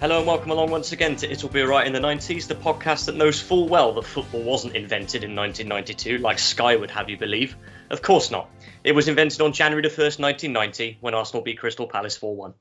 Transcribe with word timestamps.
Hello 0.00 0.18
and 0.18 0.28
welcome 0.28 0.52
along 0.52 0.70
once 0.70 0.92
again 0.92 1.16
to 1.16 1.28
It'll 1.28 1.48
Be 1.48 1.60
Alright 1.60 1.88
in 1.88 1.92
the 1.92 1.98
90s, 1.98 2.46
the 2.46 2.54
podcast 2.54 3.06
that 3.06 3.16
knows 3.16 3.40
full 3.42 3.66
well 3.66 3.94
that 3.94 4.04
football 4.04 4.44
wasn't 4.44 4.76
invented 4.76 5.24
in 5.24 5.34
1992, 5.34 6.18
like 6.18 6.38
Sky 6.38 6.76
would 6.76 6.92
have 6.92 7.10
you 7.10 7.16
believe. 7.16 7.56
Of 7.90 8.00
course 8.00 8.30
not. 8.30 8.48
It 8.84 8.92
was 8.92 9.08
invented 9.08 9.40
on 9.40 9.52
January 9.52 9.82
the 9.82 9.88
1st, 9.88 10.20
1990, 10.20 10.98
when 11.00 11.14
Arsenal 11.14 11.42
beat 11.42 11.58
Crystal 11.58 11.88
Palace 11.88 12.16
4 12.16 12.36
1. 12.36 12.54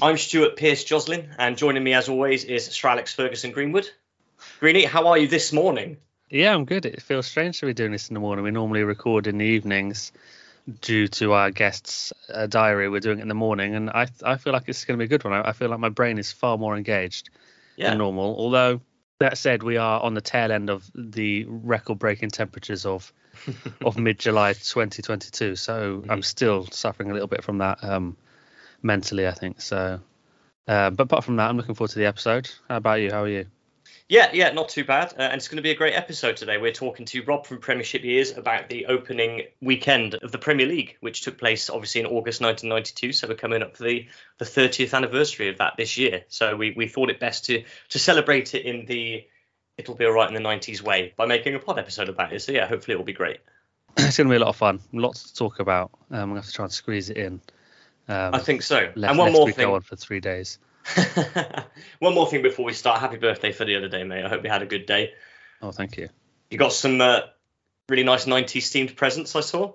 I'm 0.00 0.16
Stuart 0.16 0.56
Pearce 0.56 0.82
Joslin, 0.82 1.28
and 1.38 1.58
joining 1.58 1.84
me 1.84 1.92
as 1.92 2.08
always 2.08 2.44
is 2.44 2.64
Sir 2.64 2.88
Alex 2.88 3.12
Ferguson 3.12 3.52
Greenwood. 3.52 3.90
Greenie, 4.58 4.86
how 4.86 5.08
are 5.08 5.18
you 5.18 5.28
this 5.28 5.52
morning? 5.52 5.98
Yeah, 6.30 6.54
I'm 6.54 6.64
good. 6.64 6.86
It 6.86 7.02
feels 7.02 7.26
strange 7.26 7.60
to 7.60 7.66
be 7.66 7.74
doing 7.74 7.92
this 7.92 8.08
in 8.08 8.14
the 8.14 8.20
morning. 8.20 8.46
We 8.46 8.50
normally 8.50 8.82
record 8.82 9.26
in 9.26 9.36
the 9.36 9.44
evenings 9.44 10.10
due 10.80 11.06
to 11.08 11.32
our 11.32 11.50
guests' 11.50 12.12
uh, 12.32 12.46
diary. 12.46 12.88
We're 12.88 13.00
doing 13.00 13.18
it 13.18 13.22
in 13.22 13.28
the 13.28 13.34
morning, 13.34 13.74
and 13.74 13.90
I 13.90 14.06
I 14.22 14.36
feel 14.36 14.52
like 14.52 14.64
it's 14.68 14.84
going 14.84 14.98
to 14.98 15.02
be 15.02 15.06
a 15.06 15.08
good 15.08 15.24
one. 15.24 15.32
I, 15.32 15.50
I 15.50 15.52
feel 15.52 15.68
like 15.68 15.78
my 15.80 15.88
brain 15.88 16.18
is 16.18 16.32
far 16.32 16.58
more 16.58 16.76
engaged 16.76 17.30
Yeah. 17.76 17.90
than 17.90 17.98
normal. 17.98 18.36
Although 18.38 18.80
that 19.20 19.38
said, 19.38 19.62
we 19.62 19.76
are 19.76 20.00
on 20.02 20.14
the 20.14 20.20
tail 20.20 20.52
end 20.52 20.68
of 20.68 20.90
the 20.94 21.44
record-breaking 21.48 22.30
temperatures 22.30 22.84
of 22.84 23.12
of 23.84 23.96
mid-July 23.98 24.52
2022. 24.54 25.56
So 25.56 26.04
I'm 26.08 26.22
still 26.22 26.66
suffering 26.70 27.10
a 27.10 27.12
little 27.14 27.28
bit 27.28 27.44
from 27.44 27.58
that 27.58 27.82
um, 27.84 28.16
mentally. 28.82 29.26
I 29.26 29.32
think 29.32 29.60
so. 29.60 30.00
Uh, 30.68 30.90
but 30.90 31.04
apart 31.04 31.22
from 31.24 31.36
that, 31.36 31.48
I'm 31.48 31.56
looking 31.56 31.74
forward 31.76 31.90
to 31.92 31.98
the 31.98 32.06
episode. 32.06 32.50
How 32.68 32.78
about 32.78 33.00
you? 33.00 33.10
How 33.12 33.22
are 33.22 33.28
you? 33.28 33.46
Yeah, 34.08 34.30
yeah, 34.32 34.52
not 34.52 34.68
too 34.68 34.84
bad. 34.84 35.14
Uh, 35.18 35.22
and 35.22 35.34
it's 35.34 35.48
going 35.48 35.56
to 35.56 35.62
be 35.62 35.72
a 35.72 35.76
great 35.76 35.94
episode 35.94 36.36
today. 36.36 36.58
We're 36.58 36.72
talking 36.72 37.06
to 37.06 37.22
Rob 37.24 37.44
from 37.44 37.58
Premiership 37.58 38.04
Years 38.04 38.36
about 38.36 38.68
the 38.68 38.86
opening 38.86 39.42
weekend 39.60 40.14
of 40.14 40.30
the 40.30 40.38
Premier 40.38 40.66
League, 40.66 40.96
which 41.00 41.22
took 41.22 41.38
place 41.38 41.68
obviously 41.68 42.02
in 42.02 42.06
August 42.06 42.40
1992. 42.40 43.12
So 43.12 43.26
we're 43.26 43.34
coming 43.34 43.62
up 43.62 43.76
for 43.76 43.82
the, 43.82 44.06
the 44.38 44.44
30th 44.44 44.94
anniversary 44.94 45.48
of 45.48 45.58
that 45.58 45.74
this 45.76 45.96
year. 45.98 46.24
So 46.28 46.54
we, 46.54 46.72
we 46.76 46.86
thought 46.86 47.10
it 47.10 47.18
best 47.18 47.46
to 47.46 47.64
to 47.88 47.98
celebrate 47.98 48.54
it 48.54 48.64
in 48.64 48.86
the 48.86 49.26
it'll 49.76 49.96
be 49.96 50.06
all 50.06 50.12
right 50.12 50.28
in 50.28 50.34
the 50.34 50.48
90s 50.48 50.80
way 50.80 51.12
by 51.16 51.26
making 51.26 51.54
a 51.54 51.58
pod 51.58 51.78
episode 51.78 52.08
about 52.08 52.32
it. 52.32 52.40
So 52.40 52.52
yeah, 52.52 52.66
hopefully 52.66 52.94
it'll 52.94 53.04
be 53.04 53.12
great. 53.12 53.40
it's 53.96 54.16
going 54.16 54.28
to 54.28 54.32
be 54.32 54.36
a 54.36 54.40
lot 54.40 54.48
of 54.48 54.56
fun. 54.56 54.80
Lots 54.92 55.30
to 55.30 55.34
talk 55.34 55.58
about. 55.58 55.90
Um, 56.10 56.18
I'm 56.20 56.28
going 56.28 56.34
to 56.34 56.40
have 56.42 56.46
to 56.46 56.52
try 56.52 56.64
and 56.64 56.72
squeeze 56.72 57.10
it 57.10 57.16
in. 57.16 57.40
Um, 58.08 58.34
I 58.34 58.38
think 58.38 58.62
so. 58.62 58.92
lest, 58.94 59.10
and 59.10 59.18
one 59.18 59.32
more 59.32 59.50
thing. 59.50 59.66
go 59.66 59.74
on 59.74 59.80
for 59.80 59.96
three 59.96 60.20
days. 60.20 60.60
one 61.98 62.14
more 62.14 62.28
thing 62.28 62.42
before 62.42 62.64
we 62.64 62.72
start. 62.72 63.00
Happy 63.00 63.16
birthday 63.16 63.52
for 63.52 63.64
the 63.64 63.76
other 63.76 63.88
day, 63.88 64.04
mate. 64.04 64.24
I 64.24 64.28
hope 64.28 64.44
you 64.44 64.50
had 64.50 64.62
a 64.62 64.66
good 64.66 64.86
day. 64.86 65.12
Oh, 65.62 65.72
thank 65.72 65.96
you. 65.96 66.08
You 66.50 66.58
got 66.58 66.72
some 66.72 67.00
uh, 67.00 67.20
really 67.88 68.04
nice 68.04 68.26
90s 68.26 68.70
themed 68.70 68.96
presents, 68.96 69.34
I 69.34 69.40
saw. 69.40 69.72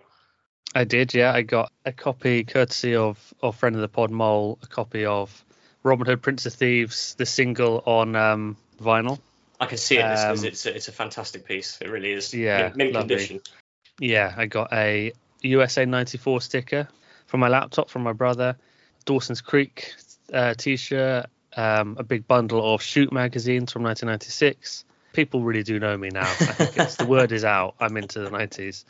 I 0.74 0.86
did, 0.86 1.14
yeah. 1.14 1.34
I 1.34 1.42
got 1.42 1.72
a 1.86 1.92
copy, 1.92 2.44
courtesy 2.44 2.96
of 2.96 3.34
of 3.42 3.58
friend 3.58 3.76
of 3.76 3.82
the 3.82 3.90
pod 3.90 4.10
Mole, 4.10 4.58
a 4.64 4.68
copy 4.68 5.06
of 5.06 5.44
Robin 5.84 6.06
Hood, 6.06 6.22
Prince 6.22 6.46
of 6.46 6.54
Thieves, 6.54 7.16
the 7.16 7.26
single 7.26 7.84
on 7.86 8.16
um, 8.16 8.58
vinyl. 8.82 9.20
I 9.60 9.66
can 9.66 9.78
see 9.78 9.98
it 9.98 10.04
because 10.04 10.40
Um, 10.40 10.46
it's 10.46 10.66
a, 10.66 10.76
it's 10.76 10.88
a 10.88 10.92
fantastic 10.92 11.46
piece. 11.46 11.78
It 11.82 11.90
really 11.90 12.14
is. 12.14 12.34
Yeah, 12.34 12.72
mint, 12.74 12.94
condition. 12.94 13.42
Yeah, 14.00 14.34
I 14.36 14.46
got 14.46 14.72
a 14.72 15.12
USA 15.42 15.86
'94 15.86 16.42
sticker 16.42 16.88
from 17.28 17.42
my 17.42 17.50
laptop 17.50 17.90
from 17.90 18.04
my 18.04 18.14
brother, 18.14 18.56
Dawson's 19.06 19.42
Creek 19.42 19.94
uh, 20.34 20.54
t-shirt, 20.56 21.28
um, 21.56 21.96
a 22.00 22.04
big 22.04 22.28
bundle 22.28 22.74
of 22.74 22.82
Shoot 22.82 23.12
magazines 23.12 23.72
from 23.72 23.84
1996. 23.84 24.86
People 25.14 25.42
really 25.44 25.64
do 25.64 25.80
know 25.80 25.98
me 25.98 26.10
now. 26.10 26.22
I 26.22 26.34
think 26.34 26.78
it's, 26.78 26.96
the 26.96 27.06
word 27.06 27.32
is 27.32 27.44
out. 27.44 27.76
I'm 27.80 27.98
into 27.98 28.20
the 28.20 28.30
90s. 28.30 28.86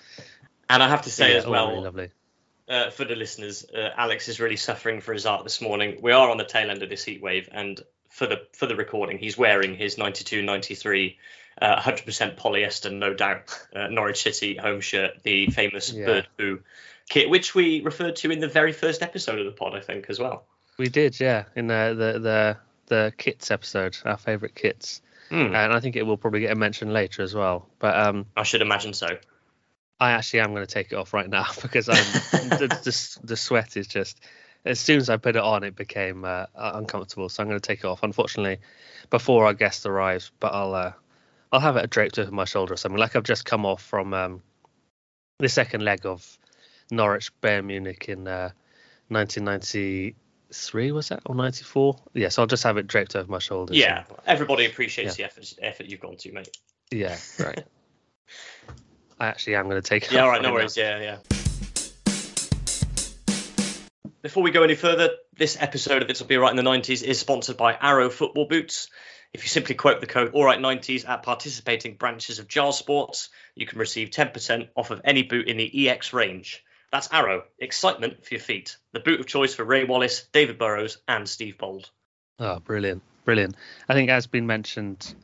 And 0.69 0.83
I 0.83 0.87
have 0.89 1.01
to 1.03 1.09
say 1.09 1.31
Yeah, 1.31 1.39
as 1.39 1.45
well, 1.47 1.69
really 1.69 1.81
lovely. 1.81 2.09
uh, 2.69 2.91
for 2.91 3.05
the 3.05 3.15
listeners, 3.15 3.65
uh, 3.75 3.89
Alex 3.97 4.27
is 4.29 4.39
really 4.39 4.55
suffering 4.57 5.01
for 5.01 5.13
his 5.13 5.25
art 5.25 5.43
this 5.43 5.61
morning. 5.61 5.97
We 6.01 6.11
are 6.11 6.29
on 6.29 6.37
the 6.37 6.45
tail 6.45 6.69
end 6.69 6.83
of 6.83 6.89
this 6.89 7.03
heat 7.03 7.21
wave, 7.21 7.49
and 7.51 7.81
for 8.09 8.27
the 8.27 8.41
for 8.53 8.67
the 8.67 8.75
recording, 8.75 9.17
he's 9.17 9.37
wearing 9.37 9.75
his 9.75 9.95
92-93 9.95 11.15
uh, 11.61 11.81
100% 11.81 12.37
polyester, 12.37 12.93
no 12.93 13.13
doubt, 13.13 13.57
uh, 13.75 13.87
Norwich 13.87 14.23
City 14.23 14.55
home 14.55 14.79
shirt, 14.81 15.21
the 15.23 15.47
famous 15.47 15.91
Yeah. 15.91 16.05
bird 16.05 16.27
poo 16.37 16.59
kit, 17.09 17.29
which 17.29 17.53
we 17.55 17.81
referred 17.81 18.15
to 18.17 18.31
in 18.31 18.39
the 18.39 18.47
very 18.47 18.71
first 18.71 19.01
episode 19.01 19.39
of 19.39 19.45
the 19.45 19.51
pod, 19.51 19.75
I 19.75 19.81
think, 19.81 20.05
as 20.09 20.19
well. 20.19 20.45
We 20.81 20.89
did, 20.89 21.19
yeah, 21.19 21.43
in 21.55 21.67
the 21.67 21.93
the 21.95 22.19
the, 22.19 22.57
the 22.87 23.13
kits 23.15 23.51
episode, 23.51 23.95
our 24.03 24.17
favourite 24.17 24.55
kits, 24.55 25.03
Hmm, 25.29 25.53
and 25.53 25.71
I 25.71 25.79
think 25.79 25.95
it 25.95 26.01
will 26.01 26.17
probably 26.17 26.39
get 26.39 26.51
a 26.53 26.55
mention 26.55 26.91
later 26.91 27.21
as 27.21 27.35
well. 27.35 27.69
But 27.77 27.95
um, 27.95 28.25
I 28.35 28.41
should 28.41 28.63
imagine 28.63 28.93
so. 28.93 29.07
I 29.99 30.13
actually 30.13 30.39
am 30.39 30.55
going 30.55 30.65
to 30.65 30.73
take 30.73 30.91
it 30.91 30.95
off 30.95 31.13
right 31.13 31.29
now 31.29 31.45
because 31.61 31.87
I'm 31.87 32.03
the, 32.49 32.67
the 32.83 33.19
the 33.27 33.37
sweat 33.37 33.77
is 33.77 33.85
just 33.85 34.21
as 34.65 34.79
soon 34.79 34.97
as 34.97 35.07
I 35.07 35.17
put 35.17 35.35
it 35.35 35.43
on, 35.43 35.63
it 35.63 35.75
became 35.75 36.25
uh, 36.25 36.47
uncomfortable. 36.55 37.29
So 37.29 37.43
I'm 37.43 37.47
going 37.47 37.61
to 37.61 37.67
take 37.67 37.81
it 37.81 37.85
off. 37.85 38.01
Unfortunately, 38.01 38.57
before 39.11 39.45
our 39.45 39.53
guest 39.53 39.85
arrives, 39.85 40.31
but 40.39 40.51
I'll 40.51 40.73
uh, 40.73 40.93
I'll 41.51 41.59
have 41.59 41.77
it 41.77 41.91
draped 41.91 42.17
over 42.17 42.31
my 42.31 42.45
shoulder 42.45 42.73
or 42.73 42.77
something. 42.77 42.97
Like 42.97 43.15
I've 43.15 43.21
just 43.21 43.45
come 43.45 43.67
off 43.67 43.83
from 43.83 44.15
um, 44.15 44.41
the 45.37 45.47
second 45.47 45.83
leg 45.83 46.07
of 46.07 46.39
Norwich 46.89 47.31
Bayern 47.39 47.65
Munich 47.65 48.09
in 48.09 48.27
uh, 48.27 48.49
1993 50.51 50.91
was 50.91 51.09
that 51.09 51.21
or 51.25 51.35
94? 51.35 51.95
Yes, 51.95 52.03
yeah, 52.13 52.29
so 52.29 52.41
I'll 52.41 52.47
just 52.47 52.63
have 52.63 52.77
it 52.77 52.87
draped 52.87 53.15
over 53.15 53.31
my 53.31 53.39
shoulders. 53.39 53.77
Yeah, 53.77 54.03
everybody 54.25 54.65
appreciates 54.65 55.15
the 55.15 55.23
effort, 55.23 55.53
effort 55.61 55.87
you've 55.87 55.99
gone 55.99 56.17
to, 56.17 56.31
mate. 56.31 56.55
Yeah, 56.91 57.17
right. 57.39 57.63
I 59.19 59.27
actually 59.27 59.55
am 59.55 59.69
going 59.69 59.81
to 59.81 59.87
take 59.87 60.03
it 60.05 60.11
Yeah, 60.11 60.23
all 60.23 60.29
right, 60.29 60.41
no 60.41 60.49
now. 60.49 60.55
worries. 60.55 60.75
Yeah, 60.75 60.99
yeah. 60.99 61.17
Before 64.21 64.43
we 64.43 64.51
go 64.51 64.63
any 64.63 64.75
further, 64.75 65.09
this 65.35 65.57
episode 65.59 66.03
of 66.03 66.09
It'll 66.09 66.27
Be 66.27 66.37
Right 66.37 66.51
in 66.51 66.63
the 66.63 66.69
90s 66.69 67.01
is 67.03 67.19
sponsored 67.19 67.57
by 67.57 67.77
Arrow 67.79 68.09
Football 68.09 68.45
Boots. 68.45 68.89
If 69.33 69.43
you 69.43 69.49
simply 69.49 69.75
quote 69.75 70.01
the 70.01 70.07
code 70.07 70.33
AllRight90s 70.33 71.07
at 71.07 71.23
participating 71.23 71.95
branches 71.95 72.39
of 72.39 72.47
Giles 72.47 72.77
Sports, 72.77 73.29
you 73.55 73.65
can 73.65 73.79
receive 73.79 74.09
10% 74.09 74.67
off 74.75 74.91
of 74.91 75.01
any 75.05 75.23
boot 75.23 75.47
in 75.47 75.57
the 75.57 75.89
EX 75.89 76.13
range. 76.13 76.63
That's 76.91 77.09
Arrow, 77.11 77.43
excitement 77.57 78.25
for 78.25 78.33
your 78.33 78.41
feet. 78.41 78.77
The 78.91 78.99
boot 78.99 79.19
of 79.19 79.27
choice 79.27 79.55
for 79.55 79.63
Ray 79.63 79.85
Wallace, 79.85 80.27
David 80.33 80.57
Burrows, 80.57 80.97
and 81.07 81.27
Steve 81.27 81.57
Bould. 81.57 81.89
Oh, 82.39 82.59
brilliant, 82.59 83.01
brilliant! 83.23 83.55
I 83.87 83.93
think 83.93 84.09
as 84.09 84.27
been 84.27 84.45
mentioned 84.45 85.15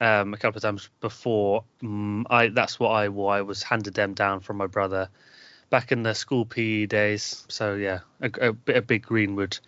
um, 0.00 0.34
a 0.34 0.36
couple 0.36 0.58
of 0.58 0.62
times 0.62 0.90
before, 1.00 1.64
um, 1.82 2.26
I 2.28 2.48
that's 2.48 2.80
what 2.80 2.90
I 2.90 3.08
wore. 3.08 3.32
I 3.32 3.42
was 3.42 3.62
handed 3.62 3.94
them 3.94 4.14
down 4.14 4.40
from 4.40 4.56
my 4.56 4.66
brother 4.66 5.08
back 5.70 5.92
in 5.92 6.02
the 6.02 6.14
school 6.14 6.44
PE 6.44 6.86
days. 6.86 7.44
So 7.48 7.74
yeah, 7.74 8.00
a, 8.20 8.30
a, 8.50 8.78
a 8.78 8.82
big 8.82 9.02
Greenwood 9.02 9.58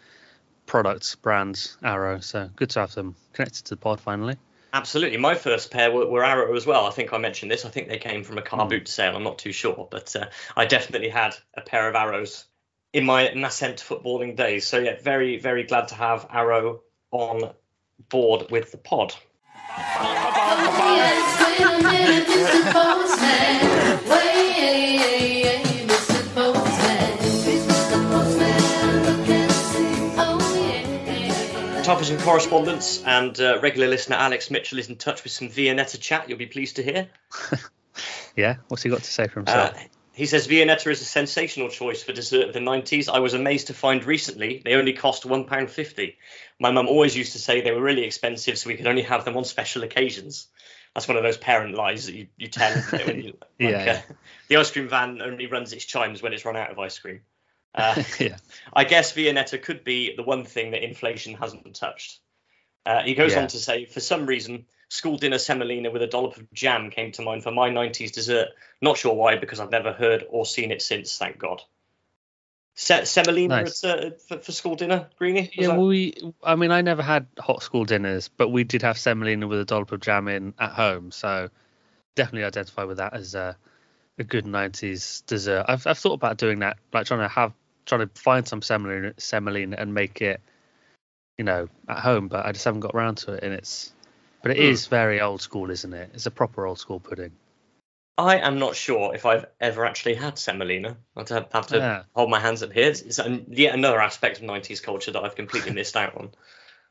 products 0.66 1.14
brand 1.14 1.70
Arrow. 1.82 2.20
So 2.20 2.50
good 2.56 2.70
to 2.70 2.80
have 2.80 2.94
them 2.94 3.14
connected 3.32 3.64
to 3.66 3.70
the 3.70 3.80
pod 3.80 4.00
finally. 4.00 4.36
Absolutely. 4.78 5.18
My 5.18 5.34
first 5.34 5.72
pair 5.72 5.90
were, 5.90 6.06
were 6.06 6.24
Arrow 6.24 6.54
as 6.54 6.64
well. 6.64 6.86
I 6.86 6.90
think 6.90 7.12
I 7.12 7.18
mentioned 7.18 7.50
this. 7.50 7.64
I 7.64 7.68
think 7.68 7.88
they 7.88 7.98
came 7.98 8.22
from 8.22 8.38
a 8.38 8.42
car 8.42 8.62
Hmm. 8.62 8.68
boot 8.68 8.86
sale. 8.86 9.16
I'm 9.16 9.24
not 9.24 9.38
too 9.38 9.50
sure. 9.50 9.88
But 9.90 10.14
uh, 10.14 10.26
I 10.56 10.66
definitely 10.66 11.08
had 11.08 11.36
a 11.54 11.60
pair 11.60 11.88
of 11.88 11.96
Arrows 11.96 12.44
in 12.92 13.04
my 13.04 13.28
nascent 13.34 13.78
footballing 13.78 14.36
days. 14.36 14.68
So, 14.68 14.78
yeah, 14.78 14.94
very, 15.02 15.36
very 15.38 15.64
glad 15.64 15.88
to 15.88 15.96
have 15.96 16.28
Arrow 16.30 16.82
on 17.10 17.50
board 18.08 18.52
with 18.52 18.70
the 18.70 18.78
pod. 18.78 19.14
Television 31.88 32.18
correspondence 32.18 33.02
and 33.06 33.40
uh, 33.40 33.58
regular 33.62 33.88
listener 33.88 34.16
Alex 34.16 34.50
Mitchell 34.50 34.78
is 34.78 34.90
in 34.90 34.96
touch 34.96 35.24
with 35.24 35.32
some 35.32 35.48
Viennetta 35.48 35.98
chat. 35.98 36.28
You'll 36.28 36.36
be 36.36 36.44
pleased 36.44 36.76
to 36.76 36.82
hear. 36.82 37.08
Yeah, 38.36 38.56
what's 38.68 38.82
he 38.82 38.90
got 38.90 39.02
to 39.02 39.10
say 39.10 39.26
for 39.26 39.40
himself? 39.40 39.74
Uh, 39.74 39.78
he 40.12 40.26
says 40.26 40.46
Viennetta 40.46 40.90
is 40.90 41.00
a 41.00 41.06
sensational 41.06 41.70
choice 41.70 42.02
for 42.02 42.12
dessert 42.12 42.46
of 42.46 42.52
the 42.52 42.60
90s. 42.60 43.08
I 43.08 43.20
was 43.20 43.32
amazed 43.32 43.68
to 43.68 43.74
find 43.74 44.04
recently 44.04 44.60
they 44.64 44.74
only 44.74 44.92
cost 44.92 45.24
£1.50. 45.24 46.14
My 46.60 46.70
mum 46.70 46.88
always 46.88 47.16
used 47.16 47.32
to 47.32 47.38
say 47.38 47.62
they 47.62 47.72
were 47.72 47.80
really 47.80 48.04
expensive, 48.04 48.58
so 48.58 48.68
we 48.68 48.76
could 48.76 48.86
only 48.86 49.02
have 49.02 49.24
them 49.24 49.38
on 49.38 49.44
special 49.44 49.82
occasions. 49.82 50.46
That's 50.94 51.08
one 51.08 51.16
of 51.16 51.22
those 51.22 51.38
parent 51.38 51.74
lies 51.74 52.04
that 52.04 52.14
you, 52.14 52.26
you 52.36 52.48
tell. 52.48 52.70
isn't 52.70 53.00
it, 53.00 53.06
when 53.06 53.22
you, 53.22 53.38
Yeah, 53.58 53.68
like, 53.70 53.76
uh, 53.80 53.84
yeah. 53.84 54.02
the 54.48 54.56
ice 54.58 54.70
cream 54.70 54.88
van 54.88 55.22
only 55.22 55.46
runs 55.46 55.72
its 55.72 55.86
chimes 55.86 56.22
when 56.22 56.34
it's 56.34 56.44
run 56.44 56.54
out 56.54 56.70
of 56.70 56.78
ice 56.78 56.98
cream. 56.98 57.22
Uh, 57.74 58.02
yeah, 58.18 58.36
I 58.72 58.84
guess 58.84 59.12
Viennetta 59.12 59.62
could 59.62 59.84
be 59.84 60.16
the 60.16 60.22
one 60.22 60.44
thing 60.44 60.72
that 60.72 60.82
inflation 60.82 61.34
hasn't 61.34 61.74
touched. 61.74 62.20
Uh, 62.86 63.02
he 63.02 63.14
goes 63.14 63.32
Yeah. 63.32 63.42
on 63.42 63.48
to 63.48 63.58
say, 63.58 63.84
for 63.84 64.00
some 64.00 64.26
reason, 64.26 64.64
school 64.88 65.18
dinner 65.18 65.38
semolina 65.38 65.90
with 65.90 66.02
a 66.02 66.06
dollop 66.06 66.36
of 66.38 66.50
jam 66.52 66.90
came 66.90 67.12
to 67.12 67.22
mind 67.22 67.42
for 67.42 67.50
my 67.50 67.68
90s 67.68 68.12
dessert. 68.12 68.48
Not 68.80 68.96
sure 68.96 69.14
why, 69.14 69.36
because 69.36 69.60
I've 69.60 69.70
never 69.70 69.92
heard 69.92 70.24
or 70.28 70.46
seen 70.46 70.70
it 70.70 70.80
since, 70.80 71.18
thank 71.18 71.38
God. 71.38 71.60
Se- 72.74 73.04
semolina 73.04 73.48
Nice. 73.62 73.84
at, 73.84 74.04
uh, 74.04 74.10
for, 74.28 74.38
for 74.38 74.52
school 74.52 74.76
dinner, 74.76 75.10
Greenie? 75.18 75.50
Yeah. 75.52 75.76
Well, 75.76 75.88
we, 75.88 76.14
I 76.42 76.54
mean, 76.54 76.70
I 76.70 76.80
never 76.80 77.02
had 77.02 77.26
hot 77.38 77.62
school 77.62 77.84
dinners, 77.84 78.28
but 78.28 78.48
we 78.48 78.64
did 78.64 78.82
have 78.82 78.96
semolina 78.96 79.46
with 79.46 79.60
a 79.60 79.64
dollop 79.64 79.92
of 79.92 80.00
jam 80.00 80.28
in 80.28 80.54
at 80.58 80.70
home. 80.70 81.10
So 81.10 81.50
definitely 82.14 82.44
identify 82.44 82.84
with 82.84 82.98
that 82.98 83.14
as 83.14 83.34
a, 83.34 83.56
a 84.18 84.24
good 84.24 84.44
90s 84.44 85.24
dessert. 85.26 85.64
I've, 85.68 85.86
I've 85.86 85.98
thought 85.98 86.14
about 86.14 86.38
doing 86.38 86.60
that, 86.60 86.78
like 86.92 87.06
trying 87.06 87.20
to 87.20 87.28
have, 87.28 87.52
trying 87.86 88.08
to 88.08 88.20
find 88.20 88.46
some 88.46 88.62
semolina, 88.62 89.14
semolina 89.18 89.76
and 89.78 89.94
make 89.94 90.20
it 90.22 90.40
you 91.38 91.44
know, 91.44 91.68
at 91.88 92.00
home, 92.00 92.28
but 92.28 92.44
I 92.44 92.52
just 92.52 92.64
haven't 92.64 92.80
got 92.80 92.94
around 92.94 93.16
to 93.18 93.34
it. 93.34 93.44
And 93.44 93.54
it's, 93.54 93.92
but 94.42 94.50
it 94.50 94.58
Hmm. 94.58 94.64
is 94.64 94.86
very 94.86 95.20
old 95.20 95.40
school, 95.40 95.70
isn't 95.70 95.94
it? 95.94 96.10
It's 96.12 96.26
a 96.26 96.30
proper 96.30 96.66
old 96.66 96.78
school 96.78 97.00
pudding. 97.00 97.32
I 98.18 98.38
am 98.38 98.58
not 98.58 98.74
sure 98.74 99.14
if 99.14 99.24
I've 99.24 99.46
ever 99.60 99.86
actually 99.86 100.14
had 100.14 100.36
semolina. 100.38 100.96
I'd 101.16 101.28
have, 101.28 101.52
have 101.52 101.68
to 101.68 101.78
Yeah. 101.78 102.02
hold 102.16 102.30
my 102.30 102.40
hands 102.40 102.64
up 102.64 102.72
here. 102.72 102.88
It's, 102.90 103.00
it's 103.00 103.18
an- 103.20 103.46
yet 103.48 103.74
another 103.74 104.00
aspect 104.00 104.38
of 104.38 104.44
90s 104.44 104.82
culture 104.82 105.12
that 105.12 105.22
I've 105.22 105.36
completely 105.36 105.70
missed 105.80 105.96
out 105.96 106.16
on. 106.16 106.32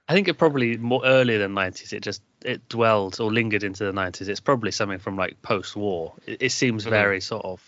I 0.09 0.13
think 0.13 0.27
it 0.27 0.35
probably 0.35 0.77
more 0.77 1.01
earlier 1.05 1.37
than 1.39 1.53
90s. 1.53 1.91
It 1.91 2.01
just 2.01 2.21
it 2.45 2.69
dwelled 2.69 3.19
or 3.19 3.31
lingered 3.31 3.63
into 3.63 3.83
the 3.83 3.91
90s. 3.91 4.29
It's 4.29 4.39
probably 4.39 4.71
something 4.71 4.99
from 4.99 5.17
like 5.17 5.41
post-war. 5.41 6.13
It, 6.25 6.43
it 6.43 6.51
seems 6.51 6.85
Mhm. 6.85 6.89
very 6.89 7.21
sort 7.21 7.43
of, 7.43 7.61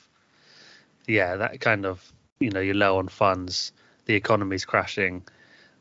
yeah, 1.05 1.35
that 1.37 1.59
kind 1.59 1.85
of 1.85 2.01
you 2.39 2.49
know 2.51 2.61
you're 2.61 2.75
low 2.75 2.97
on 2.97 3.07
funds, 3.09 3.73
the 4.05 4.15
economy's 4.15 4.65
crashing. 4.65 5.23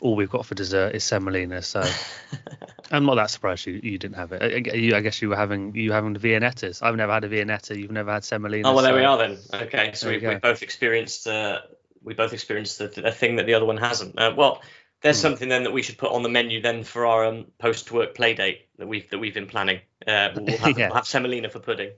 All 0.00 0.14
we've 0.14 0.30
got 0.30 0.46
for 0.46 0.54
dessert 0.54 0.94
is 0.94 1.04
semolina. 1.04 1.62
So 1.62 1.82
I'm 2.90 3.04
not 3.04 3.16
that 3.16 3.30
surprised 3.30 3.66
you, 3.66 3.80
you 3.82 3.98
didn't 3.98 4.16
have 4.16 4.32
it. 4.32 4.42
I, 4.68 4.74
you, 4.76 4.94
I 4.94 5.00
guess 5.00 5.20
you 5.22 5.28
were 5.28 5.36
having 5.36 5.74
you 5.74 5.92
having 5.92 6.12
the 6.12 6.20
Viennettas. 6.20 6.82
I've 6.82 6.96
never 6.96 7.12
had 7.12 7.24
a 7.24 7.28
Viennetta. 7.28 7.76
You've 7.76 7.90
never 7.90 8.12
had 8.12 8.24
semolina. 8.24 8.68
Oh 8.68 8.74
well, 8.74 8.84
there 8.84 8.94
we 8.94 9.04
are 9.04 9.18
then. 9.18 9.38
Okay, 9.52 9.92
so 9.94 10.08
we, 10.08 10.18
we 10.18 10.34
both 10.36 10.62
experienced 10.62 11.26
uh, 11.26 11.60
we 12.02 12.14
both 12.14 12.32
experienced 12.32 12.78
the, 12.78 12.88
the 12.88 13.12
thing 13.12 13.36
that 13.36 13.46
the 13.46 13.54
other 13.54 13.66
one 13.66 13.76
hasn't. 13.76 14.18
Uh, 14.18 14.32
well, 14.36 14.62
there's 15.02 15.16
Hmm. 15.18 15.22
something 15.22 15.48
then 15.48 15.64
that 15.64 15.72
we 15.72 15.82
should 15.82 15.98
put 15.98 16.12
on 16.12 16.22
the 16.22 16.28
menu 16.28 16.60
then 16.60 16.82
for 16.84 17.06
our 17.06 17.24
um, 17.26 17.46
post-work 17.58 18.14
play 18.14 18.34
date 18.34 18.66
that 18.78 18.86
we've 18.88 19.08
that 19.10 19.18
we've 19.18 19.34
been 19.34 19.46
planning. 19.46 19.80
Uh, 20.06 20.30
we'll, 20.34 20.46
have, 20.58 20.78
Yeah. 20.78 20.88
we'll 20.88 20.96
have 20.96 21.06
semolina 21.06 21.48
for 21.50 21.60
pudding, 21.60 21.92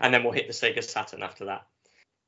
and 0.00 0.12
then 0.12 0.22
we'll 0.24 0.32
hit 0.32 0.46
the 0.46 0.52
Sega 0.52 0.82
Saturn 0.82 1.22
after 1.22 1.44
that. 1.46 1.66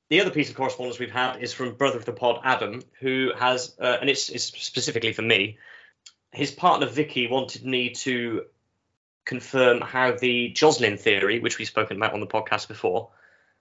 The 0.08 0.20
other 0.20 0.31
piece 0.31 0.50
of 0.50 0.55
correspondence 0.56 1.00
we've 1.00 1.11
had 1.11 1.43
is 1.43 1.53
from 1.53 1.75
brother 1.75 1.99
of 1.99 2.05
the 2.05 2.12
pod 2.12 2.41
Adam, 2.44 2.82
who 3.00 3.32
has, 3.37 3.75
uh, 3.81 3.97
and 4.00 4.08
it's, 4.08 4.29
it's 4.29 4.44
specifically 4.44 5.12
for 5.12 5.23
me. 5.23 5.58
His 6.31 6.52
partner 6.52 6.87
Vicky 6.87 7.26
wanted 7.26 7.64
me 7.64 7.91
to 7.91 8.44
confirm 9.25 9.81
how 9.81 10.12
the 10.12 10.50
Joslin 10.50 10.97
theory, 10.97 11.41
which 11.41 11.59
we've 11.59 11.67
spoken 11.67 11.97
about 11.97 12.12
on 12.12 12.20
the 12.20 12.26
podcast 12.29 12.69
before, 12.69 13.11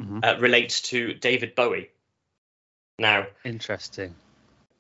Mhm. 0.04 0.24
uh, 0.24 0.40
relates 0.40 0.82
to 0.84 1.16
David 1.16 1.56
Bowie. 1.56 1.90
Now, 3.00 3.26
Interesting. 3.44 4.14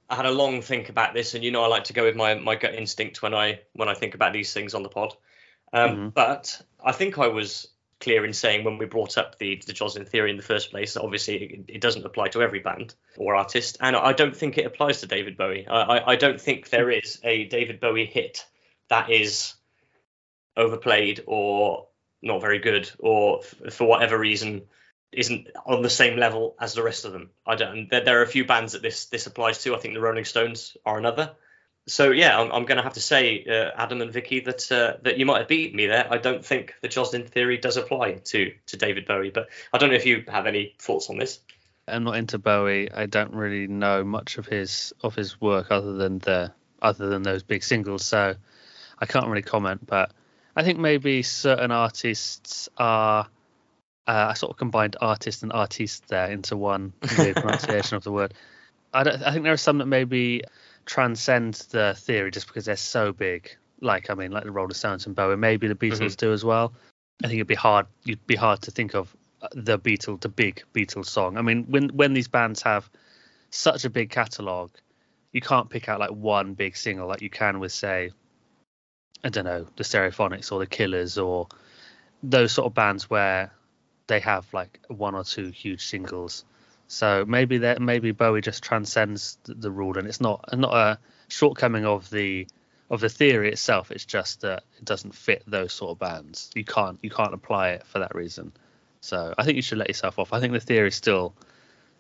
I 0.10 0.16
had 0.16 0.26
a 0.26 0.32
long 0.32 0.62
think 0.62 0.90
about 0.90 1.14
this, 1.14 1.34
and 1.34 1.44
you 1.44 1.52
know 1.52 1.64
I 1.64 1.68
like 1.68 1.86
to 1.86 1.94
go 1.94 2.04
with 2.04 2.16
my, 2.16 2.36
my 2.36 2.56
gut 2.56 2.76
instinct 2.76 3.22
when 3.22 3.34
I 3.34 3.62
when 3.74 3.90
I 3.90 3.94
think 3.94 4.14
about 4.16 4.34
these 4.34 4.54
things 4.54 4.74
on 4.74 4.84
the 4.84 4.90
pod. 4.90 5.16
Um, 5.74 5.90
Mhm. 5.90 6.14
But 6.14 6.62
I 6.84 6.92
think 6.92 7.18
I 7.18 7.28
was 7.28 7.68
clear 8.02 8.26
in 8.26 8.34
saying 8.34 8.64
when 8.64 8.78
we 8.78 8.86
brought 8.86 9.18
up 9.18 9.38
the 9.40 9.62
the 9.66 9.74
Joslin 9.74 10.06
theory 10.06 10.30
in 10.30 10.38
the 10.38 10.44
first 10.44 10.70
place 10.70 10.94
that 10.94 11.02
obviously 11.02 11.36
it, 11.44 11.66
it 11.76 11.82
doesn't 11.82 12.06
apply 12.06 12.28
to 12.30 12.42
every 12.44 12.60
band 12.60 12.94
or 13.18 13.36
artist, 13.36 13.78
and 13.82 13.96
I 13.96 14.14
don't 14.14 14.36
think 14.36 14.58
it 14.58 14.66
applies 14.66 15.00
to 15.02 15.08
David 15.08 15.38
Bowie. 15.38 15.66
I, 15.68 15.82
I, 15.82 16.12
I 16.12 16.16
don't 16.16 16.40
think 16.40 16.70
there 16.70 16.92
is 16.92 17.20
a 17.24 17.46
David 17.46 17.80
Bowie 17.80 18.06
hit 18.06 18.46
that 18.90 19.10
is 19.10 19.56
overplayed 20.58 21.24
or 21.26 21.88
not 22.22 22.42
very 22.42 22.60
good 22.60 22.90
or 23.00 23.40
f- 23.40 23.74
for 23.74 23.86
whatever 23.88 24.18
reason 24.18 24.62
isn't 25.12 25.48
on 25.66 25.82
the 25.82 25.90
same 25.90 26.18
level 26.18 26.56
as 26.60 26.74
the 26.74 26.84
rest 26.84 27.06
of 27.06 27.14
them. 27.14 27.30
I 27.46 27.56
don't. 27.56 27.90
There, 27.90 28.04
there 28.04 28.20
are 28.20 28.24
a 28.24 28.28
few 28.28 28.46
bands 28.46 28.74
that 28.74 28.82
this 28.82 29.06
this 29.06 29.28
applies 29.28 29.64
to. 29.64 29.76
I 29.76 29.80
think 29.80 29.94
the 29.94 30.02
Rolling 30.02 30.26
Stones 30.26 30.76
are 30.86 30.98
another. 30.98 31.36
So 31.88 32.10
yeah, 32.12 32.40
I'm, 32.40 32.52
I'm 32.52 32.66
going 32.66 32.78
to 32.78 32.84
have 32.84 32.94
to 32.94 33.02
say, 33.02 33.46
uh, 33.48 33.70
Adam 33.80 34.02
and 34.02 34.12
Vicky, 34.12 34.40
that 34.42 34.72
uh, 34.72 34.98
that 35.04 35.18
you 35.18 35.26
might 35.26 35.40
have 35.40 35.48
beat 35.48 35.76
me 35.76 35.86
there. 35.86 36.08
I 36.12 36.18
don't 36.18 36.44
think 36.44 36.74
the 36.82 36.88
Joslin 36.88 37.26
theory 37.28 37.58
does 37.58 37.78
apply 37.78 38.14
to 38.14 38.54
to 38.68 38.78
David 38.78 39.06
Bowie, 39.06 39.30
but 39.30 39.50
I 39.72 39.78
don't 39.78 39.90
know 39.90 39.96
if 39.96 40.06
you 40.06 40.24
have 40.28 40.48
any 40.48 40.76
thoughts 40.80 41.10
on 41.10 41.18
this. 41.18 41.40
I'm 41.88 42.04
not 42.04 42.18
into 42.18 42.40
Bowie. 42.40 42.92
I 42.92 43.06
don't 43.06 43.34
really 43.34 43.68
know 43.68 44.04
much 44.04 44.38
of 44.40 44.48
his 44.48 44.94
of 45.02 45.16
his 45.16 45.40
work 45.40 45.68
other 45.70 45.94
than 45.94 46.20
the 46.20 46.52
other 46.82 47.08
than 47.08 47.22
those 47.22 47.44
big 47.44 47.64
singles, 47.64 48.04
so 48.04 48.36
I 49.00 49.06
can't 49.06 49.28
really 49.28 49.44
comment. 49.44 49.86
But 49.86 50.12
I 50.56 50.64
think 50.64 50.80
maybe 50.80 51.22
certain 51.24 51.72
artists 51.72 52.68
are. 52.78 53.28
Uh, 54.08 54.28
I 54.30 54.34
sort 54.34 54.52
of 54.52 54.58
combined 54.58 54.96
artist 55.02 55.42
and 55.42 55.52
artiste 55.52 56.08
there 56.08 56.30
into 56.30 56.56
one 56.56 56.94
pronunciation 57.02 57.98
of 57.98 58.04
the 58.04 58.12
word. 58.12 58.34
I, 58.94 59.04
don't, 59.04 59.22
I 59.24 59.32
think 59.32 59.44
there 59.44 59.54
are 59.54 59.58
some 59.58 59.80
that 59.80 59.88
maybe 59.88 60.44
transcend 60.86 61.56
the 61.72 61.96
theory 61.98 62.32
just 62.32 62.48
because 62.48 62.66
they're 62.66 62.76
so 62.76 63.12
big. 63.12 63.56
Like 63.82 64.10
I 64.10 64.14
mean, 64.14 64.32
like 64.32 64.44
the 64.44 64.52
Rolling 64.52 64.74
Stones 64.74 65.06
and 65.06 65.16
Bowie. 65.16 65.36
Maybe 65.38 65.68
the 65.68 65.76
Beatles 65.76 66.16
do 66.16 66.32
as 66.32 66.46
well. 66.46 66.74
I 67.24 67.28
think 67.28 67.38
it'd 67.38 67.48
be 67.48 67.56
hard. 67.56 67.88
You'd 68.04 68.26
be 68.28 68.36
hard 68.36 68.62
to 68.64 68.72
think 68.72 68.94
of 68.94 69.16
uh, 69.42 69.48
the 69.54 69.78
Beatles, 69.78 70.22
the 70.22 70.30
big 70.30 70.64
Beatles 70.74 71.08
song. 71.08 71.38
I 71.38 71.42
mean, 71.42 71.66
when 71.66 71.90
when 71.90 72.14
these 72.14 72.28
bands 72.28 72.62
have 72.62 72.90
such 73.50 73.86
a 73.86 73.90
big 73.90 74.10
catalog, 74.10 74.72
you 75.32 75.42
can't 75.42 75.70
pick 75.70 75.90
out 75.90 76.00
like 76.00 76.12
one 76.12 76.54
big 76.54 76.78
single 76.78 77.08
like 77.08 77.22
you 77.22 77.30
can 77.30 77.60
with 77.60 77.72
say, 77.72 78.12
I 79.24 79.30
don't 79.30 79.46
know, 79.46 79.68
the 79.76 79.84
Stereophonics 79.84 80.52
or 80.52 80.60
the 80.60 80.68
Killers 80.68 81.18
or 81.18 81.48
those 82.24 82.54
sort 82.54 82.68
of 82.68 82.74
bands 82.74 83.10
where 83.10 83.52
they 84.08 84.20
have 84.20 84.46
like 84.54 84.80
one 84.88 85.16
or 85.16 85.24
two 85.24 85.50
huge 85.50 85.86
singles. 85.86 86.46
So 86.88 87.26
maybe 87.28 87.60
that 87.60 87.82
maybe 87.82 88.12
Bowie 88.12 88.42
just 88.42 88.64
transcends 88.64 89.38
the, 89.44 89.56
the 89.56 89.72
rule, 89.72 89.98
and 89.98 90.08
it's 90.08 90.22
not 90.22 90.58
not 90.58 90.74
a 90.74 91.00
shortcoming 91.28 91.86
of 91.86 92.10
the 92.10 92.48
of 92.90 93.02
the 93.02 93.10
theory 93.10 93.52
itself. 93.52 93.92
It's 93.92 94.06
just 94.06 94.42
that 94.42 94.64
it 94.78 94.86
doesn't 94.86 95.16
fit 95.16 95.44
those 95.48 95.74
sort 95.74 95.92
of 95.92 96.00
bands. 96.00 96.52
You 96.56 96.64
can't 96.64 97.00
you 97.02 97.10
can't 97.10 97.34
apply 97.34 97.70
it 97.72 97.88
for 97.88 98.00
that 98.00 98.14
reason. 98.14 98.52
So 99.02 99.34
I 99.38 99.44
think 99.44 99.56
you 99.56 99.62
should 99.62 99.78
let 99.78 99.88
yourself 99.88 100.20
off. 100.20 100.34
I 100.34 100.40
think 100.40 100.54
the 100.54 100.60
theory 100.60 100.90
is 100.90 100.96
still 100.96 101.34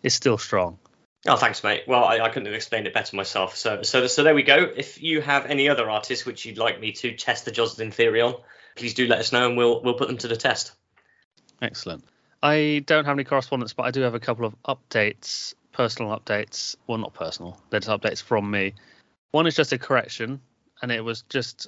is 0.03 0.13
still 0.13 0.37
strong. 0.37 0.77
Oh, 1.27 1.37
thanks, 1.37 1.63
mate. 1.63 1.83
Well, 1.87 2.03
I, 2.03 2.19
I 2.19 2.29
couldn't 2.29 2.45
have 2.45 2.53
explained 2.53 2.85
it 2.85 2.93
better 2.93 3.15
myself. 3.15 3.55
So, 3.55 3.81
so, 3.81 4.05
so 4.05 4.21
there 4.21 4.35
we 4.35 4.43
go. 4.43 4.57
If 4.75 5.01
you 5.01 5.21
have 5.21 5.47
any 5.47 5.69
other 5.69 5.89
artists 5.89 6.23
which 6.23 6.45
you'd 6.45 6.59
like 6.59 6.79
me 6.79 6.91
to 6.91 7.15
test 7.15 7.45
the 7.45 7.51
Joslin 7.51 7.89
theory 7.89 8.21
on, 8.21 8.35
please 8.75 8.93
do 8.93 9.07
let 9.07 9.17
us 9.17 9.31
know, 9.31 9.47
and 9.47 9.57
we'll 9.57 9.81
we'll 9.81 9.95
put 9.95 10.07
them 10.07 10.17
to 10.19 10.27
the 10.27 10.35
test. 10.35 10.73
Excellent. 11.61 12.03
I 12.43 12.83
don't 12.85 13.05
have 13.05 13.15
any 13.15 13.23
correspondence, 13.23 13.73
but 13.73 13.83
I 13.83 13.91
do 13.91 14.01
have 14.01 14.13
a 14.13 14.19
couple 14.19 14.45
of 14.45 14.55
updates, 14.63 15.55
personal 15.71 16.17
updates. 16.17 16.75
Well, 16.85 16.97
not 16.97 17.13
personal. 17.13 17.59
They're 17.69 17.79
just 17.79 17.89
updates 17.89 18.21
from 18.21 18.49
me. 18.51 18.73
One 19.31 19.47
is 19.47 19.55
just 19.55 19.73
a 19.73 19.77
correction, 19.77 20.41
and 20.81 20.91
it 20.91 21.03
was 21.03 21.23
just 21.23 21.67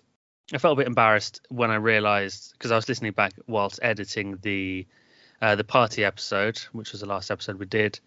I 0.53 0.59
felt 0.59 0.77
a 0.77 0.81
bit 0.81 0.87
embarrassed 0.87 1.41
when 1.49 1.71
I 1.71 1.75
realised 1.75 2.53
because 2.53 2.71
I 2.71 2.75
was 2.75 2.87
listening 2.87 3.11
back 3.11 3.33
whilst 3.47 3.79
editing 3.81 4.37
the 4.41 4.85
uh, 5.41 5.55
the 5.55 5.63
party 5.63 6.05
episode, 6.05 6.57
which 6.71 6.91
was 6.91 7.01
the 7.01 7.07
last 7.07 7.31
episode 7.31 7.59
we 7.59 7.65
did. 7.65 7.99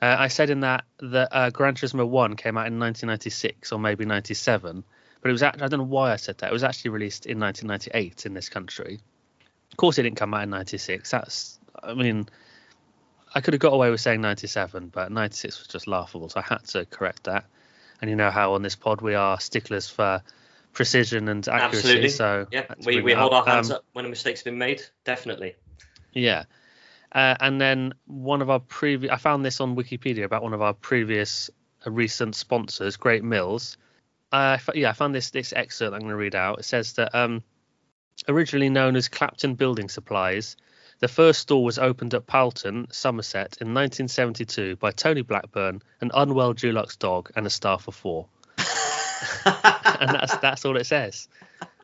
Uh, 0.00 0.16
I 0.18 0.28
said 0.28 0.50
in 0.50 0.60
that 0.60 0.84
that 0.98 1.28
uh, 1.32 1.50
Gran 1.50 1.74
Turismo 1.74 2.06
One 2.06 2.36
came 2.36 2.58
out 2.58 2.66
in 2.66 2.78
1996 2.78 3.72
or 3.72 3.78
maybe 3.78 4.04
97, 4.04 4.84
but 5.20 5.28
it 5.28 5.32
was 5.32 5.42
actually, 5.42 5.62
I 5.62 5.68
don't 5.68 5.80
know 5.80 5.86
why 5.86 6.12
I 6.12 6.16
said 6.16 6.38
that. 6.38 6.50
It 6.50 6.52
was 6.52 6.62
actually 6.62 6.90
released 6.90 7.26
in 7.26 7.40
1998 7.40 8.26
in 8.26 8.34
this 8.34 8.48
country. 8.48 9.00
Of 9.70 9.76
course, 9.76 9.98
it 9.98 10.02
didn't 10.02 10.16
come 10.16 10.34
out 10.34 10.42
in 10.42 10.50
'96. 10.50 11.10
That's, 11.10 11.58
I 11.82 11.94
mean, 11.94 12.28
I 13.34 13.40
could 13.40 13.54
have 13.54 13.60
got 13.60 13.72
away 13.72 13.90
with 13.90 14.00
saying 14.00 14.20
'97, 14.20 14.88
but 14.88 15.12
'96 15.12 15.58
was 15.58 15.68
just 15.68 15.86
laughable, 15.86 16.28
so 16.28 16.40
I 16.40 16.42
had 16.42 16.64
to 16.68 16.84
correct 16.86 17.24
that. 17.24 17.44
And 18.00 18.08
you 18.10 18.16
know 18.16 18.30
how 18.30 18.54
on 18.54 18.62
this 18.62 18.76
pod 18.76 19.00
we 19.00 19.14
are 19.14 19.38
sticklers 19.40 19.88
for 19.88 20.22
precision 20.72 21.28
and 21.28 21.46
accuracy. 21.48 21.78
Absolutely. 21.78 22.08
So 22.10 22.46
Yeah, 22.52 22.66
we, 22.86 23.00
we 23.00 23.12
hold 23.12 23.32
up. 23.32 23.46
our 23.48 23.54
hands 23.54 23.70
Um, 23.70 23.76
up 23.78 23.84
when 23.92 24.04
a 24.04 24.08
mistake's 24.08 24.42
been 24.42 24.58
made. 24.58 24.82
Definitely. 25.04 25.56
Yeah. 26.12 26.44
Uh, 27.10 27.34
and 27.40 27.60
then 27.60 27.94
one 28.06 28.42
of 28.42 28.50
our 28.50 28.60
previous, 28.60 29.12
I 29.12 29.16
found 29.16 29.44
this 29.44 29.60
on 29.60 29.74
Wikipedia 29.76 30.24
about 30.24 30.42
one 30.42 30.52
of 30.54 30.62
our 30.62 30.74
previous 30.74 31.50
uh, 31.86 31.90
recent 31.90 32.36
sponsors, 32.36 32.96
Great 32.96 33.24
Mills. 33.24 33.78
Uh, 34.30 34.58
yeah, 34.74 34.90
I 34.90 34.92
found 34.92 35.14
this 35.14 35.30
this 35.30 35.52
excerpt 35.54 35.94
I'm 35.94 36.00
going 36.00 36.10
to 36.10 36.16
read 36.16 36.34
out. 36.34 36.58
It 36.60 36.64
says 36.66 36.92
that 36.94 37.14
um, 37.14 37.42
originally 38.26 38.70
known 38.70 38.96
as 38.96 39.08
Clapton 39.08 39.54
Building 39.54 39.88
Supplies, 39.88 40.56
the 41.00 41.08
first 41.08 41.40
store 41.40 41.62
was 41.62 41.78
opened 41.78 42.14
at 42.14 42.26
Paulton, 42.26 42.88
Somerset, 42.90 43.58
in 43.60 43.68
1972 43.68 44.76
by 44.76 44.90
Tony 44.90 45.22
Blackburn, 45.22 45.80
an 46.00 46.10
unwell 46.14 46.54
Dulux 46.54 46.98
dog, 46.98 47.30
and 47.36 47.46
a 47.46 47.50
staff 47.50 47.86
of 47.86 47.94
four. 47.94 48.26
and 49.44 50.10
that's 50.10 50.36
that's 50.38 50.64
all 50.64 50.76
it 50.76 50.84
says, 50.84 51.28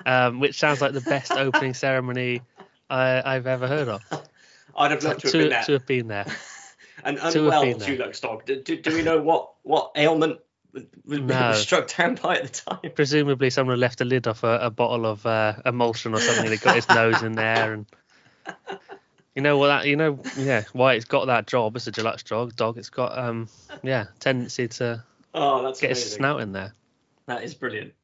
um, 0.07 0.41
which 0.41 0.59
sounds 0.59 0.81
like 0.81 0.93
the 0.93 1.01
best 1.01 1.33
opening 1.33 1.75
ceremony 1.75 2.43
I, 2.91 3.23
I've 3.25 3.47
ever 3.47 3.69
heard 3.69 3.89
of. 3.89 4.03
I'd 4.77 4.91
have 4.91 5.05
loved 5.05 5.21
to 5.21 5.27
have 5.27 5.33
to, 5.33 5.39
been 5.39 5.49
there. 5.51 5.63
to 5.63 5.73
have 5.73 5.87
been 5.87 6.09
there. 6.09 6.27
An 7.05 7.19
unwell 7.19 7.63
been. 7.63 7.79
Dulux 7.79 8.21
dog. 8.21 8.45
Do, 8.45 8.63
do, 8.63 8.81
do 8.81 8.95
we 8.95 9.03
know 9.03 9.21
what, 9.21 9.53
what 9.63 9.93
ailment 9.95 10.41
was, 10.75 10.85
was 11.07 11.21
No. 11.21 11.53
struck 11.53 11.89
down 11.97 12.17
by 12.17 12.37
at 12.37 12.43
the 12.43 12.49
time? 12.49 12.91
Presumably, 12.95 13.51
someone 13.51 13.81
left 13.81 14.01
a 14.01 14.05
lid 14.05 14.27
off 14.27 14.43
a, 14.45 14.59
a 14.63 14.71
bottle 14.71 15.07
of 15.07 15.25
uh, 15.25 15.55
emulsion 15.65 16.15
or 16.15 16.21
something. 16.21 16.51
That 16.51 16.61
got 16.61 16.75
his 16.75 16.89
nose 16.91 17.23
in 17.23 17.33
there, 17.33 17.73
and 17.73 17.87
you 19.35 19.43
know 19.43 19.57
what 19.59 19.69
that 19.69 19.87
you 19.87 19.97
know 19.97 20.19
yeah 20.37 20.65
why 20.73 20.95
it's 20.95 21.07
got 21.07 21.27
that 21.27 21.47
job 21.47 21.77
as 21.77 21.87
a 21.87 21.93
Dulux 21.93 22.25
dog. 22.25 22.55
Dog, 22.57 22.77
it's 22.79 22.91
got 22.91 23.17
um 23.17 23.49
yeah 23.83 24.07
tendency 24.21 24.69
to 24.69 25.03
Oh, 25.33 25.63
that's 25.63 25.81
get 25.81 25.91
his 25.91 25.99
amazing. 25.99 26.19
snout 26.19 26.41
in 26.41 26.53
there. 26.53 26.73
That 27.27 27.43
is 27.43 27.55
brilliant. 27.55 27.95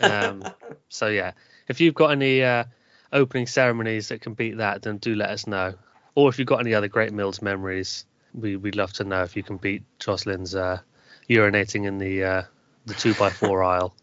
Um, 0.00 0.44
so 0.88 1.08
yeah, 1.08 1.32
if 1.68 1.80
you've 1.80 1.94
got 1.94 2.10
any 2.10 2.42
uh, 2.42 2.64
opening 3.12 3.46
ceremonies 3.46 4.08
that 4.08 4.20
can 4.20 4.34
beat 4.34 4.58
that, 4.58 4.82
then 4.82 4.98
do 4.98 5.14
let 5.14 5.30
us 5.30 5.46
know. 5.46 5.74
Or 6.14 6.28
if 6.28 6.38
you've 6.38 6.48
got 6.48 6.60
any 6.60 6.74
other 6.74 6.88
Great 6.88 7.12
Mills 7.12 7.40
memories, 7.40 8.04
we 8.34 8.56
we'd 8.56 8.76
love 8.76 8.92
to 8.94 9.04
know 9.04 9.22
if 9.22 9.36
you 9.36 9.42
can 9.42 9.56
beat 9.56 9.82
Joslin's 9.98 10.54
uh, 10.54 10.80
urinating 11.28 11.86
in 11.86 11.98
the 11.98 12.24
uh, 12.24 12.42
the 12.86 12.94
two 12.94 13.14
by 13.14 13.30
four 13.30 13.62
aisle. 13.74 13.94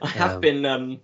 I 0.00 0.08
have 0.08 0.32
Um, 0.32 0.40
been. 0.40 0.66
Um, 0.66 1.00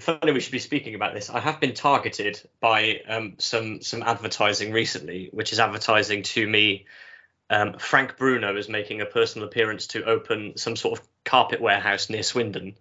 funny 0.00 0.32
we 0.32 0.40
should 0.40 0.52
be 0.52 0.58
speaking 0.58 0.94
about 0.94 1.14
this. 1.14 1.28
I 1.30 1.40
have 1.40 1.60
been 1.60 1.74
targeted 1.74 2.40
by 2.60 3.00
um, 3.06 3.34
some 3.38 3.80
some 3.82 4.02
advertising 4.02 4.72
recently, 4.72 5.28
which 5.32 5.52
is 5.52 5.60
advertising 5.60 6.22
to 6.24 6.46
me. 6.46 6.86
Um, 7.50 7.74
Frank 7.78 8.16
Bruno 8.16 8.56
is 8.56 8.68
making 8.68 9.02
a 9.02 9.06
personal 9.06 9.46
appearance 9.46 9.88
to 9.88 10.04
open 10.04 10.56
some 10.56 10.74
sort 10.76 10.98
of 10.98 11.06
carpet 11.24 11.60
warehouse 11.60 12.08
near 12.08 12.22
Swindon 12.22 12.74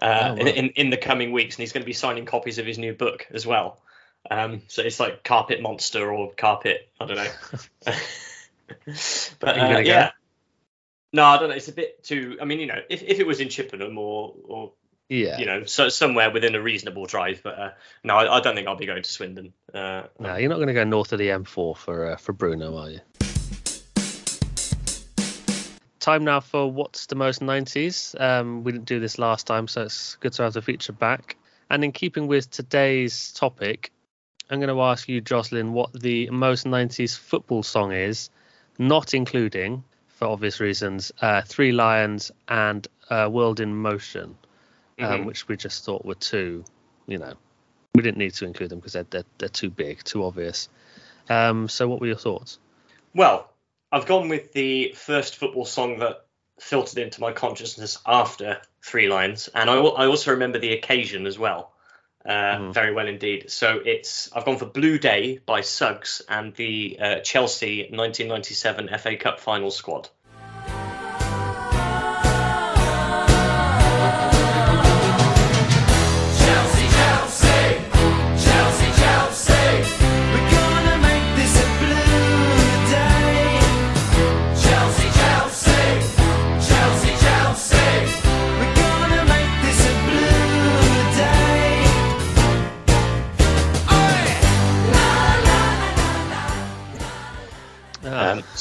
uh, 0.00 0.30
Oh, 0.30 0.34
in, 0.36 0.46
wow. 0.46 0.52
in 0.52 0.68
in 0.70 0.90
the 0.90 0.96
coming 0.96 1.32
weeks, 1.32 1.56
and 1.56 1.60
he's 1.62 1.72
going 1.72 1.82
to 1.82 1.86
be 1.86 1.92
signing 1.92 2.24
copies 2.26 2.58
of 2.58 2.66
his 2.66 2.78
new 2.78 2.94
book 2.94 3.26
as 3.32 3.46
well. 3.46 3.80
Um, 4.30 4.62
so 4.68 4.82
it's 4.82 5.00
like 5.00 5.22
Carpet 5.24 5.60
Monster 5.60 6.10
or 6.10 6.32
Carpet, 6.32 6.88
I 7.00 7.06
don't 7.06 7.16
know. 7.16 7.30
but 9.40 9.58
uh, 9.58 9.78
yeah, 9.84 10.12
no, 11.14 11.24
I 11.24 11.38
don't 11.38 11.48
know. 11.48 11.54
It's 11.54 11.68
a 11.68 11.72
bit 11.72 12.02
too. 12.02 12.36
I 12.42 12.44
mean, 12.44 12.58
you 12.58 12.66
know, 12.66 12.80
if, 12.90 13.00
if 13.04 13.20
it 13.20 13.26
was 13.26 13.38
in 13.38 13.48
Chippenham 13.48 13.96
or 13.96 14.34
or 14.48 14.72
Yeah. 15.08 15.38
you 15.38 15.46
know, 15.46 15.64
so 15.64 15.88
somewhere 15.88 16.30
within 16.32 16.56
a 16.56 16.60
reasonable 16.60 17.06
drive. 17.06 17.40
But 17.44 17.58
uh, 17.58 17.70
no, 18.02 18.16
I, 18.16 18.38
I 18.38 18.40
don't 18.40 18.56
think 18.56 18.66
I'll 18.66 18.74
be 18.76 18.86
going 18.86 19.04
to 19.04 19.10
Swindon. 19.10 19.52
Uh, 19.72 20.04
No, 20.18 20.34
you're 20.34 20.48
not 20.48 20.56
going 20.56 20.66
to 20.68 20.74
go 20.74 20.82
north 20.82 21.12
of 21.12 21.20
the 21.20 21.28
M4 21.28 21.76
for 21.76 22.10
uh, 22.10 22.16
for 22.16 22.32
Bruno, 22.32 22.76
are 22.76 22.90
you? 22.90 23.00
Time 26.00 26.24
now 26.24 26.40
for 26.40 26.70
what's 26.70 27.06
the 27.06 27.14
most 27.14 27.40
90s. 27.40 28.20
Um, 28.20 28.64
we 28.64 28.72
didn't 28.72 28.86
do 28.86 28.98
this 28.98 29.16
last 29.18 29.46
time, 29.46 29.68
so 29.68 29.82
it's 29.82 30.16
good 30.16 30.32
to 30.34 30.42
have 30.42 30.52
the 30.52 30.60
feature 30.62 30.92
back. 30.92 31.36
And 31.70 31.82
in 31.84 31.92
keeping 31.92 32.26
with 32.26 32.50
today's 32.50 33.32
topic, 33.32 33.90
I'm 34.50 34.58
going 34.60 34.68
to 34.74 34.82
ask 34.82 35.08
you, 35.08 35.20
Joslin, 35.22 35.72
what 35.72 35.92
the 35.94 36.28
most 36.28 36.66
90s 36.66 37.16
football 37.16 37.62
song 37.62 37.92
is, 37.92 38.28
not 38.78 39.14
including, 39.14 39.82
for 40.24 40.30
obvious 40.30 40.58
reasons, 40.58 41.12
uh, 41.20 41.42
Three 41.42 41.70
Lions 41.70 42.32
and 42.48 42.88
uh, 43.10 43.28
World 43.30 43.60
in 43.60 43.76
Motion, 43.76 44.38
um, 44.98 45.20
Mhm. 45.20 45.26
which 45.26 45.48
we 45.48 45.56
just 45.58 45.84
thought 45.84 46.02
were 46.02 46.14
too, 46.14 46.64
you 47.06 47.18
know, 47.18 47.34
we 47.94 48.00
didn't 48.00 48.16
need 48.16 48.32
to 48.36 48.46
include 48.46 48.70
them 48.70 48.78
because 48.78 48.94
they're, 48.94 49.06
they're, 49.10 49.26
they're 49.36 49.50
too 49.50 49.68
big, 49.68 50.02
too 50.02 50.24
obvious. 50.24 50.70
Um, 51.28 51.68
so, 51.68 51.86
what 51.88 52.00
were 52.00 52.06
your 52.06 52.16
thoughts? 52.16 52.58
Well, 53.14 53.52
I've 53.92 54.06
gone 54.06 54.30
with 54.30 54.54
the 54.54 54.94
first 54.96 55.36
football 55.36 55.66
song 55.66 55.98
that 55.98 56.24
filtered 56.58 57.00
into 57.00 57.20
my 57.20 57.32
consciousness 57.32 57.98
after 58.06 58.62
Three 58.82 59.08
Lions, 59.08 59.50
and 59.54 59.68
I, 59.68 59.74
I 59.74 60.06
also 60.06 60.30
remember 60.30 60.58
the 60.58 60.72
occasion 60.72 61.26
as 61.26 61.38
well, 61.38 61.73
uh, 62.26 62.56
Mhm. 62.56 62.72
very 62.74 62.92
well 62.94 63.06
indeed. 63.08 63.50
So 63.50 63.80
it's 63.84 64.30
I've 64.32 64.44
gone 64.44 64.56
for 64.58 64.66
Blue 64.66 64.98
Day 64.98 65.38
by 65.44 65.60
Suggs 65.60 66.22
and 66.28 66.54
the 66.54 66.96
uh, 67.00 67.20
Chelsea 67.20 67.88
1997 67.90 68.88
FA 68.98 69.16
Cup 69.16 69.40
final 69.40 69.70
squad. 69.70 70.08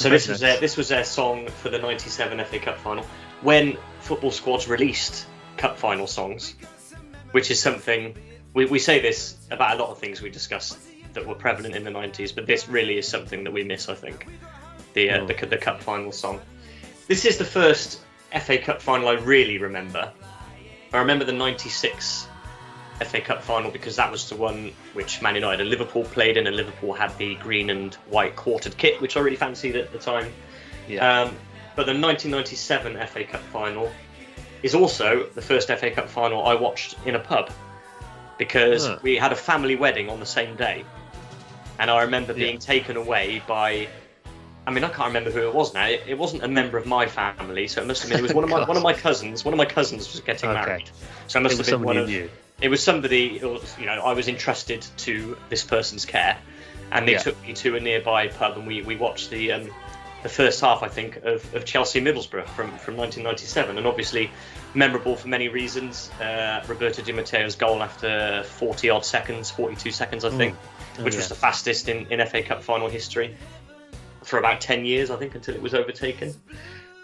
So 0.03 0.09
this 0.09 0.27
was 0.27 0.39
their, 0.39 0.59
this 0.59 0.77
was 0.77 0.89
their 0.89 1.03
song 1.03 1.47
for 1.47 1.69
the 1.69 1.79
'97 1.79 2.43
FA 2.45 2.59
Cup 2.59 2.77
final. 2.77 3.05
When 3.41 3.77
football 4.01 4.31
squads 4.31 4.67
released 4.67 5.25
cup 5.57 5.77
final 5.77 6.07
songs, 6.07 6.55
which 7.31 7.49
is 7.51 7.59
something 7.59 8.15
we, 8.53 8.65
we 8.65 8.79
say 8.79 9.01
this 9.01 9.37
about 9.49 9.77
a 9.77 9.81
lot 9.81 9.89
of 9.91 9.99
things 9.99 10.21
we 10.21 10.29
discussed 10.29 10.77
that 11.13 11.25
were 11.25 11.35
prevalent 11.35 11.75
in 11.75 11.83
the 11.83 11.91
'90s, 11.91 12.35
but 12.35 12.45
this 12.45 12.67
really 12.67 12.97
is 12.97 13.07
something 13.07 13.43
that 13.43 13.51
we 13.51 13.63
miss. 13.63 13.89
I 13.89 13.95
think 13.95 14.27
the 14.93 15.09
uh, 15.09 15.21
Oh. 15.21 15.27
the, 15.27 15.45
the 15.45 15.57
cup 15.57 15.81
final 15.81 16.11
song. 16.11 16.39
This 17.07 17.25
is 17.25 17.37
the 17.37 17.45
first 17.45 18.01
FA 18.41 18.57
Cup 18.57 18.81
final 18.81 19.07
I 19.07 19.13
really 19.13 19.57
remember. 19.57 20.11
I 20.91 20.97
remember 20.97 21.25
the 21.25 21.33
'96 21.33 22.27
FA 23.03 23.21
Cup 23.21 23.43
final 23.43 23.71
because 23.71 23.95
that 23.97 24.11
was 24.11 24.29
the 24.29 24.35
one 24.35 24.71
which 24.93 25.21
Man 25.21 25.35
United 25.35 25.61
and 25.61 25.69
Liverpool 25.69 26.03
played 26.03 26.37
in, 26.37 26.47
and 26.47 26.55
Liverpool 26.55 26.93
had 26.93 27.17
the 27.17 27.35
green 27.35 27.69
and 27.69 27.93
white 28.09 28.35
quartered 28.35 28.77
kit, 28.77 29.01
which 29.01 29.17
I 29.17 29.19
really 29.21 29.35
fancied 29.37 29.75
at 29.75 29.91
the 29.91 29.99
time. 29.99 30.31
Yeah. 30.87 31.21
Um, 31.23 31.29
but 31.75 31.85
the 31.85 31.93
1997 31.93 32.97
FA 33.07 33.23
Cup 33.23 33.41
final 33.51 33.91
is 34.61 34.75
also 34.75 35.25
the 35.35 35.41
first 35.41 35.67
FA 35.69 35.91
Cup 35.91 36.07
final 36.09 36.45
I 36.45 36.55
watched 36.55 36.95
in 37.05 37.15
a 37.15 37.19
pub 37.19 37.51
because 38.37 38.87
Huh. 38.87 38.99
we 39.01 39.15
had 39.15 39.31
a 39.31 39.35
family 39.35 39.75
wedding 39.75 40.09
on 40.09 40.19
the 40.19 40.25
same 40.25 40.55
day, 40.55 40.83
and 41.79 41.89
I 41.91 42.01
remember 42.03 42.33
being 42.33 42.55
Yeah. 42.55 42.59
taken 42.59 42.97
away 42.97 43.41
by. 43.47 43.87
I 44.65 44.71
mean, 44.71 44.85
I 44.85 44.87
can't 44.89 45.07
remember 45.07 45.29
who 45.29 45.39
it 45.45 45.53
was 45.53 45.73
now. 45.73 45.85
It, 45.87 46.03
it 46.07 46.17
wasn't 46.17 46.43
a 46.43 46.47
member 46.47 46.77
of 46.77 46.85
my 46.85 47.05
family, 47.05 47.67
so 47.67 47.81
it 47.81 47.85
must 47.87 48.01
have 48.03 48.09
been. 48.09 48.19
It 48.19 48.21
was 48.21 48.33
one 48.33 48.45
of 48.45 48.49
my 48.49 48.63
one 48.67 48.77
of 48.77 48.83
my 48.83 48.93
cousins. 48.93 49.43
One 49.43 49.53
of 49.53 49.57
my 49.57 49.65
cousins 49.65 50.09
was 50.11 50.21
getting 50.21 50.49
Okay. 50.49 50.61
married, 50.65 50.89
so 51.27 51.39
it 51.39 51.43
must 51.43 51.55
it 51.59 51.65
have 51.67 51.79
been 51.79 51.85
one 51.85 51.95
you 51.95 52.01
of 52.01 52.07
knew. 52.07 52.29
It 52.63 52.69
was 52.69 52.81
somebody 52.81 53.39
was, 53.43 53.75
you 53.77 53.85
know 53.85 54.01
I 54.01 54.13
was 54.13 54.27
entrusted 54.27 54.83
to 54.99 55.37
this 55.49 55.63
person's 55.63 56.05
care, 56.05 56.37
and 56.91 57.05
they 57.07 57.11
Yeah. 57.11 57.19
took 57.19 57.39
me 57.45 57.53
to 57.53 57.75
a 57.75 57.79
nearby 57.79 58.29
pub 58.29 58.57
and 58.57 58.65
we, 58.65 58.81
we 58.81 58.95
watched 58.95 59.29
the 59.29 59.51
um, 59.51 59.69
the 60.23 60.29
first 60.29 60.61
half 60.61 60.81
I 60.81 60.87
think 60.87 61.17
of, 61.17 61.53
of 61.53 61.65
Chelsea 61.65 61.99
Middlesbrough 61.99 62.47
from 62.55 62.69
from 62.77 62.95
1997, 62.95 63.77
and 63.77 63.85
obviously 63.85 64.31
memorable 64.73 65.17
for 65.17 65.27
many 65.27 65.49
reasons. 65.49 66.09
Uh, 66.21 66.63
Roberto 66.65 67.01
Di 67.03 67.11
Matteo's 67.11 67.55
goal 67.55 67.83
after 67.83 68.43
40 68.43 68.89
odd 68.89 69.05
seconds, 69.05 69.51
42 69.51 69.91
seconds, 69.91 70.23
I 70.23 70.29
think, 70.29 70.55
Oh, 70.99 71.03
which 71.03 71.15
was 71.17 71.27
the 71.27 71.35
fastest 71.35 71.89
in, 71.89 72.07
in 72.11 72.25
FA 72.25 72.41
Cup 72.43 72.63
final 72.63 72.87
history 72.87 73.35
for 74.23 74.39
about 74.39 74.61
10 74.61 74.85
years 74.85 75.11
I 75.11 75.17
think 75.17 75.35
until 75.35 75.53
it 75.53 75.61
was 75.61 75.73
overtaken. 75.73 76.33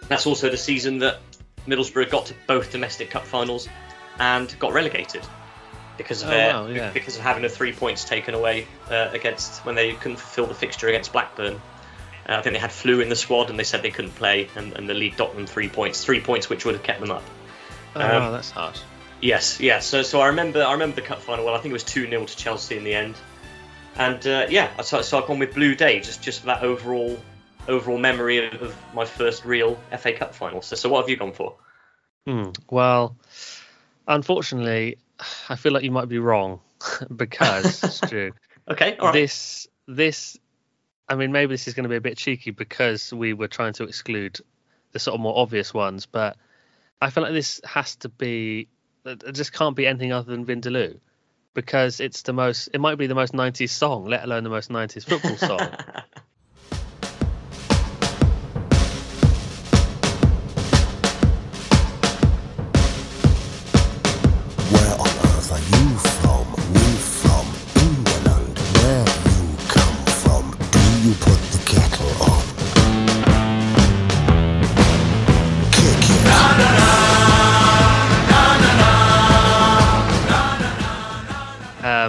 That's 0.08 0.26
also 0.26 0.48
the 0.48 0.56
season 0.56 0.98
that 1.00 1.18
Middlesbrough 1.66 2.08
got 2.08 2.26
to 2.26 2.34
both 2.46 2.72
domestic 2.72 3.10
cup 3.10 3.24
finals 3.26 3.68
and 4.18 4.58
got 4.58 4.72
relegated 4.72 5.22
because 6.00 6.22
of 6.22 6.28
Oh, 6.28 6.30
their, 6.30 6.52
wow, 6.54 6.66
yeah. 6.66 6.90
because 6.92 7.16
of 7.16 7.22
having 7.22 7.42
the 7.42 7.48
three 7.48 7.72
points 7.72 8.04
taken 8.04 8.34
away 8.34 8.66
uh, 8.90 9.10
against 9.12 9.64
when 9.66 9.74
they 9.74 9.92
couldn't 9.92 10.16
fulfil 10.16 10.46
the 10.46 10.54
fixture 10.54 10.88
against 10.88 11.12
Blackburn. 11.12 11.60
Uh, 12.26 12.36
I 12.36 12.42
think 12.42 12.54
they 12.54 12.60
had 12.60 12.72
flu 12.72 13.00
in 13.00 13.08
the 13.08 13.16
squad 13.16 13.50
and 13.50 13.58
they 13.58 13.64
said 13.64 13.82
they 13.82 13.90
couldn't 13.90 14.14
play, 14.14 14.48
and, 14.56 14.72
and 14.72 14.88
the 14.88 14.94
league 14.94 15.16
docked 15.16 15.36
them 15.36 15.46
three 15.46 15.68
points, 15.68 16.02
three 16.02 16.20
points 16.20 16.48
which 16.48 16.64
would 16.64 16.74
have 16.74 16.82
kept 16.82 17.00
them 17.00 17.10
up. 17.10 17.22
Oh, 17.94 18.00
um, 18.00 18.10
wow, 18.10 18.30
that's 18.30 18.50
harsh. 18.50 18.80
Yes, 19.20 19.60
yes. 19.60 19.86
So, 19.86 20.02
so 20.02 20.20
I 20.20 20.28
remember, 20.28 20.62
I 20.62 20.72
remember 20.72 20.96
the 20.96 21.02
cup 21.02 21.20
final. 21.20 21.44
Well, 21.44 21.54
I 21.54 21.58
think 21.58 21.70
it 21.70 21.74
was 21.74 21.84
two 21.84 22.08
0 22.08 22.24
to 22.24 22.36
Chelsea 22.36 22.78
in 22.78 22.84
the 22.84 22.94
end, 22.94 23.16
and 23.96 24.26
uh, 24.26 24.46
yeah, 24.48 24.80
so, 24.80 25.02
so 25.02 25.18
I've 25.18 25.26
gone 25.26 25.38
with 25.38 25.54
Blue 25.54 25.74
Day 25.74 26.00
just 26.00 26.22
just 26.22 26.40
for 26.40 26.46
that 26.46 26.62
overall 26.62 27.20
overall 27.68 27.98
memory 27.98 28.46
of, 28.46 28.62
of 28.62 28.76
my 28.94 29.04
first 29.04 29.44
real 29.44 29.78
FA 29.98 30.12
Cup 30.14 30.34
final. 30.34 30.62
So, 30.62 30.76
so 30.76 30.88
what 30.88 31.02
have 31.02 31.10
you 31.10 31.16
gone 31.16 31.32
for? 31.32 31.56
Hmm. 32.26 32.50
Well, 32.70 33.16
unfortunately, 34.06 34.98
I 35.48 35.56
feel 35.56 35.72
like 35.72 35.84
you 35.84 35.90
might 35.90 36.08
be 36.08 36.18
wrong 36.18 36.60
because 37.14 37.74
Stu, 37.74 38.32
Okay, 38.70 38.96
all 38.98 39.06
right. 39.06 39.14
this 39.14 39.66
this 39.88 40.38
I 41.08 41.16
mean 41.16 41.32
maybe 41.32 41.54
this 41.54 41.66
is 41.66 41.74
going 41.74 41.84
to 41.84 41.88
be 41.88 41.96
a 41.96 42.00
bit 42.00 42.16
cheeky 42.16 42.50
because 42.50 43.12
we 43.12 43.32
were 43.32 43.48
trying 43.48 43.72
to 43.74 43.84
exclude 43.84 44.40
the 44.92 44.98
sort 44.98 45.14
of 45.14 45.20
more 45.20 45.38
obvious 45.38 45.72
ones, 45.72 46.06
but 46.06 46.36
I 47.00 47.10
feel 47.10 47.22
like 47.22 47.32
this 47.32 47.60
has 47.64 47.96
to 47.96 48.08
be 48.08 48.68
it 49.04 49.32
just 49.32 49.52
can't 49.52 49.76
be 49.76 49.86
anything 49.86 50.12
other 50.12 50.30
than 50.30 50.44
Vindaloo 50.44 50.98
because 51.54 52.00
it's 52.00 52.22
the 52.22 52.32
most 52.32 52.68
it 52.72 52.80
might 52.80 52.96
be 52.96 53.06
the 53.06 53.14
most 53.14 53.32
90s 53.32 53.70
song, 53.70 54.06
let 54.06 54.24
alone 54.24 54.44
the 54.44 54.50
most 54.50 54.70
90s 54.70 55.04
football 55.04 55.36
song. 55.36 55.72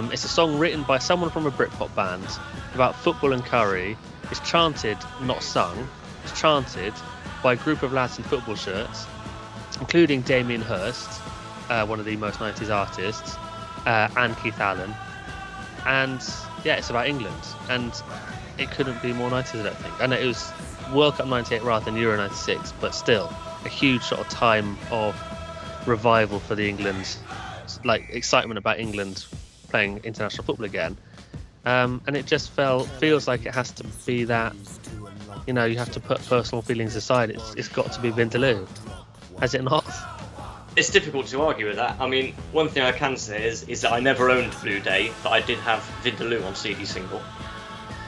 Um, 0.02 0.10
it's 0.10 0.24
a 0.24 0.28
song 0.28 0.58
written 0.58 0.82
by 0.82 0.98
someone 0.98 1.30
from 1.30 1.46
a 1.46 1.50
Britpop 1.52 1.94
band 1.94 2.26
about 2.74 2.96
football 2.96 3.32
and 3.32 3.44
curry. 3.44 3.96
It's 4.32 4.40
chanted, 4.40 4.98
not 5.20 5.44
sung. 5.44 5.88
It's 6.24 6.40
chanted 6.40 6.92
by 7.40 7.52
a 7.52 7.56
group 7.56 7.84
of 7.84 7.92
lads 7.92 8.18
in 8.18 8.24
football 8.24 8.56
shirts, 8.56 9.06
including 9.78 10.22
Damien 10.22 10.60
Hirst, 10.60 11.08
uh, 11.68 11.86
one 11.86 12.00
of 12.00 12.04
the 12.04 12.16
most 12.16 12.40
90s 12.40 12.74
artists, 12.74 13.36
uh, 13.86 14.08
and 14.16 14.36
Keith 14.38 14.58
Allen. 14.58 14.92
And 15.86 16.20
yeah, 16.64 16.74
it's 16.74 16.90
about 16.90 17.06
England. 17.06 17.46
And 17.68 17.92
it 18.58 18.72
couldn't 18.72 19.00
be 19.02 19.12
more 19.12 19.30
90s, 19.30 19.60
I 19.60 19.62
don't 19.62 19.76
think. 19.76 20.00
I 20.00 20.06
know 20.06 20.16
it 20.16 20.26
was 20.26 20.52
World 20.92 21.14
Cup 21.14 21.28
98 21.28 21.62
rather 21.62 21.84
than 21.84 21.96
Euro 21.96 22.16
96, 22.16 22.72
but 22.80 22.92
still 22.92 23.32
a 23.64 23.68
huge 23.68 24.02
sort 24.02 24.20
of 24.20 24.28
time 24.28 24.76
of 24.90 25.14
revival 25.86 26.40
for 26.40 26.56
the 26.56 26.68
England, 26.68 27.16
like 27.84 28.02
excitement 28.10 28.58
about 28.58 28.80
England 28.80 29.26
playing 29.72 30.00
international 30.04 30.44
football 30.44 30.66
again. 30.66 30.96
Um, 31.64 32.00
and 32.06 32.16
it 32.16 32.26
just 32.26 32.50
felt 32.50 32.86
feels 33.00 33.26
like 33.26 33.46
it 33.46 33.54
has 33.54 33.72
to 33.72 33.84
be 34.06 34.24
that. 34.24 34.54
You 35.46 35.54
know, 35.54 35.64
you 35.64 35.76
have 35.78 35.90
to 35.92 36.00
put 36.00 36.24
personal 36.28 36.62
feelings 36.62 36.94
aside. 36.94 37.30
It's 37.30 37.54
it's 37.56 37.68
got 37.68 37.90
to 37.92 38.00
be 38.00 38.10
Vindaloo, 38.12 38.68
has 39.40 39.54
it 39.54 39.64
not? 39.64 39.84
It's 40.76 40.88
difficult 40.90 41.26
to 41.28 41.42
argue 41.42 41.66
with 41.66 41.76
that. 41.76 41.96
I 42.00 42.06
mean, 42.08 42.34
one 42.52 42.68
thing 42.68 42.82
I 42.82 42.92
can 42.92 43.16
say 43.16 43.46
is 43.48 43.64
is 43.64 43.80
that 43.82 43.92
I 43.92 44.00
never 44.00 44.30
owned 44.30 44.54
Blue 44.62 44.78
Day, 44.80 45.12
but 45.22 45.30
I 45.30 45.40
did 45.40 45.58
have 45.58 45.80
Vindaloo 46.04 46.44
on 46.46 46.54
CD 46.54 46.84
single. 46.84 47.20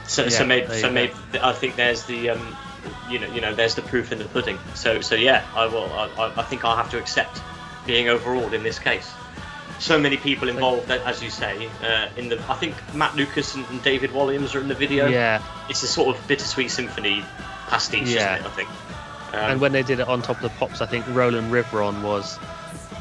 So 0.07 0.23
so 0.29 0.45
maybe 0.45 0.67
so 0.81 0.91
maybe 0.91 1.13
I 1.41 1.51
think 1.53 1.75
there's 1.75 2.03
the 2.05 2.29
um, 2.31 2.55
you 3.09 3.19
know 3.19 3.27
you 3.33 3.41
know 3.41 3.53
there's 3.53 3.75
the 3.75 3.81
proof 3.81 4.11
in 4.11 4.17
the 4.19 4.25
pudding. 4.25 4.57
So 4.75 5.01
so 5.01 5.15
yeah, 5.15 5.43
I 5.55 5.65
will. 5.67 5.89
I, 5.93 6.05
I- 6.17 6.33
I 6.41 6.43
think 6.43 6.63
I'll 6.65 6.77
have 6.77 6.91
to 6.91 6.99
accept 6.99 7.41
being 7.85 8.07
overruled 8.09 8.53
in 8.53 8.63
this 8.63 8.79
case. 8.79 9.11
So 9.79 9.99
many 9.99 10.17
people 10.17 10.47
involved, 10.49 10.89
as 10.89 11.21
you 11.21 11.29
say, 11.29 11.69
uh, 11.83 12.07
in 12.17 12.29
the. 12.29 12.39
I 12.49 12.55
think 12.55 12.75
Matt 12.93 13.15
Lucas 13.15 13.55
and, 13.55 13.65
and 13.67 13.83
David 13.83 14.11
Walliams 14.11 14.55
are 14.55 14.59
in 14.59 14.67
the 14.67 14.75
video. 14.75 15.07
Yeah. 15.07 15.41
It's 15.69 15.83
a 15.83 15.87
sort 15.87 16.15
of 16.15 16.27
bittersweet 16.27 16.71
symphony 16.71 17.23
pastiche, 17.67 18.09
Yeah. 18.09 18.35
it? 18.37 18.45
I 18.45 18.49
think. 18.49 18.69
Um, 19.33 19.51
And 19.51 19.61
when 19.61 19.73
they 19.73 19.83
did 19.83 19.99
it 19.99 20.07
on 20.07 20.21
top 20.21 20.37
of 20.37 20.43
the 20.43 20.49
pops, 20.57 20.81
I 20.81 20.85
think 20.85 21.05
Roland 21.09 21.51
Rivron 21.51 22.01
was 22.03 22.39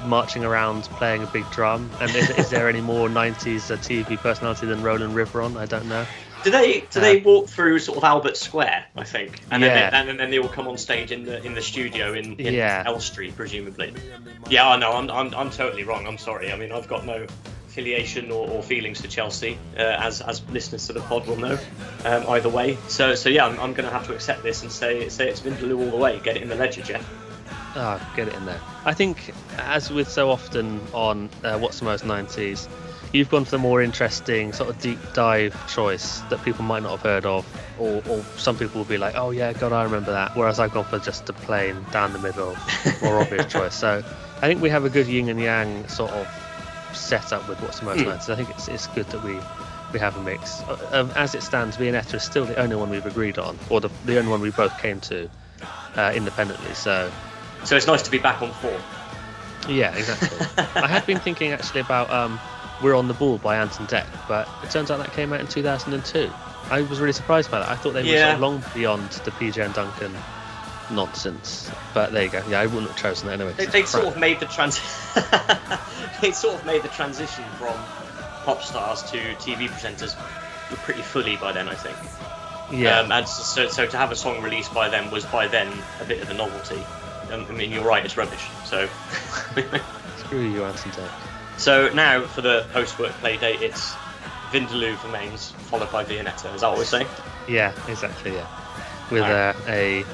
marching 0.04 0.44
around 0.44 0.82
playing 0.84 1.22
a 1.22 1.26
big 1.26 1.48
drum. 1.50 1.90
And 2.00 2.14
is, 2.14 2.30
is 2.30 2.50
there 2.50 2.68
any 2.68 2.80
more 2.80 3.08
90s 3.08 3.70
uh, 3.70 3.76
TV 3.76 4.18
personality 4.18 4.66
than 4.66 4.82
Roland 4.82 5.14
Rivron? 5.14 5.56
I 5.56 5.66
don't 5.66 5.88
know. 5.88 6.04
Do 6.44 6.50
they 6.50 6.80
do 6.90 6.98
Uh, 6.98 7.00
they 7.00 7.20
walk 7.20 7.48
through 7.48 7.78
sort 7.80 7.98
of 7.98 8.04
Albert 8.04 8.36
Square? 8.36 8.84
I 8.96 9.04
think, 9.04 9.40
and 9.50 9.62
then 9.62 9.90
they, 9.90 10.10
and 10.10 10.20
then 10.20 10.30
they 10.30 10.38
all 10.38 10.48
come 10.48 10.68
on 10.68 10.76
stage 10.78 11.10
in 11.10 11.24
the 11.24 11.42
in 11.44 11.54
the 11.54 11.62
studio 11.62 12.12
in, 12.12 12.34
in 12.38 12.54
Yeah. 12.54 12.84
Elstree, 12.86 13.32
presumably. 13.32 13.92
Yeah, 14.50 14.68
I 14.68 14.76
know. 14.76 14.92
I'm, 14.92 15.10
I'm 15.10 15.34
I'm 15.34 15.50
totally 15.50 15.84
wrong. 15.84 16.06
I'm 16.06 16.18
sorry. 16.18 16.52
I 16.52 16.56
mean, 16.56 16.70
I've 16.70 16.86
got 16.88 17.04
no 17.06 17.26
affiliation 17.68 18.30
or, 18.30 18.48
or 18.48 18.62
feelings 18.62 19.00
to 19.02 19.08
Chelsea, 19.08 19.58
uh, 19.76 19.80
as 19.82 20.20
as 20.20 20.42
listeners 20.50 20.86
to 20.86 20.92
the 20.92 21.00
pod 21.00 21.26
will 21.26 21.36
know. 21.36 21.58
Um, 22.04 22.24
either 22.28 22.48
way, 22.48 22.76
so 22.88 23.14
so 23.14 23.28
yeah, 23.28 23.46
I'm, 23.46 23.58
I'm 23.58 23.72
going 23.72 23.88
to 23.88 23.90
have 23.92 24.06
to 24.06 24.14
accept 24.14 24.42
this 24.42 24.62
and 24.62 24.70
say 24.70 25.08
say 25.08 25.28
it's 25.28 25.40
Vindaloo 25.40 25.78
all 25.84 25.90
the 25.90 25.96
way. 25.96 26.20
Get 26.22 26.36
it 26.36 26.42
in 26.42 26.48
the 26.48 26.54
ledger, 26.56 26.82
Jeff. 26.82 27.04
Ah, 27.76 27.98
get 28.14 28.28
it 28.28 28.34
in 28.34 28.44
there. 28.44 28.60
I 28.84 28.94
think, 28.94 29.32
as 29.58 29.90
with 29.90 30.08
so 30.08 30.30
often 30.30 30.80
on 30.92 31.28
uh, 31.42 31.58
What's 31.58 31.80
the 31.80 31.84
Most 31.86 32.04
90s, 32.04 32.68
you've 33.12 33.28
gone 33.30 33.44
for 33.44 33.52
the 33.52 33.58
more 33.58 33.82
interesting, 33.82 34.52
sort 34.52 34.70
of 34.70 34.80
deep 34.80 34.98
dive 35.12 35.54
choice 35.72 36.20
that 36.30 36.42
people 36.44 36.64
might 36.64 36.82
not 36.82 36.92
have 36.92 37.02
heard 37.02 37.26
of, 37.26 37.46
or, 37.78 38.02
or 38.08 38.24
some 38.36 38.56
people 38.56 38.78
will 38.80 38.88
be 38.88 38.98
like, 38.98 39.14
oh 39.16 39.30
yeah, 39.30 39.52
God, 39.52 39.72
I 39.72 39.82
remember 39.84 40.12
that. 40.12 40.36
Whereas 40.36 40.58
I've 40.58 40.72
gone 40.72 40.84
for 40.84 40.98
just 40.98 41.28
a 41.28 41.32
plain, 41.32 41.76
down 41.92 42.12
the 42.12 42.18
middle, 42.18 42.56
more 43.02 43.18
obvious 43.20 43.46
choice. 43.52 43.74
So 43.74 44.02
I 44.42 44.46
think 44.46 44.60
we 44.62 44.70
have 44.70 44.84
a 44.84 44.90
good 44.90 45.06
yin 45.06 45.28
and 45.28 45.40
yang 45.40 45.86
sort 45.88 46.10
of 46.12 46.28
setup 46.92 47.48
with 47.48 47.60
What's 47.62 47.80
the 47.80 47.86
Most 47.86 48.00
Mm. 48.00 48.16
90s. 48.16 48.30
I 48.32 48.36
think 48.36 48.50
it's, 48.50 48.68
it's 48.68 48.86
good 48.88 49.06
that 49.08 49.22
we. 49.22 49.38
We 49.92 50.00
have 50.00 50.16
a 50.16 50.20
mix. 50.22 50.60
Uh, 50.62 50.76
Um, 50.90 51.12
as 51.14 51.36
it 51.36 51.42
stands, 51.44 51.76
Viennetta 51.76 52.14
is 52.14 52.24
still 52.24 52.44
the 52.46 52.56
only 52.56 52.74
one 52.74 52.90
we've 52.90 53.06
agreed 53.06 53.38
on, 53.38 53.56
or 53.70 53.80
the, 53.80 53.88
the 54.06 54.18
only 54.18 54.28
one 54.28 54.40
we 54.40 54.50
both 54.50 54.76
came 54.82 54.98
to 55.02 55.30
uh, 55.96 56.10
independently. 56.16 56.74
So 56.74 57.08
So 57.62 57.76
it's 57.76 57.86
nice 57.86 58.02
to 58.02 58.10
be 58.10 58.18
back 58.18 58.42
on 58.42 58.50
form. 58.54 58.80
yeah, 59.68 59.94
exactly. 59.94 60.36
I 60.82 60.88
had 60.88 61.06
been 61.06 61.20
thinking 61.20 61.52
actually 61.52 61.82
about 61.82 62.10
um, 62.10 62.40
We're 62.82 62.94
on 62.94 63.08
the 63.08 63.14
Ball 63.14 63.38
by 63.38 63.56
Ant 63.56 63.78
and 63.78 63.88
Dec, 63.88 64.06
but 64.28 64.48
it 64.62 64.70
turns 64.70 64.90
out 64.90 64.98
that 64.98 65.12
came 65.12 65.32
out 65.32 65.40
in 65.40 65.46
2002. 65.46 66.30
I 66.70 66.82
was 66.82 66.98
really 66.98 67.12
surprised 67.12 67.50
by 67.50 67.60
that. 67.60 67.68
I 67.68 67.76
thought 67.76 67.92
they 67.92 68.02
were 68.02 68.18
sort 68.18 68.34
of 68.34 68.40
long 68.40 68.64
beyond 68.74 69.10
the 69.10 69.30
PJ 69.30 69.64
and 69.64 69.74
Duncan 69.74 70.14
nonsense. 70.90 71.70
But 71.92 72.12
there 72.12 72.24
you 72.24 72.30
go. 72.30 72.42
Yeah, 72.48 72.60
I 72.60 72.66
wouldn't 72.66 72.88
have 72.88 72.96
chosen 72.96 73.28
that 73.28 73.34
anyway. 73.40 73.54
They, 73.56 73.66
they 73.66 73.84
sort 73.84 74.06
of 74.06 74.18
made 74.18 74.40
the 74.40 74.46
trans. 74.46 74.80
they 76.20 76.32
sort 76.32 76.54
of 76.56 76.66
made 76.66 76.82
the 76.82 76.88
transition 76.88 77.44
from 77.58 77.74
pop 78.44 78.62
stars 78.62 79.02
to 79.10 79.18
TV 79.36 79.68
presenters 79.68 80.14
pretty 80.82 81.02
fully 81.02 81.36
by 81.36 81.52
then, 81.52 81.68
I 81.68 81.74
think. 81.74 81.96
yeah, 82.80 83.00
Um, 83.00 83.12
and 83.12 83.28
so, 83.28 83.68
so 83.68 83.86
to 83.86 83.96
have 83.96 84.10
a 84.10 84.16
song 84.16 84.42
released 84.42 84.72
by 84.74 84.88
them 84.88 85.10
was 85.10 85.24
by 85.26 85.48
then 85.48 85.70
a 86.00 86.04
bit 86.04 86.22
of 86.22 86.30
a 86.30 86.34
novelty. 86.34 86.82
Um, 87.30 87.46
I 87.48 87.52
mean, 87.52 87.70
you're 87.72 87.84
right, 87.84 88.04
it's 88.04 88.16
rubbish. 88.16 88.44
So, 88.64 88.88
screw 90.18 90.40
you, 90.40 90.64
Ant 90.64 90.84
and 90.84 90.94
Dec. 90.94 91.10
So 91.56 91.92
now 91.94 92.22
for 92.22 92.40
the 92.40 92.66
post-work 92.72 93.12
play 93.12 93.36
date, 93.36 93.62
it's 93.62 93.94
Vindaloo 94.50 94.96
for 94.96 95.08
mains, 95.08 95.50
followed 95.50 95.90
by 95.90 96.04
Viennetta. 96.04 96.54
Is 96.54 96.60
that 96.60 96.68
what 96.68 96.78
we're 96.78 96.84
saying? 96.84 97.06
Yeah, 97.48 97.72
exactly. 97.88 98.32
Yeah, 98.32 98.46
with 99.10 99.22
Alright. 99.22 99.56
uh, 99.56 99.62
a 99.68 100.04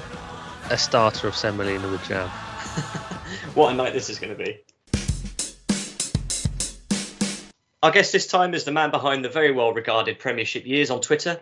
a 0.70 0.78
starter 0.78 1.28
of 1.28 1.36
semolina 1.36 1.88
with 1.88 2.02
jam. 2.04 2.28
what 3.54 3.72
a 3.72 3.76
night 3.76 3.92
this 3.92 4.08
is 4.08 4.18
going 4.18 4.36
to 4.36 4.44
be. 4.44 4.60
Our 7.82 7.90
guest 7.90 8.12
this 8.12 8.26
time 8.26 8.54
is 8.54 8.64
the 8.64 8.72
man 8.72 8.90
behind 8.90 9.24
the 9.24 9.30
very 9.30 9.52
well 9.52 9.72
regarded 9.72 10.18
Premiership 10.18 10.66
years 10.66 10.90
on 10.90 11.00
Twitter. 11.00 11.40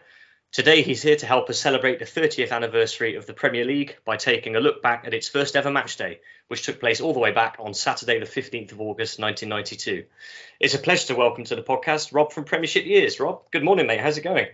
Today 0.50 0.80
he's 0.80 1.02
here 1.02 1.16
to 1.16 1.26
help 1.26 1.50
us 1.50 1.60
celebrate 1.60 1.98
the 1.98 2.06
30th 2.06 2.52
anniversary 2.52 3.16
of 3.16 3.26
the 3.26 3.34
Premier 3.34 3.66
League 3.66 3.98
by 4.06 4.16
taking 4.16 4.56
a 4.56 4.60
look 4.60 4.80
back 4.80 5.06
at 5.06 5.12
its 5.12 5.28
first 5.28 5.56
ever 5.56 5.70
match 5.70 5.98
day, 5.98 6.20
which 6.48 6.64
took 6.64 6.80
place 6.80 7.02
all 7.02 7.12
the 7.12 7.18
way 7.18 7.32
back 7.32 7.56
on 7.58 7.74
Saturday, 7.74 8.18
the 8.18 8.24
15th 8.24 8.72
of 8.72 8.80
August 8.80 9.20
1992. 9.20 10.06
It's 10.58 10.74
a 10.74 10.78
pleasure 10.78 11.08
to 11.08 11.16
welcome 11.16 11.44
to 11.44 11.54
the 11.54 11.62
podcast 11.62 12.14
Rob 12.14 12.32
from 12.32 12.44
Premiership 12.44 12.86
Years. 12.86 13.20
Rob, 13.20 13.42
good 13.50 13.62
morning, 13.62 13.86
mate. 13.86 14.00
How's 14.00 14.16
it 14.16 14.22
going? 14.22 14.46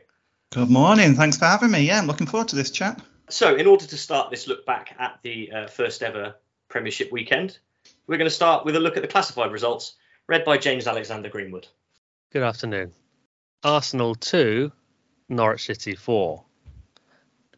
Good 0.52 0.68
morning. 0.68 1.14
Thanks 1.14 1.38
for 1.38 1.44
having 1.44 1.70
me. 1.70 1.86
Yeah, 1.86 1.98
I'm 1.98 2.08
looking 2.08 2.26
forward 2.26 2.48
to 2.48 2.56
this 2.56 2.72
chat. 2.72 3.00
So, 3.30 3.54
in 3.54 3.68
order 3.68 3.86
to 3.86 3.96
start 3.96 4.30
this 4.30 4.48
look 4.48 4.66
back 4.66 4.96
at 4.98 5.20
the 5.22 5.52
uh, 5.52 5.66
first 5.68 6.02
ever 6.02 6.34
Premiership 6.68 7.12
weekend, 7.12 7.56
we're 8.08 8.18
going 8.18 8.28
to 8.28 8.34
start 8.34 8.64
with 8.64 8.74
a 8.74 8.80
look 8.80 8.96
at 8.96 9.02
the 9.02 9.08
classified 9.08 9.52
results, 9.52 9.94
read 10.26 10.44
by 10.44 10.58
James 10.58 10.88
Alexander 10.88 11.28
Greenwood. 11.28 11.68
Good 12.32 12.42
afternoon. 12.42 12.92
Arsenal 13.62 14.16
2, 14.16 14.72
Norwich 15.30 15.64
City 15.64 15.94
4. 15.94 16.44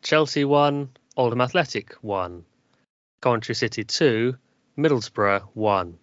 Chelsea 0.00 0.44
1, 0.44 0.88
Oldham 1.16 1.40
Athletic 1.40 1.94
1. 1.94 2.44
Coventry 3.20 3.56
City 3.56 3.82
2, 3.82 4.36
Middlesbrough 4.78 5.42
1. 5.54 5.98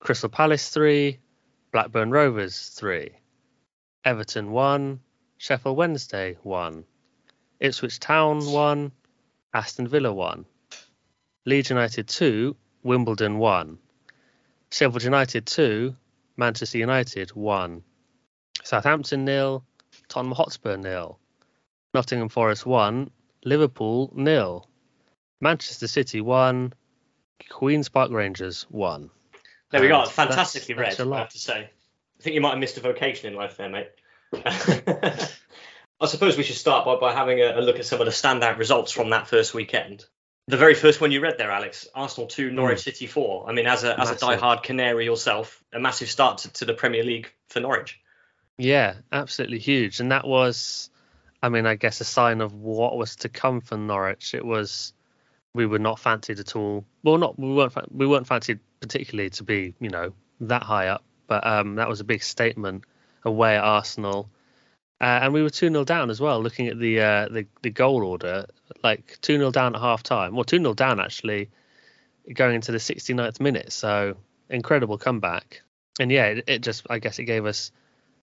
Crystal 0.00 0.30
Palace 0.30 0.70
3, 0.70 1.18
Blackburn 1.72 2.10
Rovers 2.10 2.70
3. 2.70 3.10
Everton 4.06 4.50
1, 4.50 5.00
Sheffield 5.36 5.76
Wednesday 5.76 6.38
1. 6.42 6.84
Ipswich 7.60 8.00
Town 8.00 8.50
1, 8.50 8.90
Aston 9.52 9.88
Villa 9.88 10.10
1. 10.10 10.46
Leeds 11.44 11.68
United 11.68 12.08
2, 12.08 12.56
Wimbledon 12.82 13.36
1. 13.36 13.78
Sheffield 14.70 15.02
United 15.02 15.44
2, 15.44 15.94
Manchester 16.38 16.78
United 16.78 17.30
1. 17.32 17.82
Southampton 18.64 19.26
nil, 19.26 19.66
Tottenham 20.08 20.34
Hotspur 20.34 20.76
nil. 20.76 21.18
Nottingham 21.94 22.28
Forest 22.28 22.66
1, 22.66 23.10
Liverpool 23.44 24.12
nil. 24.14 24.68
Manchester 25.40 25.86
City 25.86 26.20
1, 26.20 26.72
Queen's 27.48 27.88
Park 27.88 28.10
Rangers 28.10 28.66
1. 28.70 29.10
There 29.70 29.80
we 29.80 29.88
go. 29.88 30.04
Fantastically 30.06 30.74
that's- 30.74 30.96
that's 30.96 31.00
read, 31.00 31.12
a 31.12 31.14
I 31.14 31.18
have 31.20 31.28
to 31.30 31.38
say. 31.38 31.70
I 32.18 32.22
think 32.22 32.34
you 32.34 32.40
might 32.40 32.50
have 32.50 32.58
missed 32.58 32.76
a 32.76 32.80
vocation 32.80 33.30
in 33.30 33.36
life 33.36 33.56
there, 33.56 33.68
mate. 33.68 33.90
I 36.00 36.06
suppose 36.06 36.36
we 36.36 36.42
should 36.42 36.56
start 36.56 36.84
by, 36.84 36.96
by 36.96 37.12
having 37.12 37.40
a, 37.40 37.58
a 37.58 37.60
look 37.60 37.78
at 37.78 37.86
some 37.86 38.00
of 38.00 38.06
the 38.06 38.12
standout 38.12 38.58
results 38.58 38.92
from 38.92 39.10
that 39.10 39.28
first 39.28 39.54
weekend. 39.54 40.04
The 40.48 40.56
very 40.56 40.74
first 40.74 41.00
one 41.00 41.12
you 41.12 41.20
read 41.20 41.36
there, 41.38 41.50
Alex, 41.50 41.86
Arsenal 41.94 42.26
2, 42.26 42.48
hmm. 42.48 42.54
Norwich 42.54 42.80
City 42.80 43.06
4. 43.06 43.48
I 43.48 43.52
mean, 43.52 43.66
as 43.66 43.84
a, 43.84 43.98
as 44.00 44.10
a 44.10 44.16
die-hard 44.16 44.62
Canary 44.62 45.04
yourself, 45.04 45.62
a 45.72 45.78
massive 45.78 46.08
start 46.08 46.38
to, 46.38 46.52
to 46.54 46.64
the 46.64 46.74
Premier 46.74 47.04
League 47.04 47.30
for 47.48 47.60
Norwich. 47.60 48.00
Yeah, 48.58 48.94
absolutely 49.12 49.58
huge. 49.60 50.00
And 50.00 50.10
that 50.12 50.26
was, 50.26 50.90
I 51.42 51.48
mean, 51.48 51.64
I 51.66 51.76
guess 51.76 52.00
a 52.00 52.04
sign 52.04 52.40
of 52.40 52.52
what 52.52 52.96
was 52.96 53.16
to 53.16 53.28
come 53.28 53.60
for 53.60 53.76
Norwich. 53.76 54.34
It 54.34 54.44
was, 54.44 54.92
we 55.54 55.64
were 55.64 55.78
not 55.78 55.98
fancied 55.98 56.40
at 56.40 56.56
all. 56.56 56.84
Well, 57.04 57.18
not 57.18 57.38
we 57.38 57.54
weren't 57.54 57.92
we 57.94 58.06
weren't 58.06 58.26
fancied 58.26 58.58
particularly 58.80 59.30
to 59.30 59.44
be, 59.44 59.74
you 59.80 59.90
know, 59.90 60.12
that 60.40 60.64
high 60.64 60.88
up. 60.88 61.04
But 61.28 61.46
um, 61.46 61.76
that 61.76 61.88
was 61.88 62.00
a 62.00 62.04
big 62.04 62.22
statement 62.22 62.84
away 63.24 63.56
at 63.56 63.62
Arsenal. 63.62 64.28
Uh, 65.00 65.20
and 65.22 65.32
we 65.32 65.42
were 65.42 65.50
2 65.50 65.68
0 65.68 65.84
down 65.84 66.10
as 66.10 66.20
well, 66.20 66.42
looking 66.42 66.66
at 66.66 66.78
the 66.78 67.00
uh, 67.00 67.28
the, 67.28 67.46
the 67.62 67.70
goal 67.70 68.04
order, 68.04 68.46
like 68.82 69.18
2 69.20 69.38
0 69.38 69.52
down 69.52 69.76
at 69.76 69.80
half 69.80 70.02
time. 70.02 70.34
Well, 70.34 70.44
2 70.44 70.58
0 70.58 70.74
down 70.74 70.98
actually 70.98 71.50
going 72.32 72.56
into 72.56 72.72
the 72.72 72.78
69th 72.78 73.40
minute. 73.40 73.72
So 73.72 74.16
incredible 74.50 74.98
comeback. 74.98 75.62
And 76.00 76.10
yeah, 76.10 76.26
it, 76.26 76.44
it 76.48 76.58
just, 76.62 76.86
I 76.90 76.98
guess 76.98 77.18
it 77.18 77.24
gave 77.24 77.46
us 77.46 77.70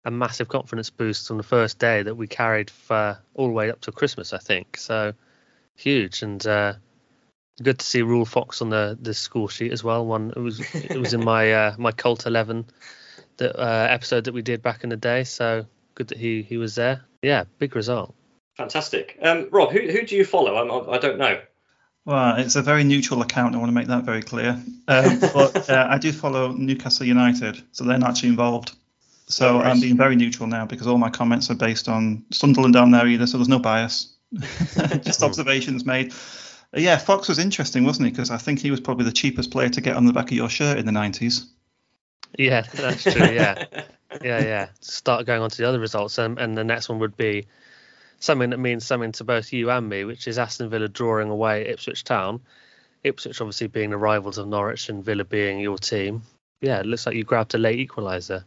a 0.05 0.11
massive 0.11 0.47
confidence 0.47 0.89
boost 0.89 1.31
on 1.31 1.37
the 1.37 1.43
first 1.43 1.79
day 1.79 2.03
that 2.03 2.15
we 2.15 2.27
carried 2.27 2.69
for 2.69 3.17
all 3.33 3.47
the 3.47 3.53
way 3.53 3.71
up 3.71 3.81
to 3.81 3.91
Christmas, 3.91 4.33
I 4.33 4.37
think. 4.37 4.77
So 4.77 5.13
huge 5.75 6.21
and 6.21 6.45
uh, 6.45 6.73
good 7.61 7.79
to 7.79 7.85
see 7.85 8.03
Ruel 8.03 8.25
Fox 8.25 8.61
on 8.61 8.69
the, 8.69 8.97
the 9.01 9.13
score 9.13 9.49
sheet 9.49 9.71
as 9.71 9.83
well. 9.83 10.05
One 10.05 10.31
it 10.35 10.39
was 10.39 10.59
it 10.75 10.97
was 10.97 11.13
in 11.13 11.23
my 11.23 11.51
uh, 11.65 11.75
my 11.77 11.91
Cult 11.91 12.25
Eleven 12.25 12.65
that 13.37 13.59
uh, 13.59 13.87
episode 13.89 14.25
that 14.25 14.33
we 14.33 14.41
did 14.41 14.61
back 14.61 14.83
in 14.83 14.89
the 14.89 14.95
day. 14.95 15.23
So 15.23 15.65
good 15.95 16.09
that 16.09 16.17
he 16.17 16.43
he 16.43 16.57
was 16.57 16.75
there. 16.75 17.01
Yeah, 17.21 17.45
big 17.57 17.75
result. 17.75 18.13
Fantastic. 18.57 19.17
Um, 19.21 19.49
Rob, 19.51 19.71
who, 19.71 19.79
who 19.79 20.05
do 20.05 20.15
you 20.15 20.23
follow? 20.23 20.55
I'm, 20.55 20.89
I 20.89 20.97
don't 20.97 21.17
know. 21.17 21.41
Well, 22.05 22.37
it's 22.37 22.55
a 22.55 22.61
very 22.61 22.83
neutral 22.83 23.21
account. 23.21 23.55
I 23.55 23.57
want 23.57 23.69
to 23.69 23.73
make 23.73 23.87
that 23.87 24.03
very 24.03 24.21
clear. 24.21 24.51
Um, 24.87 25.19
but 25.19 25.69
uh, 25.69 25.87
I 25.89 25.97
do 25.97 26.13
follow 26.13 26.51
Newcastle 26.51 27.05
United, 27.05 27.61
so 27.71 27.83
they're 27.83 27.97
not 27.97 28.11
actually 28.11 28.29
involved. 28.29 28.73
So. 29.27 29.59
I'm 29.59 29.79
being 29.79 29.97
very 29.97 30.15
neutral 30.15 30.47
now 30.47 30.65
because 30.65 30.87
all 30.87 30.97
my 30.97 31.09
comments 31.09 31.49
are 31.49 31.55
based 31.55 31.89
on 31.89 32.23
Sunderland 32.31 32.73
down 32.73 32.91
there 32.91 33.07
either, 33.07 33.25
so 33.25 33.37
there's 33.37 33.49
no 33.49 33.59
bias. 33.59 34.15
Just 35.01 35.23
observations 35.23 35.85
made. 35.85 36.13
Uh, 36.75 36.79
yeah, 36.79 36.97
Fox 36.97 37.27
was 37.27 37.39
interesting, 37.39 37.85
wasn't 37.85 38.05
he? 38.05 38.11
Because 38.11 38.31
I 38.31 38.37
think 38.37 38.59
he 38.59 38.71
was 38.71 38.79
probably 38.79 39.05
the 39.05 39.11
cheapest 39.11 39.51
player 39.51 39.69
to 39.69 39.81
get 39.81 39.95
on 39.95 40.05
the 40.05 40.13
back 40.13 40.31
of 40.31 40.37
your 40.37 40.49
shirt 40.49 40.77
in 40.77 40.85
the 40.85 40.91
90s. 40.91 41.45
Yeah, 42.37 42.61
that's 42.61 43.03
true. 43.03 43.25
Yeah, 43.25 43.65
yeah, 44.21 44.43
yeah. 44.43 44.67
Start 44.81 45.25
going 45.25 45.41
on 45.41 45.49
to 45.49 45.57
the 45.57 45.67
other 45.67 45.79
results, 45.79 46.17
and, 46.17 46.37
and 46.37 46.57
the 46.57 46.63
next 46.63 46.89
one 46.89 46.99
would 46.99 47.15
be 47.15 47.47
something 48.19 48.49
that 48.49 48.59
means 48.59 48.85
something 48.85 49.11
to 49.13 49.23
both 49.23 49.53
you 49.53 49.69
and 49.69 49.87
me, 49.87 50.03
which 50.03 50.27
is 50.27 50.37
Aston 50.37 50.69
Villa 50.69 50.87
drawing 50.87 51.29
away 51.29 51.67
Ipswich 51.67 52.03
Town. 52.03 52.41
Ipswich 53.03 53.39
obviously 53.39 53.67
being 53.67 53.91
the 53.91 53.97
rivals 53.97 54.37
of 54.37 54.47
Norwich, 54.47 54.89
and 54.89 55.03
Villa 55.03 55.23
being 55.23 55.59
your 55.59 55.77
team. 55.77 56.23
Yeah, 56.61 56.79
it 56.79 56.85
looks 56.85 57.05
like 57.05 57.15
you 57.15 57.23
grabbed 57.23 57.55
a 57.55 57.57
late 57.57 57.87
equaliser. 57.87 58.43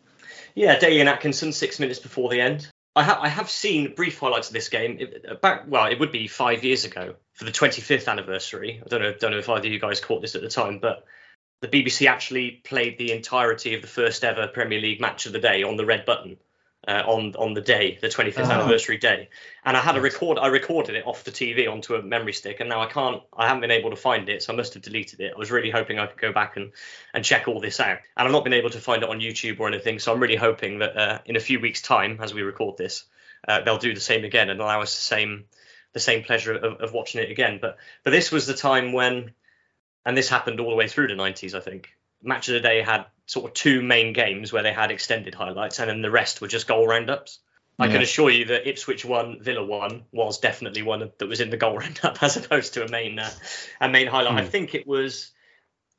Yeah, 0.54 0.78
Dalian 0.78 1.06
Atkinson, 1.06 1.52
six 1.52 1.78
minutes 1.78 1.98
before 1.98 2.30
the 2.30 2.40
end. 2.40 2.70
I, 2.96 3.04
ha- 3.04 3.20
I 3.22 3.28
have 3.28 3.48
seen 3.48 3.94
brief 3.94 4.18
highlights 4.18 4.48
of 4.48 4.54
this 4.54 4.68
game 4.68 4.96
it, 4.98 5.24
about 5.28 5.68
well, 5.68 5.87
it 5.87 6.00
would 6.00 6.11
be 6.11 6.26
five 6.26 6.64
years 6.64 6.84
ago 6.84 7.14
for 7.34 7.44
the 7.44 7.52
25th 7.52 8.08
anniversary. 8.08 8.82
I 8.84 8.88
don't 8.88 9.00
know, 9.00 9.12
don't 9.12 9.30
know 9.30 9.38
if 9.38 9.48
either 9.48 9.68
of 9.68 9.72
you 9.72 9.78
guys 9.78 10.00
caught 10.00 10.20
this 10.20 10.34
at 10.34 10.42
the 10.42 10.48
time, 10.48 10.78
but 10.80 11.04
the 11.61 11.68
BBC 11.68 12.08
actually 12.08 12.62
played 12.64 12.98
the 12.98 13.12
entirety 13.12 13.74
of 13.74 13.82
the 13.82 13.88
first 13.88 14.24
ever 14.24 14.48
Premier 14.48 14.80
League 14.80 15.00
match 15.00 15.26
of 15.26 15.32
the 15.32 15.38
day 15.38 15.62
on 15.62 15.76
the 15.76 15.87
red 15.87 16.06
button 16.06 16.38
uh, 16.86 17.02
on 17.06 17.34
on 17.36 17.54
the 17.54 17.60
day, 17.60 17.98
the 18.00 18.08
25th 18.08 18.48
Oh. 18.48 18.52
anniversary 18.52 18.96
day. 18.98 19.28
And 19.64 19.76
I 19.76 19.80
had 19.80 19.96
a 19.96 20.00
record, 20.00 20.38
I 20.38 20.46
recorded 20.46 20.94
it 20.94 21.06
off 21.06 21.24
the 21.24 21.32
TV 21.32 21.66
onto 21.70 21.94
a 21.96 22.02
memory 22.02 22.32
stick, 22.32 22.60
and 22.60 22.68
now 22.68 22.80
I 22.80 22.86
can't, 22.86 23.22
I 23.36 23.46
haven't 23.48 23.62
been 23.62 23.72
able 23.72 23.90
to 23.90 23.96
find 23.96 24.28
it, 24.28 24.42
so 24.42 24.52
I 24.52 24.56
must 24.56 24.74
have 24.74 24.82
deleted 24.82 25.20
it. 25.20 25.32
I 25.34 25.38
was 25.38 25.50
really 25.50 25.70
hoping 25.70 25.98
I 25.98 26.06
could 26.06 26.20
go 26.20 26.32
back 26.32 26.56
and 26.56 26.72
and 27.12 27.24
check 27.24 27.48
all 27.48 27.60
this 27.60 27.80
out, 27.80 27.98
and 28.16 28.26
I've 28.26 28.32
not 28.32 28.44
been 28.44 28.52
able 28.52 28.70
to 28.70 28.80
find 28.80 29.02
it 29.02 29.08
on 29.08 29.20
YouTube 29.20 29.58
or 29.60 29.66
anything. 29.68 29.98
So 29.98 30.12
I'm 30.12 30.20
really 30.20 30.36
hoping 30.36 30.78
that 30.78 30.96
uh, 30.96 31.18
in 31.26 31.36
a 31.36 31.40
few 31.40 31.58
weeks' 31.60 31.82
time, 31.82 32.20
as 32.22 32.32
we 32.32 32.42
record 32.42 32.76
this, 32.76 33.04
uh, 33.46 33.60
they'll 33.62 33.78
do 33.78 33.92
the 33.94 34.00
same 34.00 34.24
again 34.24 34.48
and 34.50 34.60
allow 34.60 34.80
us 34.80 34.94
the 34.94 35.02
same 35.02 35.46
the 35.94 36.00
same 36.00 36.22
pleasure 36.22 36.54
of, 36.54 36.80
of 36.80 36.92
watching 36.92 37.20
it 37.22 37.30
again. 37.30 37.58
But 37.60 37.78
but 38.04 38.10
this 38.12 38.30
was 38.30 38.46
the 38.46 38.54
time 38.54 38.92
when, 38.92 39.32
and 40.06 40.16
this 40.16 40.28
happened 40.28 40.60
all 40.60 40.70
the 40.70 40.76
way 40.76 40.86
through 40.88 41.08
the 41.08 41.14
90s, 41.14 41.54
I 41.54 41.60
think. 41.60 41.90
Match 42.22 42.48
of 42.48 42.54
the 42.54 42.60
Day 42.60 42.82
had 42.82 43.06
sort 43.28 43.46
of 43.46 43.54
two 43.54 43.82
main 43.82 44.12
games 44.12 44.52
where 44.52 44.64
they 44.64 44.72
had 44.72 44.90
extended 44.90 45.34
highlights, 45.34 45.78
and 45.78 45.88
then 45.88 46.02
the 46.02 46.10
rest 46.10 46.40
were 46.40 46.48
just 46.48 46.66
goal 46.66 46.86
roundups. 46.88 47.38
I 47.80 47.86
can 47.86 48.02
assure 48.02 48.28
you 48.28 48.46
that 48.46 48.68
Ipswich 48.68 49.04
one, 49.04 49.40
Villa 49.40 49.64
one 49.64 50.02
was 50.10 50.40
definitely 50.40 50.82
one 50.82 51.12
that 51.18 51.28
was 51.28 51.40
in 51.40 51.50
the 51.50 51.56
goal 51.56 51.78
roundup 51.82 52.20
as 52.24 52.36
opposed 52.36 52.74
to 52.74 52.84
a 52.84 52.90
main 52.90 53.20
uh, 53.20 53.30
a 53.80 53.88
main 53.88 54.08
highlight. 54.08 54.34
I 54.34 54.44
think 54.44 54.74
it 54.74 54.84
was 54.84 55.30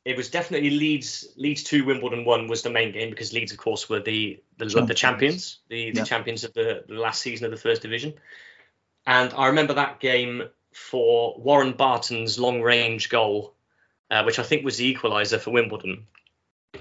it 0.03 0.17
was 0.17 0.29
definitely 0.29 0.71
Leeds 0.71 1.33
Leeds 1.37 1.63
two 1.63 1.85
Wimbledon 1.85 2.25
one 2.25 2.47
was 2.47 2.63
the 2.63 2.69
main 2.69 2.91
game 2.91 3.09
because 3.11 3.31
Leeds 3.31 3.53
of 3.53 3.59
course 3.59 3.87
were 3.89 4.01
the 4.01 4.43
the, 4.57 4.65
the 4.65 4.93
Champions. 4.93 4.95
champions 4.95 5.59
the, 5.69 5.91
the 5.91 5.97
Yeah. 5.99 6.03
champions 6.03 6.43
of 6.43 6.53
the, 6.53 6.83
the 6.87 6.95
last 6.95 7.21
season 7.21 7.45
of 7.45 7.51
the 7.51 7.57
first 7.57 7.81
division. 7.81 8.15
And 9.05 9.31
I 9.33 9.47
remember 9.47 9.75
that 9.75 10.01
game 10.01 10.43
for 10.73 11.35
Warren 11.39 11.71
Barton's 11.73 12.37
long 12.37 12.61
range 12.61 13.09
goal, 13.09 13.55
uh, 14.11 14.23
which 14.23 14.37
I 14.39 14.43
think 14.43 14.65
was 14.65 14.77
the 14.77 14.93
equaliser 14.93 15.39
for 15.39 15.51
Wimbledon, 15.51 16.07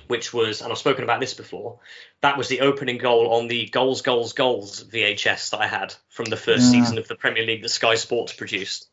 which 0.07 0.33
was, 0.35 0.61
and 0.61 0.71
I've 0.71 0.79
spoken 0.79 1.05
about 1.05 1.21
this 1.21 1.35
before, 1.35 1.79
that 2.21 2.37
was 2.37 2.49
the 2.49 2.61
opening 2.61 2.99
goal 2.99 3.33
on 3.35 3.49
the 3.49 3.67
Goals, 3.67 4.03
Goals, 4.03 4.33
Goals 4.33 4.85
VHS 4.85 5.51
that 5.51 5.61
I 5.61 5.67
had 5.67 5.95
from 6.09 6.27
the 6.27 6.37
first 6.37 6.65
Yeah. 6.65 6.81
season 6.83 6.99
of 6.99 7.09
the 7.09 7.15
Premier 7.15 7.45
League 7.45 7.63
that 7.63 7.69
Sky 7.71 7.95
Sports 7.95 8.33
produced. 8.33 8.89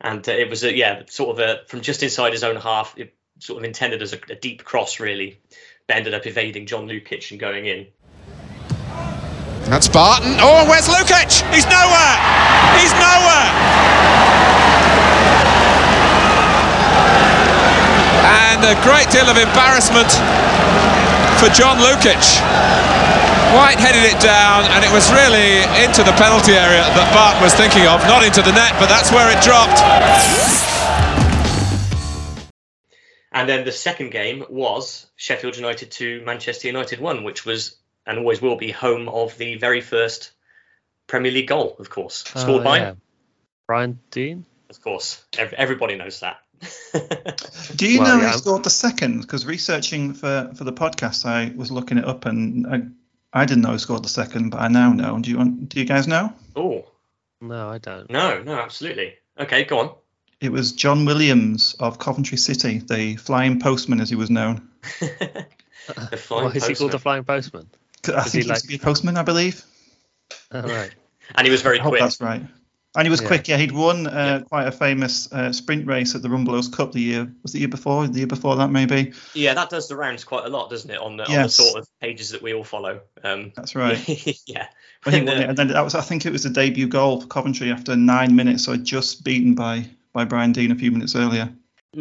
And 0.00 0.26
uh, 0.28 0.32
it 0.32 0.48
was, 0.50 0.64
a, 0.64 0.74
yeah, 0.74 1.02
sort 1.08 1.38
of 1.38 1.38
a, 1.38 1.60
from 1.66 1.80
just 1.80 2.02
inside 2.02 2.32
his 2.32 2.44
own 2.44 2.56
half, 2.56 2.94
it 2.98 3.14
sort 3.40 3.58
of 3.58 3.64
intended 3.64 4.02
as 4.02 4.12
a, 4.14 4.18
a 4.30 4.34
deep 4.34 4.64
cross, 4.64 5.00
really, 5.00 5.38
but 5.86 5.96
ended 5.96 6.14
up 6.14 6.26
evading 6.26 6.66
John 6.66 6.88
Lukic 6.88 7.30
and 7.30 7.38
going 7.38 7.66
in. 7.66 7.86
That's 9.68 9.88
Barton. 9.88 10.34
Oh, 10.38 10.66
where's 10.68 10.88
Lukic? 10.88 11.42
He's 11.54 11.64
nowhere. 11.66 12.16
He's 12.80 12.92
nowhere. 12.92 13.52
And 18.22 18.62
a 18.64 18.74
great 18.86 19.10
deal 19.10 19.26
of 19.26 19.36
embarrassment 19.36 20.08
for 21.42 21.48
John 21.50 21.78
Lukic. 21.82 22.22
White 23.52 23.76
headed 23.78 24.04
it 24.08 24.18
down, 24.22 24.64
and 24.72 24.80
it 24.84 24.92
was 24.92 25.10
really 25.12 25.60
into 25.84 26.00
the 26.02 26.12
penalty 26.16 26.52
area 26.56 26.80
that 26.96 27.08
Bart 27.12 27.36
was 27.42 27.52
thinking 27.52 27.84
of, 27.86 28.00
not 28.08 28.24
into 28.24 28.40
the 28.40 28.52
net, 28.52 28.72
but 28.80 28.88
that's 28.88 29.12
where 29.12 29.28
it 29.28 29.42
dropped. 29.44 29.82
And 33.32 33.48
then 33.48 33.64
the 33.64 33.72
second 33.72 34.10
game 34.10 34.44
was 34.48 35.06
Sheffield 35.16 35.56
United 35.56 35.90
2, 35.90 36.22
Manchester 36.24 36.66
United 36.68 37.00
1, 37.00 37.24
which 37.24 37.44
was 37.44 37.76
and 38.06 38.18
always 38.18 38.42
will 38.42 38.56
be 38.56 38.70
home 38.70 39.08
of 39.08 39.36
the 39.38 39.56
very 39.56 39.80
first 39.80 40.32
Premier 41.06 41.30
League 41.32 41.48
goal, 41.48 41.76
of 41.78 41.88
course. 41.88 42.24
Scored 42.34 42.62
Oh, 42.62 42.64
by. 42.64 42.94
Brian 43.66 43.98
Deane. 44.10 44.44
of 44.68 44.80
course. 44.82 45.24
Everybody 45.38 45.96
knows 45.96 46.20
that. 46.20 46.38
Do 47.76 47.90
you 47.90 48.00
Well, 48.00 48.16
know 48.18 48.22
yeah. 48.22 48.32
who 48.32 48.38
scored 48.38 48.64
the 48.64 48.70
second? 48.70 49.22
Because 49.22 49.44
researching 49.46 50.14
for, 50.14 50.52
for 50.54 50.64
the 50.64 50.72
podcast, 50.72 51.24
I 51.24 51.52
was 51.56 51.70
looking 51.72 51.98
it 51.98 52.04
up 52.06 52.26
and 52.26 52.66
I, 52.66 52.82
I 53.32 53.44
didn't 53.46 53.62
know 53.62 53.70
who 53.72 53.78
scored 53.78 54.04
the 54.04 54.08
second, 54.08 54.50
but 54.50 54.60
I 54.60 54.68
now 54.68 54.92
know. 54.92 55.18
Do 55.18 55.30
you 55.30 55.38
want, 55.38 55.68
do 55.68 55.78
you 55.80 55.86
guys 55.86 56.06
know? 56.06 56.32
oh, 56.56 56.84
No, 57.40 57.68
I 57.70 57.78
don't. 57.78 58.10
no, 58.10 58.42
no, 58.42 58.54
absolutely. 58.54 59.14
Okay, 59.38 59.64
go 59.64 59.78
on. 59.80 59.94
It 60.40 60.50
was 60.52 60.72
John 60.72 61.04
Williams 61.04 61.74
of 61.78 61.98
Coventry 61.98 62.36
City, 62.36 62.78
the 62.78 63.16
flying 63.16 63.60
postman 63.60 64.00
as 64.00 64.10
he 64.10 64.16
was 64.16 64.28
known. 64.30 64.68
the 65.00 65.46
flying 66.16 66.44
Why 66.46 66.52
is 66.52 66.66
he 66.66 66.74
called 66.74 66.90
the. 66.92 66.98
Flying 66.98 67.24
Postman? 67.24 67.68
I 68.08 68.24
Is 68.26 68.32
think 68.32 68.32
he 68.32 68.40
he 68.42 68.48
used 68.48 68.62
to 68.62 68.68
be 68.68 68.74
a 68.74 68.78
postman, 68.78 69.16
I 69.16 69.22
believe. 69.22 69.64
Oh, 70.50 70.62
right. 70.62 70.90
And 71.36 71.46
he 71.46 71.50
was 71.50 71.62
very 71.62 71.78
I 71.78 71.82
hope 71.84 71.90
quick. 71.92 72.00
that's 72.02 72.20
right. 72.20 72.42
And 72.94 73.06
he 73.06 73.10
was 73.10 73.22
Yeah. 73.22 73.26
quick. 73.28 73.48
Yeah, 73.48 73.56
he'd 73.56 73.72
won 73.72 74.06
uh, 74.06 74.42
quite 74.48 74.66
a 74.66 74.72
famous 74.72 75.32
uh, 75.32 75.50
sprint 75.52 75.86
race 75.86 76.14
at 76.14 76.20
the 76.20 76.28
Rumbelows 76.28 76.70
Cup 76.72 76.92
the 76.92 77.00
year 77.00 77.32
was 77.42 77.52
the 77.52 77.60
year 77.60 77.68
before, 77.68 78.06
the 78.06 78.18
year 78.18 78.26
before 78.26 78.56
that 78.56 78.70
maybe. 78.70 79.12
Yeah, 79.34 79.54
that 79.54 79.70
does 79.70 79.88
the 79.88 79.96
rounds 79.96 80.24
quite 80.24 80.44
a 80.44 80.48
lot, 80.48 80.68
doesn't 80.68 80.90
it? 80.90 80.98
On 80.98 81.16
the, 81.16 81.24
on 81.24 81.42
the 81.42 81.48
sort 81.48 81.80
of 81.80 81.88
pages 82.00 82.30
that 82.30 82.42
we 82.42 82.52
all 82.52 82.64
follow. 82.64 83.00
Um, 83.24 83.52
That's 83.56 83.74
right. 83.74 83.96
yeah. 84.46 84.68
He 85.06 85.16
And, 85.16 85.26
won 85.26 85.36
uh, 85.38 85.40
it, 85.40 85.48
and 85.48 85.58
then 85.58 85.68
that 85.68 85.82
was, 85.82 85.94
I 85.94 86.02
think 86.02 86.26
it 86.26 86.32
was 86.32 86.42
the 86.42 86.50
debut 86.50 86.86
goal 86.86 87.22
for 87.22 87.26
Coventry 87.28 87.72
after 87.72 87.96
nine 87.96 88.36
minutes, 88.36 88.64
so 88.64 88.76
just 88.76 89.24
beaten 89.24 89.54
by 89.54 89.86
by 90.12 90.26
Brian 90.26 90.52
Deane 90.52 90.70
a 90.72 90.74
few 90.76 90.90
minutes 90.90 91.16
earlier. 91.16 91.50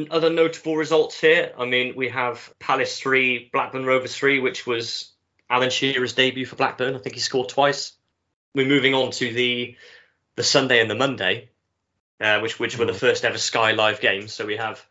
Other 0.09 0.29
notable 0.29 0.75
results 0.75 1.19
here. 1.19 1.53
I 1.57 1.65
mean, 1.65 1.95
we 1.95 2.09
have 2.09 2.53
Palace 2.59 2.99
three, 2.99 3.49
Blackburn 3.53 3.85
Rovers 3.85 4.13
three, 4.15 4.39
which 4.39 4.67
was 4.67 5.11
Alan 5.49 5.69
Shearer's 5.69 6.11
debut 6.13 6.45
for 6.45 6.57
Blackburn. 6.57 6.95
I 6.95 6.97
think 6.99 7.15
he 7.15 7.21
scored 7.21 7.47
twice. 7.47 7.93
We're 8.53 8.67
moving 8.67 8.93
on 8.93 9.11
to 9.11 9.33
the 9.33 9.77
the 10.35 10.43
Sunday 10.43 10.81
and 10.81 10.89
the 10.89 10.95
Monday, 10.95 11.49
uh, 12.19 12.39
which 12.39 12.59
which 12.59 12.77
were 12.77 12.85
the 12.85 12.93
first 12.93 13.25
ever 13.25 13.37
Sky 13.37 13.71
Live 13.71 13.99
games. 14.01 14.33
So 14.33 14.45
we 14.45 14.57
have 14.57 14.85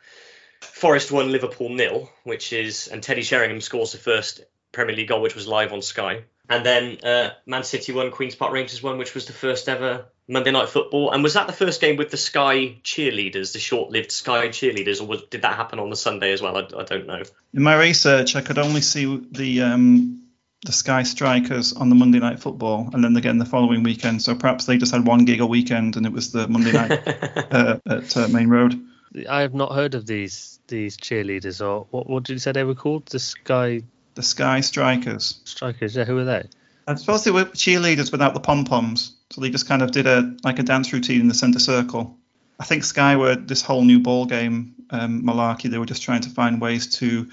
Forest 0.61 1.11
one, 1.11 1.33
Liverpool 1.33 1.71
nil, 1.71 2.11
which 2.25 2.53
is 2.53 2.89
and 2.89 3.03
Teddy 3.03 3.23
Sheringham 3.23 3.61
scores 3.61 3.93
the 3.93 3.99
first 3.99 4.43
Premier 4.73 4.95
League 4.95 5.09
goal, 5.09 5.23
which 5.23 5.35
was 5.35 5.47
live 5.47 5.73
on 5.73 5.83
Sky. 5.83 6.25
And 6.49 6.67
then 6.67 6.99
uh, 7.05 7.31
Man 7.47 7.63
City 7.63 7.93
one, 7.93 8.11
Queens 8.11 8.35
Park 8.35 8.53
Rangers 8.53 8.83
one, 8.83 8.99
which 8.99 9.15
was 9.15 9.27
the 9.27 9.33
first 9.33 9.69
ever 9.69 10.07
Monday 10.27 10.51
Night 10.51 10.69
Football. 10.69 11.13
And 11.13 11.23
was 11.23 11.35
that 11.35 11.47
the 11.47 11.53
first 11.53 11.81
game 11.81 11.97
with 11.97 12.11
the 12.11 12.17
Sky 12.17 12.77
cheerleaders, 12.83 13.53
the 13.53 13.61
short-lived 13.61 14.11
Sky 14.11 14.49
cheerleaders, 14.49 15.01
or 15.01 15.07
was, 15.07 15.23
did 15.31 15.43
that 15.43 15.55
happen 15.55 15.79
on 15.79 15.91
the 15.91 15.97
Sunday 15.97 16.33
as 16.33 16.43
well? 16.43 16.57
I, 16.57 16.63
I 16.77 16.85
don't 16.85 17.07
know. 17.07 17.23
In 17.55 17.63
my 17.63 17.79
research, 17.79 18.35
I 18.35 18.41
could 18.41 18.59
only 18.59 18.81
see 18.81 19.25
the 19.31 19.63
um, 19.63 20.23
the 20.65 20.73
Sky 20.73 21.03
Strikers 21.05 21.73
on 21.73 21.89
the 21.89 21.95
Monday 21.95 22.19
Night 22.19 22.41
Football, 22.41 22.91
and 22.93 23.03
then 23.03 23.17
again 23.17 23.39
the 23.39 23.47
following 23.47 23.83
weekend. 23.83 24.23
So 24.23 24.35
perhaps 24.35 24.67
they 24.67 24.77
just 24.77 24.93
had 24.93 25.07
one 25.07 25.25
gig 25.25 25.41
a 25.41 25.47
weekend, 25.47 25.97
and 25.97 26.05
it 26.05 26.13
was 26.13 26.33
the 26.33 26.49
Monday 26.49 26.73
night 26.73 26.91
uh, 27.51 27.79
at 27.87 28.17
uh, 28.17 28.29
Maine 28.29 28.49
Road. 28.49 28.81
I 29.29 29.41
have 29.41 29.55
not 29.55 29.75
heard 29.75 29.95
of 29.95 30.07
these 30.07 30.61
these 30.69 30.97
cheerleaders 30.97 31.67
or 31.67 31.87
what 31.91 32.09
what 32.09 32.23
did 32.23 32.35
you 32.35 32.39
say 32.39 32.53
they 32.53 32.65
were 32.65 32.75
called? 32.75 33.07
The 33.07 33.19
Sky 33.19 33.83
The 34.15 34.23
Sky 34.23 34.61
Strikers. 34.61 35.41
Strikers. 35.45 35.97
Yeah, 35.97 36.05
who 36.05 36.19
are 36.19 36.25
they? 36.25 36.49
I 36.87 36.95
suppose 36.95 37.25
they 37.25 37.31
were 37.31 37.45
cheerleaders 37.47 38.13
without 38.13 38.35
the 38.35 38.41
pom 38.41 38.65
poms, 38.65 39.17
so 39.31 39.41
they 39.41 39.51
just 39.51 39.69
kind 39.69 39.83
of 39.83 39.93
did 39.93 40.07
a 40.07 40.37
like 40.45 40.59
a 40.59 40.63
dance 40.63 40.93
routine 40.93 41.21
in 41.23 41.29
the 41.29 41.35
centre 41.35 41.59
circle. 41.59 42.17
I 42.59 42.65
think 42.65 42.85
Sky 42.85 43.17
were 43.17 43.37
this 43.37 43.63
whole 43.63 43.83
new 43.83 44.01
ball 44.01 44.27
game 44.27 44.75
um, 44.91 45.23
malarkey. 45.23 45.71
They 45.71 45.79
were 45.79 45.87
just 45.87 46.03
trying 46.03 46.21
to 46.23 46.31
find 46.31 46.61
ways 46.61 46.97
to 46.99 47.31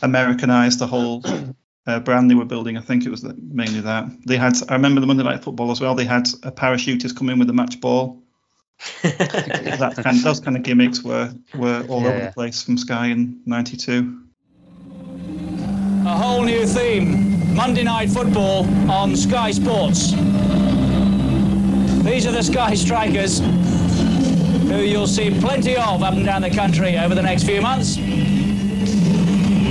Americanize 0.00 0.78
the 0.78 0.86
whole 0.86 1.22
uh, 1.86 2.00
brand 2.00 2.30
they 2.30 2.34
were 2.34 2.44
building. 2.44 2.76
I 2.76 2.80
think 2.80 3.04
it 3.06 3.10
was 3.10 3.22
that, 3.22 3.36
mainly 3.42 3.80
that 3.80 4.06
they 4.26 4.36
had. 4.36 4.54
I 4.68 4.74
remember 4.74 5.00
the 5.00 5.06
Monday 5.06 5.22
Night 5.24 5.42
Football 5.44 5.70
as 5.70 5.80
well. 5.80 5.94
They 5.94 6.04
had 6.04 6.26
a 6.42 6.50
parachutist 6.52 7.16
come 7.16 7.28
in 7.30 7.38
with 7.38 7.50
a 7.50 7.52
match 7.52 7.80
ball. 7.80 8.20
That 9.02 9.94
kind 10.02 10.18
those 10.20 10.40
kind 10.40 10.56
of 10.56 10.62
gimmicks 10.62 11.02
were 11.04 11.32
were 11.54 11.84
all 11.88 12.02
Yeah, 12.02 12.08
over 12.08 12.18
yeah. 12.18 12.26
the 12.26 12.32
place 12.32 12.62
from 12.62 12.76
Sky 12.78 13.06
in 13.06 13.40
'92. 13.46 14.20
A 16.06 16.16
whole 16.18 16.42
new 16.42 16.66
theme 16.66 17.54
Monday 17.54 17.82
Night 17.84 18.10
Football 18.10 18.66
on 18.90 19.16
Sky 19.16 19.52
Sports. 19.52 20.10
These 22.04 22.26
are 22.26 22.32
the 22.32 22.42
Sky 22.42 22.74
Strikers. 22.74 23.38
who 23.40 24.76
you'll 24.80 25.06
see 25.06 25.30
plenty 25.40 25.76
of 25.76 26.02
up 26.02 26.14
and 26.14 26.24
down 26.26 26.42
the 26.42 26.50
country 26.50 26.98
over 26.98 27.14
the 27.14 27.22
next 27.22 27.44
few 27.44 27.60
months. 27.62 27.96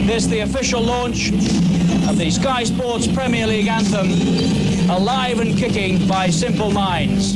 This 0.07 0.25
the 0.27 0.39
official 0.39 0.81
launch 0.81 1.29
of 2.07 2.17
the 2.17 2.29
Sky 2.29 2.63
Sports 2.63 3.07
Premier 3.07 3.47
League 3.47 3.67
anthem, 3.67 4.07
Alive 4.89 5.39
and 5.39 5.57
Kicking 5.57 6.07
by 6.07 6.29
Simple 6.29 6.71
Minds. 6.71 7.35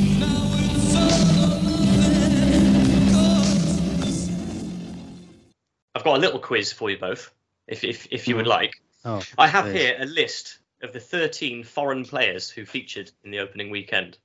I've 5.94 6.04
got 6.04 6.16
a 6.16 6.20
little 6.20 6.38
quiz 6.38 6.72
for 6.72 6.90
you 6.90 6.98
both, 6.98 7.32
if 7.66 7.84
if, 7.84 8.08
if 8.10 8.28
you 8.28 8.36
would 8.36 8.46
like. 8.46 8.74
Oh, 9.04 9.22
I 9.36 9.46
have 9.46 9.66
please. 9.66 9.78
here 9.78 9.96
a 10.00 10.06
list 10.06 10.58
of 10.82 10.92
the 10.92 11.00
13 11.00 11.64
foreign 11.64 12.04
players 12.04 12.50
who 12.50 12.64
featured 12.64 13.10
in 13.24 13.30
the 13.30 13.38
opening 13.38 13.70
weekend. 13.70 14.18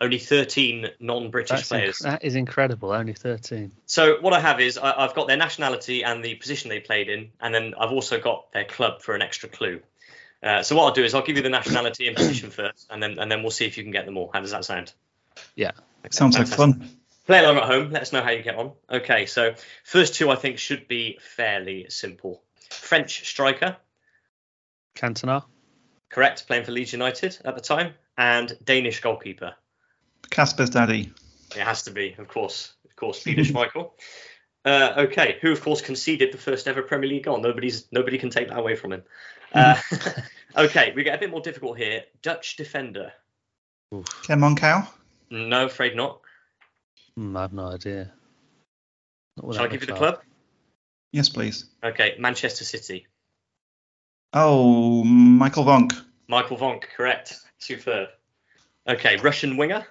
Only 0.00 0.18
13 0.18 0.90
non-British 1.00 1.50
That's 1.50 1.62
inc- 1.64 1.68
players. 1.68 1.98
that 2.00 2.24
is 2.24 2.36
incredible. 2.36 2.92
Only 2.92 3.14
13. 3.14 3.72
So 3.86 4.20
what 4.20 4.32
I 4.32 4.38
have 4.38 4.60
is 4.60 4.78
I, 4.78 4.92
I've 5.04 5.14
got 5.14 5.26
their 5.26 5.36
nationality 5.36 6.04
and 6.04 6.24
the 6.24 6.36
position 6.36 6.68
they 6.70 6.78
played 6.78 7.08
in, 7.08 7.30
and 7.40 7.52
then 7.52 7.74
I've 7.78 7.90
also 7.90 8.20
got 8.20 8.52
their 8.52 8.64
club 8.64 9.02
for 9.02 9.14
an 9.16 9.22
extra 9.22 9.48
clue. 9.48 9.80
Uh, 10.40 10.62
so 10.62 10.76
what 10.76 10.84
I'll 10.84 10.92
do 10.92 11.02
is 11.02 11.14
I'll 11.14 11.24
give 11.24 11.36
you 11.36 11.42
the 11.42 11.48
nationality 11.48 12.06
and 12.06 12.16
position 12.16 12.50
first, 12.50 12.86
and 12.90 13.02
then 13.02 13.18
and 13.18 13.30
then 13.30 13.42
we'll 13.42 13.50
see 13.50 13.66
if 13.66 13.76
you 13.76 13.82
can 13.82 13.90
get 13.90 14.06
them 14.06 14.16
all. 14.16 14.30
How 14.32 14.40
does 14.40 14.52
that 14.52 14.64
sound? 14.64 14.92
Yeah. 15.56 15.72
Sounds 16.10 16.38
like 16.38 16.46
fun. 16.46 16.88
Play 17.26 17.40
along 17.40 17.56
at 17.56 17.64
home. 17.64 17.90
Let 17.90 18.02
us 18.02 18.12
know 18.12 18.22
how 18.22 18.30
you 18.30 18.42
get 18.42 18.54
on. 18.54 18.72
Okay, 18.88 19.26
so 19.26 19.54
first 19.84 20.14
two 20.14 20.30
I 20.30 20.36
think 20.36 20.58
should 20.58 20.86
be 20.86 21.18
fairly 21.20 21.86
simple. 21.88 22.40
French 22.70 23.28
striker, 23.28 23.76
Cantona. 24.94 25.44
correct, 26.08 26.46
playing 26.46 26.64
for 26.64 26.72
Leeds 26.72 26.92
United 26.92 27.36
at 27.44 27.54
the 27.54 27.60
time, 27.60 27.94
and 28.16 28.56
Danish 28.64 29.00
goalkeeper. 29.00 29.54
Kasper's 30.30 30.70
daddy. 30.70 31.12
It 31.56 31.62
has 31.62 31.82
to 31.84 31.90
be, 31.90 32.14
of 32.18 32.28
course, 32.28 32.74
of 32.84 32.96
course, 32.96 33.22
Peter 33.22 33.42
Schmeichel. 33.52 33.90
Uh, 34.64 34.94
okay, 34.98 35.38
who 35.40 35.52
of 35.52 35.62
course 35.62 35.80
conceded 35.80 36.32
the 36.32 36.38
first 36.38 36.68
ever 36.68 36.82
Premier 36.82 37.08
League 37.08 37.24
goal. 37.24 37.40
Nobody's 37.40 37.86
nobody 37.92 38.18
can 38.18 38.28
take 38.28 38.48
that 38.48 38.58
away 38.58 38.74
from 38.76 38.92
him. 38.92 39.02
Uh, 39.52 39.80
okay, 40.56 40.92
we 40.94 41.04
get 41.04 41.14
a 41.14 41.18
bit 41.18 41.30
more 41.30 41.40
difficult 41.40 41.78
here. 41.78 42.02
Dutch 42.22 42.56
defender. 42.56 43.12
Ken 44.24 44.40
Monkou. 44.40 44.86
No, 45.30 45.66
afraid 45.66 45.96
not. 45.96 46.20
Hmm, 47.16 47.36
I 47.36 47.42
have 47.42 47.52
no 47.52 47.68
idea. 47.68 48.12
Not 49.36 49.54
Shall 49.54 49.64
I 49.64 49.68
give 49.68 49.80
you 49.80 49.86
the 49.86 49.92
McLeod. 49.94 49.98
club? 49.98 50.20
Yes, 51.12 51.28
please. 51.28 51.64
Okay, 51.82 52.16
Manchester 52.18 52.64
City. 52.64 53.06
Oh, 54.34 55.04
Michael 55.04 55.64
Vonk. 55.64 55.92
Michael 56.26 56.58
Vonk, 56.58 56.82
correct. 56.94 57.34
Superb. 57.58 58.08
Okay, 58.86 59.16
Russian 59.16 59.56
winger. 59.56 59.86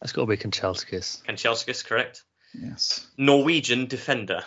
That's 0.00 0.12
got 0.12 0.22
to 0.22 0.26
be 0.26 0.36
Kanchelskis. 0.36 1.22
Kanchelskis, 1.24 1.84
correct. 1.84 2.22
Yes. 2.54 3.06
Norwegian 3.16 3.86
defender. 3.86 4.44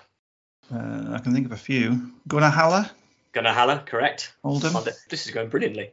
Uh, 0.74 1.14
I 1.14 1.20
can 1.20 1.34
think 1.34 1.46
of 1.46 1.52
a 1.52 1.58
few. 1.58 2.12
Gunnar 2.28 2.50
Halle. 2.50 2.86
Gunnar 3.34 3.54
Halle, 3.54 3.80
correct. 3.86 4.34
Oldham. 4.44 4.76
Oh, 4.76 4.86
This 5.10 5.26
is 5.28 5.34
going 5.34 5.50
brilliantly. 5.50 5.92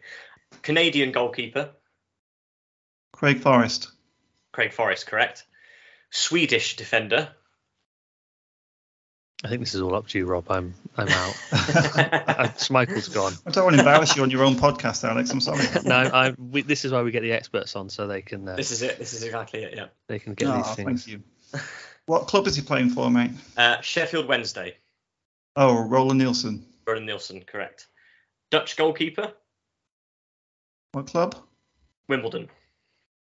Canadian 0.63 1.13
goalkeeper. 1.13 1.71
Craig 3.13 3.41
Forrest. 3.41 3.91
Craig 4.53 4.73
Forrest, 4.73 5.07
correct. 5.07 5.45
Swedish 6.11 6.77
defender. 6.77 7.31
I 9.45 9.49
think 9.49 9.61
this 9.61 9.75
is 9.75 9.81
all 9.81 9.95
up 9.95 10.09
to 10.09 10.19
you, 10.19 10.27
Rob. 10.27 10.51
I'm 10.51 10.75
I'm 10.97 11.09
out. 11.09 11.35
Schmeichel's 12.59 13.09
gone. 13.09 13.33
I 13.47 13.51
don't 13.51 13.65
want 13.65 13.75
to 13.77 13.81
embarrass 13.81 14.17
you 14.17 14.23
on 14.25 14.31
your 14.31 14.43
own 14.45 14.57
podcast, 14.57 15.09
Alex. 15.09 15.31
I'm 15.31 15.41
sorry. 15.41 15.65
No, 15.85 15.95
I, 15.97 16.31
we, 16.37 16.63
this 16.63 16.85
is 16.85 16.91
why 16.91 17.03
we 17.03 17.13
get 17.13 17.23
the 17.23 17.33
experts 17.33 17.77
on, 17.77 17.89
so 17.89 18.09
they 18.09 18.21
can 18.23 18.49
uh, 18.49 18.57
This 18.57 18.73
is 18.73 18.83
it. 18.83 18.99
This 18.99 19.13
is 19.15 19.23
exactly 19.23 19.63
it. 19.63 19.75
Yeah. 19.77 19.87
they 20.09 20.19
can 20.19 20.35
get 20.35 20.49
Oh, 20.49 20.57
these 20.57 20.75
things. 20.75 21.05
thank 21.05 21.07
you. 21.07 21.23
What 22.07 22.27
club 22.27 22.47
is 22.49 22.57
he 22.57 22.63
playing 22.63 22.91
for, 22.91 23.11
mate? 23.11 23.31
Uh, 23.57 23.81
Sheffield 23.81 24.27
Wednesday. 24.27 24.77
Oh, 25.55 25.83
Roland 25.87 26.19
Nilsson. 26.19 26.65
Roland 26.87 27.07
Nilsson, 27.07 27.43
correct. 27.43 27.87
Dutch 28.51 28.77
goalkeeper. 28.77 29.33
What 30.93 31.07
club? 31.07 31.37
Wimbledon. 32.09 32.49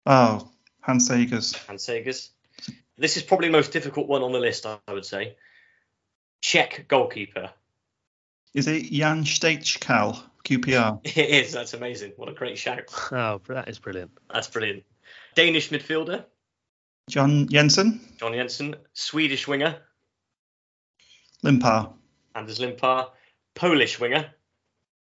Oh, 0.06 0.50
Hans 0.82 1.08
Segers. 1.08 1.56
Hans 1.68 1.86
Segers. 1.86 2.30
This 2.98 3.18
is 3.18 3.24
probably 3.24 3.48
the 3.48 3.54
most 3.54 3.72
difficult 3.72 4.08
one 4.08 4.24
on 4.24 4.32
the 4.32 4.40
list, 4.40 4.66
I 4.66 4.78
I 4.88 4.94
would 4.94 5.06
say. 5.06 5.36
Czech 6.42 6.86
goalkeeper. 6.88 7.52
Is 8.54 8.68
it 8.68 8.92
Jan 8.92 9.24
Stejskal, 9.24 10.20
QPR? 10.44 11.00
It 11.18 11.30
is. 11.30 11.54
That's 11.54 11.74
amazing. 11.74 12.14
What 12.18 12.30
a 12.30 12.34
great 12.34 12.58
shout. 12.58 12.92
Oh, 13.12 13.42
that 13.48 13.70
is 13.70 13.80
brilliant. 13.80 14.12
That's 14.34 14.48
brilliant. 14.48 14.84
Danish 15.36 15.70
midfielder, 15.70 16.26
John 17.10 17.48
Jensen? 17.48 18.02
John 18.18 18.34
Jensen. 18.34 18.76
Swedish 18.94 19.48
winger, 19.48 19.78
Limpar. 21.44 21.94
Anders 22.36 22.60
Limpar. 22.60 23.10
Polish 23.54 24.00
winger. 24.00 24.34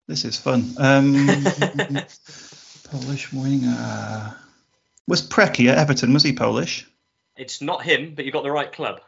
This 0.09 0.25
is 0.25 0.39
fun. 0.39 0.75
Um, 0.79 1.27
Polish 2.91 3.33
winger. 3.33 4.37
Was 5.07 5.27
Preki 5.27 5.71
at 5.71 5.79
Everton? 5.79 6.13
Was 6.13 6.23
he 6.23 6.33
Polish? 6.33 6.87
It's 7.37 7.61
not 7.61 7.83
him, 7.83 8.15
but 8.15 8.25
you 8.25 8.33
got 8.33 8.45
the 8.45 8.51
right 8.51 8.73
club. 8.73 9.01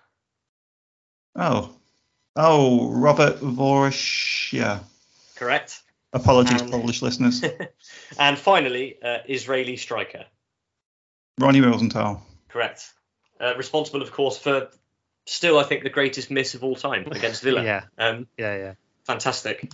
Oh. 1.36 1.74
Oh, 2.36 2.90
Robert 2.90 3.40
Warzycha. 3.40 4.80
Correct. 5.36 5.80
Apologies, 6.12 6.62
Um, 6.62 6.70
Polish 6.70 7.02
listeners. 7.02 7.42
And 8.18 8.38
finally, 8.38 8.96
uh, 9.02 9.18
Israeli 9.28 9.76
striker. 9.76 10.24
Ronnie 11.40 11.60
Rosenthal. 11.60 12.24
Correct. 12.48 12.88
Uh, 13.40 13.54
responsible, 13.56 14.02
of 14.02 14.12
course, 14.12 14.38
for 14.38 14.68
still, 15.26 15.58
I 15.58 15.64
think, 15.64 15.82
the 15.82 15.90
greatest 15.90 16.30
miss 16.30 16.54
of 16.54 16.62
all 16.62 16.76
time 16.76 17.06
against 17.10 17.42
Villa. 17.42 17.64
Yeah. 17.64 17.84
Um, 17.98 18.28
Yeah, 18.38 18.56
yeah. 18.56 18.74
Fantastic. 19.04 19.70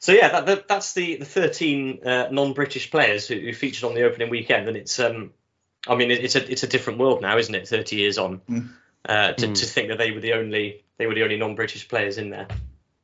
So 0.00 0.12
yeah, 0.12 0.28
that, 0.28 0.46
that, 0.46 0.68
that's 0.68 0.92
the 0.92 1.16
the 1.16 1.24
13 1.24 2.00
uh, 2.06 2.28
non-British 2.30 2.90
players 2.90 3.26
who, 3.26 3.36
who 3.36 3.54
featured 3.54 3.84
on 3.84 3.94
the 3.94 4.02
opening 4.02 4.28
weekend, 4.28 4.68
and 4.68 4.76
it's 4.76 5.00
um, 5.00 5.32
I 5.88 5.94
mean, 5.94 6.10
it, 6.10 6.22
it's 6.22 6.36
a 6.36 6.50
it's 6.50 6.62
a 6.62 6.66
different 6.66 6.98
world 6.98 7.22
now, 7.22 7.38
isn't 7.38 7.54
it? 7.54 7.66
30 7.66 7.96
years 7.96 8.18
on, 8.18 8.40
Mm. 8.50 8.68
uh, 9.08 9.32
to, 9.32 9.46
Mm. 9.48 9.54
to 9.60 9.66
think 9.66 9.88
that 9.88 9.96
they 9.98 10.10
were 10.10 10.20
the 10.20 10.34
only 10.34 10.83
they 10.98 11.06
were 11.06 11.14
the 11.14 11.22
only 11.22 11.36
non-British 11.36 11.88
players 11.88 12.18
in 12.18 12.30
there. 12.30 12.46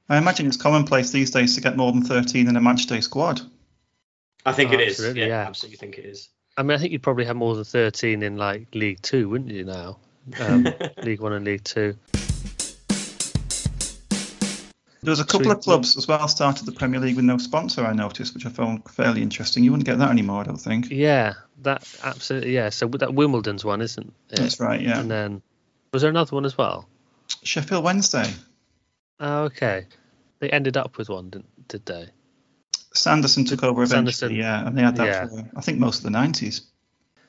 I 0.08 0.18
imagine 0.18 0.46
it's 0.46 0.56
commonplace 0.56 1.10
these 1.10 1.30
days 1.30 1.54
to 1.54 1.60
get 1.60 1.76
more 1.76 1.92
than 1.92 2.02
13 2.02 2.48
in 2.48 2.56
a 2.56 2.60
matchday 2.60 3.02
squad. 3.02 3.40
I 4.44 4.52
think 4.52 4.70
Oh, 4.70 4.74
it 4.74 4.80
is. 4.80 5.00
Yeah, 5.00 5.26
yeah. 5.26 5.46
absolutely 5.46 5.76
think 5.76 5.98
it 5.98 6.04
is. 6.04 6.28
I 6.56 6.62
mean, 6.62 6.72
I 6.76 6.78
think 6.78 6.92
you'd 6.92 7.02
probably 7.02 7.26
have 7.26 7.36
more 7.36 7.54
than 7.54 7.64
13 7.64 8.22
in 8.22 8.36
like 8.36 8.74
League 8.74 9.00
Two, 9.02 9.28
wouldn't 9.28 9.50
you? 9.50 9.64
Now, 9.64 9.98
um, 10.40 10.66
League 11.02 11.20
One 11.20 11.32
and 11.32 11.44
League 11.44 11.64
Two. 11.64 11.96
There 15.02 15.12
was 15.12 15.20
a 15.20 15.24
couple 15.24 15.50
of 15.50 15.60
clubs 15.60 15.96
as 15.96 16.06
well 16.06 16.28
started 16.28 16.66
the 16.66 16.72
Premier 16.72 17.00
League 17.00 17.16
with 17.16 17.24
no 17.24 17.38
sponsor, 17.38 17.86
I 17.86 17.94
noticed, 17.94 18.34
which 18.34 18.44
I 18.44 18.50
found 18.50 18.84
fairly 18.90 19.22
interesting. 19.22 19.64
You 19.64 19.70
wouldn't 19.70 19.86
get 19.86 19.98
that 19.98 20.10
anymore, 20.10 20.42
I 20.42 20.44
don't 20.44 20.58
think. 20.58 20.90
Yeah, 20.90 21.34
that 21.62 21.88
absolutely. 22.02 22.54
Yeah, 22.54 22.68
so 22.68 22.86
that 22.88 23.14
Wimbledon's 23.14 23.64
one, 23.64 23.80
isn't 23.80 24.12
it? 24.30 24.36
That's 24.36 24.60
right, 24.60 24.80
yeah. 24.80 25.00
And 25.00 25.10
then 25.10 25.42
was 25.94 26.02
there 26.02 26.10
another 26.10 26.34
one 26.34 26.44
as 26.44 26.58
well? 26.58 26.86
Sheffield 27.42 27.84
Wednesday. 27.84 28.30
Oh, 29.18 29.44
okay. 29.44 29.86
They 30.40 30.50
ended 30.50 30.76
up 30.76 30.96
with 30.98 31.08
one, 31.08 31.30
didn't, 31.30 31.68
did 31.68 31.84
they? 31.86 32.08
Sanderson 32.94 33.44
took 33.44 33.62
over 33.62 33.82
eventually, 33.82 34.12
Sanderson. 34.12 34.34
yeah, 34.36 34.66
and 34.66 34.76
they 34.76 34.82
had 34.82 34.96
that 34.96 35.06
Yeah. 35.06 35.26
for, 35.26 35.48
I 35.56 35.60
think, 35.60 35.78
most 35.78 35.98
of 35.98 36.04
the 36.04 36.10
90s. 36.18 36.62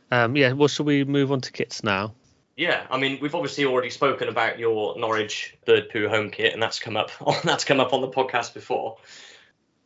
Um, 0.09 0.35
yeah. 0.35 0.53
Well, 0.53 0.67
shall 0.67 0.85
we 0.85 1.03
move 1.03 1.31
on 1.31 1.41
to 1.41 1.51
kits 1.51 1.83
now? 1.83 2.13
Yeah, 2.57 2.85
I 2.89 2.97
mean, 2.97 3.19
we've 3.21 3.33
obviously 3.35 3.65
already 3.65 3.89
spoken 3.89 4.27
about 4.27 4.59
your 4.59 4.97
Norwich 4.99 5.57
Bird 5.65 5.89
Poo 5.89 6.07
home 6.09 6.29
kit, 6.31 6.53
and 6.53 6.61
that's 6.61 6.79
come 6.79 6.97
up 6.97 7.11
on 7.21 7.35
that's 7.43 7.63
come 7.63 7.79
up 7.79 7.93
on 7.93 8.01
the 8.01 8.09
podcast 8.09 8.53
before. 8.53 8.97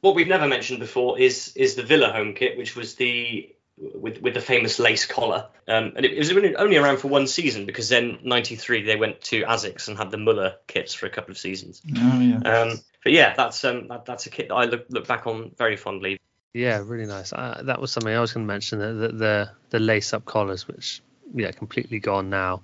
What 0.01 0.15
we've 0.15 0.27
never 0.27 0.47
mentioned 0.47 0.79
before 0.79 1.19
is 1.19 1.53
is 1.55 1.75
the 1.75 1.83
Villa 1.83 2.11
home 2.11 2.33
kit, 2.33 2.57
which 2.57 2.75
was 2.75 2.95
the 2.95 3.54
with 3.77 4.21
with 4.21 4.33
the 4.33 4.41
famous 4.41 4.79
lace 4.79 5.05
collar, 5.05 5.47
um, 5.67 5.93
and 5.95 6.05
it, 6.05 6.17
was 6.17 6.31
only 6.31 6.55
only 6.55 6.77
around 6.77 6.97
for 6.97 7.09
one 7.09 7.27
season 7.27 7.65
because 7.65 7.89
then 7.89 8.19
'93 8.23 8.83
they 8.83 8.95
went 8.95 9.21
to 9.21 9.43
Asics 9.43 9.87
and 9.87 9.97
had 9.97 10.11
the 10.11 10.17
Muller 10.17 10.55
kits 10.67 10.93
for 10.93 11.07
a 11.07 11.09
couple 11.09 11.31
of 11.31 11.37
seasons. 11.37 11.81
Oh, 11.97 12.19
yeah. 12.19 12.37
Um, 12.37 12.79
but 13.03 13.11
yeah, 13.11 13.33
that's 13.35 13.63
um, 13.65 13.87
that, 13.89 14.05
that's 14.05 14.25
a 14.25 14.29
kit 14.29 14.49
that 14.49 14.55
I 14.55 14.65
look 14.65 14.85
look 14.89 15.07
back 15.07 15.27
on 15.27 15.51
very 15.57 15.75
fondly. 15.75 16.19
Yeah, 16.53 16.81
really 16.85 17.05
nice. 17.05 17.33
Uh, 17.33 17.63
that 17.65 17.81
was 17.81 17.91
something 17.91 18.13
I 18.13 18.21
was 18.21 18.31
going 18.31 18.45
to 18.45 18.53
mention. 18.53 18.79
The 18.79 18.93
the, 18.93 19.07
the, 19.09 19.51
the 19.71 19.79
lace 19.79 20.13
up 20.13 20.23
collars, 20.23 20.67
which 20.67 21.01
yeah, 21.33 21.51
completely 21.51 21.99
gone 21.99 22.29
now. 22.29 22.61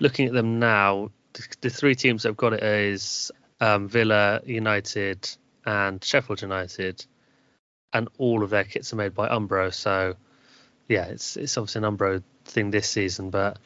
Looking 0.00 0.26
at 0.26 0.34
them 0.34 0.58
now, 0.58 1.10
the, 1.32 1.46
the 1.62 1.70
three 1.70 1.94
teams 1.94 2.22
that 2.22 2.30
have 2.30 2.36
got 2.36 2.52
it 2.52 2.62
is 2.62 3.30
um, 3.58 3.88
Villa, 3.88 4.42
United, 4.44 5.28
and 5.64 6.04
Sheffield 6.04 6.42
United, 6.42 7.06
and 7.94 8.08
all 8.18 8.42
of 8.42 8.50
their 8.50 8.64
kits 8.64 8.92
are 8.92 8.96
made 8.96 9.14
by 9.14 9.28
Umbro. 9.28 9.72
So 9.72 10.16
yeah, 10.88 11.06
it's 11.06 11.36
it's 11.36 11.56
obviously 11.56 11.84
an 11.84 11.96
Umbro 11.96 12.22
thing 12.44 12.70
this 12.70 12.88
season, 12.88 13.30
but 13.30 13.58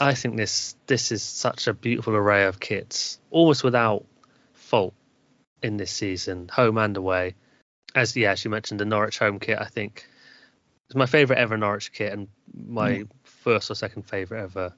I 0.00 0.14
think 0.14 0.36
this 0.36 0.76
this 0.86 1.12
is 1.12 1.22
such 1.22 1.66
a 1.66 1.74
beautiful 1.74 2.14
array 2.14 2.44
of 2.44 2.60
kits, 2.60 3.18
almost 3.30 3.64
without 3.64 4.04
fault 4.52 4.94
in 5.62 5.76
this 5.76 5.90
season, 5.90 6.48
home 6.48 6.78
and 6.78 6.96
away 6.96 7.34
as 7.96 8.14
yeah, 8.14 8.32
as 8.32 8.44
you 8.44 8.50
mentioned, 8.50 8.78
the 8.78 8.84
Norwich 8.84 9.18
home 9.18 9.40
kit, 9.40 9.58
I 9.58 9.64
think 9.64 10.06
it's 10.86 10.94
my 10.94 11.06
favourite 11.06 11.40
ever 11.40 11.56
Norwich 11.56 11.92
kit 11.92 12.12
and 12.12 12.28
my 12.54 12.90
mm. 12.90 13.08
first 13.24 13.70
or 13.70 13.74
second 13.74 14.02
favourite 14.02 14.42
ever 14.42 14.74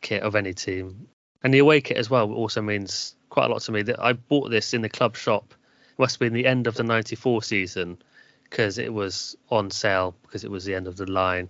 kit 0.00 0.22
of 0.22 0.36
any 0.36 0.54
team. 0.54 1.08
And 1.42 1.52
the 1.52 1.58
away 1.58 1.80
kit 1.80 1.98
as 1.98 2.08
well 2.08 2.32
also 2.32 2.62
means 2.62 3.16
quite 3.28 3.46
a 3.46 3.48
lot 3.48 3.62
to 3.62 3.72
me. 3.72 3.82
That 3.82 4.00
I 4.00 4.14
bought 4.14 4.50
this 4.50 4.72
in 4.72 4.80
the 4.80 4.88
club 4.88 5.16
shop. 5.16 5.52
It 5.92 5.98
must 5.98 6.14
have 6.14 6.20
been 6.20 6.32
the 6.32 6.46
end 6.46 6.66
of 6.66 6.76
the 6.76 6.84
'94 6.84 7.42
season 7.42 7.98
because 8.44 8.78
it 8.78 8.92
was 8.92 9.36
on 9.50 9.70
sale 9.70 10.14
because 10.22 10.44
it 10.44 10.50
was 10.50 10.64
the 10.64 10.74
end 10.74 10.86
of 10.86 10.96
the 10.96 11.10
line. 11.10 11.48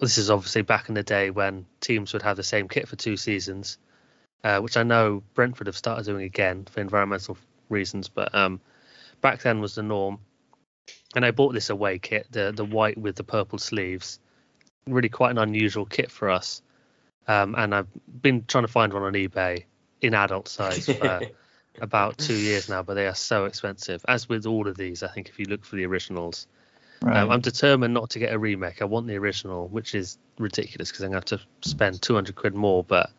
This 0.00 0.18
is 0.18 0.30
obviously 0.30 0.62
back 0.62 0.88
in 0.88 0.94
the 0.94 1.02
day 1.02 1.30
when 1.30 1.66
teams 1.80 2.12
would 2.12 2.22
have 2.22 2.36
the 2.36 2.42
same 2.42 2.68
kit 2.68 2.88
for 2.88 2.96
two 2.96 3.16
seasons, 3.16 3.78
uh, 4.42 4.58
which 4.60 4.76
I 4.76 4.82
know 4.82 5.22
Brentford 5.34 5.68
have 5.68 5.76
started 5.76 6.04
doing 6.04 6.24
again 6.24 6.66
for 6.70 6.80
environmental 6.80 7.36
reasons, 7.68 8.08
but 8.08 8.34
um, 8.34 8.60
back 9.20 9.42
then 9.42 9.60
was 9.60 9.76
the 9.76 9.82
norm. 9.82 10.18
And 11.14 11.24
I 11.24 11.30
bought 11.30 11.54
this 11.54 11.70
away 11.70 11.98
kit, 11.98 12.26
the 12.30 12.52
the 12.52 12.64
white 12.64 12.98
with 12.98 13.16
the 13.16 13.24
purple 13.24 13.58
sleeves. 13.58 14.18
Really 14.86 15.08
quite 15.08 15.30
an 15.30 15.38
unusual 15.38 15.86
kit 15.86 16.10
for 16.10 16.28
us. 16.28 16.60
Um, 17.26 17.54
and 17.56 17.74
I've 17.74 17.88
been 18.20 18.44
trying 18.46 18.64
to 18.64 18.68
find 18.68 18.92
one 18.92 19.02
on 19.02 19.14
eBay 19.14 19.64
in 20.02 20.12
adult 20.12 20.48
size 20.48 20.86
for 20.86 21.22
about 21.80 22.18
two 22.18 22.34
years 22.34 22.68
now, 22.70 22.82
but 22.82 22.94
they 22.94 23.06
are 23.06 23.14
so 23.14 23.44
expensive. 23.46 24.04
As 24.08 24.28
with 24.28 24.46
all 24.46 24.68
of 24.68 24.76
these, 24.76 25.02
I 25.02 25.08
think 25.08 25.28
if 25.28 25.38
you 25.38 25.46
look 25.46 25.64
for 25.64 25.76
the 25.76 25.86
originals, 25.86 26.46
Right. 27.02 27.18
um, 27.18 27.30
I'm 27.30 27.40
determined 27.40 27.92
not 27.92 28.10
to 28.10 28.18
get 28.18 28.32
a 28.32 28.38
remake. 28.38 28.80
I 28.80 28.86
want 28.86 29.06
the 29.06 29.16
original, 29.16 29.68
which 29.68 29.94
is 29.94 30.16
ridiculous 30.38 30.90
because 30.90 31.04
I'm 31.04 31.10
going 31.10 31.22
to 31.22 31.36
have 31.36 31.46
to 31.60 31.68
spend 31.68 32.00
200 32.00 32.34
quid 32.34 32.54
more. 32.54 32.82
But 32.82 33.10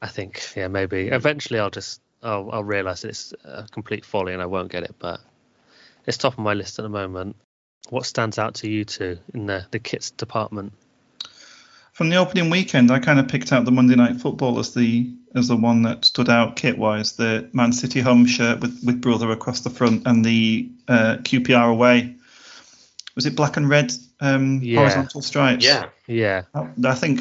I 0.00 0.06
think, 0.06 0.40
yeah, 0.54 0.68
maybe 0.68 1.08
eventually 1.08 1.58
I'll 1.58 1.70
just 1.70 2.00
I'll, 2.22 2.50
I'll 2.52 2.64
realize 2.64 3.02
that 3.02 3.08
it's 3.08 3.34
a 3.44 3.66
complete 3.72 4.04
folly 4.04 4.34
and 4.34 4.42
I 4.42 4.46
won't 4.46 4.70
get 4.70 4.84
it. 4.84 4.94
But 4.98 5.20
it's 6.06 6.16
top 6.16 6.34
of 6.34 6.38
my 6.38 6.54
list 6.54 6.78
at 6.78 6.82
the 6.82 6.88
moment. 6.88 7.34
What 7.90 8.06
stands 8.06 8.38
out 8.38 8.54
to 8.56 8.70
you 8.70 8.84
two 8.84 9.18
in 9.32 9.46
the 9.46 9.66
the 9.72 9.80
kits 9.80 10.10
department? 10.10 10.74
From 11.92 12.08
the 12.08 12.16
opening 12.16 12.50
weekend, 12.50 12.90
I 12.90 12.98
kind 13.00 13.18
of 13.18 13.26
picked 13.28 13.52
out 13.52 13.64
the 13.64 13.72
Monday 13.72 13.96
Night 13.96 14.16
Football 14.20 14.58
as 14.58 14.74
the 14.74 15.12
as 15.34 15.48
the 15.48 15.56
one 15.56 15.82
that 15.82 16.04
stood 16.04 16.28
out 16.28 16.56
kit 16.56 16.78
wise. 16.78 17.12
The 17.12 17.48
Man 17.52 17.72
City 17.72 18.00
home 18.00 18.26
shirt 18.26 18.60
with, 18.60 18.82
with 18.84 19.00
brother 19.00 19.30
across 19.30 19.60
the 19.60 19.70
front 19.70 20.06
and 20.06 20.24
the 20.24 20.70
uh, 20.88 21.16
QPR 21.22 21.70
away. 21.70 22.16
Was 23.14 23.26
it 23.26 23.36
black 23.36 23.56
and 23.56 23.68
red 23.68 23.92
um, 24.20 24.60
Yeah. 24.62 24.78
horizontal 24.78 25.22
stripes? 25.22 25.64
Yeah. 25.64 25.86
Yeah, 26.06 26.42
I 26.84 26.94
think 26.94 27.20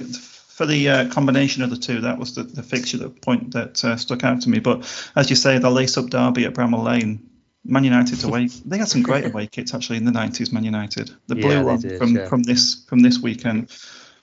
for 0.53 0.65
the 0.65 0.89
uh, 0.89 1.09
combination 1.09 1.63
of 1.63 1.69
the 1.69 1.77
two, 1.77 2.01
that 2.01 2.19
was 2.19 2.35
the, 2.35 2.43
the 2.43 2.61
fixture 2.61 2.97
that 2.97 3.21
point 3.21 3.53
that 3.53 3.83
uh, 3.83 3.95
stuck 3.95 4.23
out 4.23 4.41
to 4.41 4.49
me. 4.49 4.59
But 4.59 4.85
as 5.15 5.29
you 5.29 5.35
say, 5.35 5.57
the 5.57 5.71
lace 5.71 5.97
up 5.97 6.09
derby 6.09 6.45
at 6.45 6.53
Bramall 6.53 6.83
Lane, 6.83 7.27
Man 7.65 7.83
United 7.83 8.23
away. 8.23 8.47
they 8.65 8.77
had 8.77 8.89
some 8.89 9.01
great 9.01 9.25
away 9.25 9.47
kits 9.47 9.73
actually 9.73 9.97
in 9.97 10.05
the 10.05 10.11
90s. 10.11 10.51
Man 10.51 10.63
United. 10.63 11.11
The 11.27 11.35
blue 11.35 11.49
they 11.49 11.63
one 11.63 11.79
did, 11.79 11.97
from 11.97 12.15
yeah. 12.15 12.27
from 12.27 12.43
this 12.43 12.83
from 12.87 12.99
this 12.99 13.19
weekend 13.19 13.71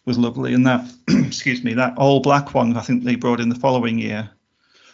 was 0.07 0.19
lovely, 0.19 0.55
and 0.55 0.67
that 0.67 0.85
excuse 1.09 1.63
me, 1.63 1.75
that 1.75 1.97
all 1.99 2.21
black 2.21 2.55
one 2.55 2.77
I 2.77 2.81
think 2.81 3.05
they 3.05 3.17
brought 3.17 3.41
in 3.41 3.49
the 3.49 3.55
following 3.55 3.99
year. 3.99 4.31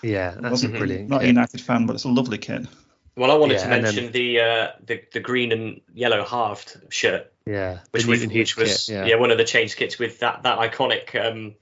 yeah, 0.02 0.30
that's 0.32 0.44
a 0.46 0.50
wasn't 0.50 0.74
brilliant. 0.78 1.08
Not 1.08 1.22
a. 1.22 1.26
United 1.26 1.60
fan, 1.60 1.86
but 1.86 1.94
it's 1.94 2.04
a 2.04 2.08
lovely 2.08 2.38
kit. 2.38 2.66
Well, 3.16 3.30
I 3.30 3.34
wanted 3.34 3.54
Yeah, 3.54 3.58
to 3.60 3.64
and 3.64 3.72
then- 3.72 3.82
mention 3.94 4.12
the, 4.12 4.40
uh, 4.40 4.68
the 4.84 5.02
the 5.12 5.20
green 5.20 5.52
and 5.52 5.80
yellow 5.94 6.24
halved 6.24 6.76
shirt, 6.90 7.32
Yeah, 7.46 7.78
which 7.92 8.04
was 8.06 8.20
Newton 8.20 8.36
which 8.38 8.56
was 8.56 8.86
kit, 8.86 8.94
yeah. 8.94 9.04
yeah. 9.06 9.14
one 9.16 9.30
of 9.30 9.38
the 9.38 9.44
change 9.44 9.76
kits 9.76 9.98
with 9.98 10.18
that 10.20 10.42
that 10.42 10.58
iconic 10.58 11.14
um, 11.18 11.54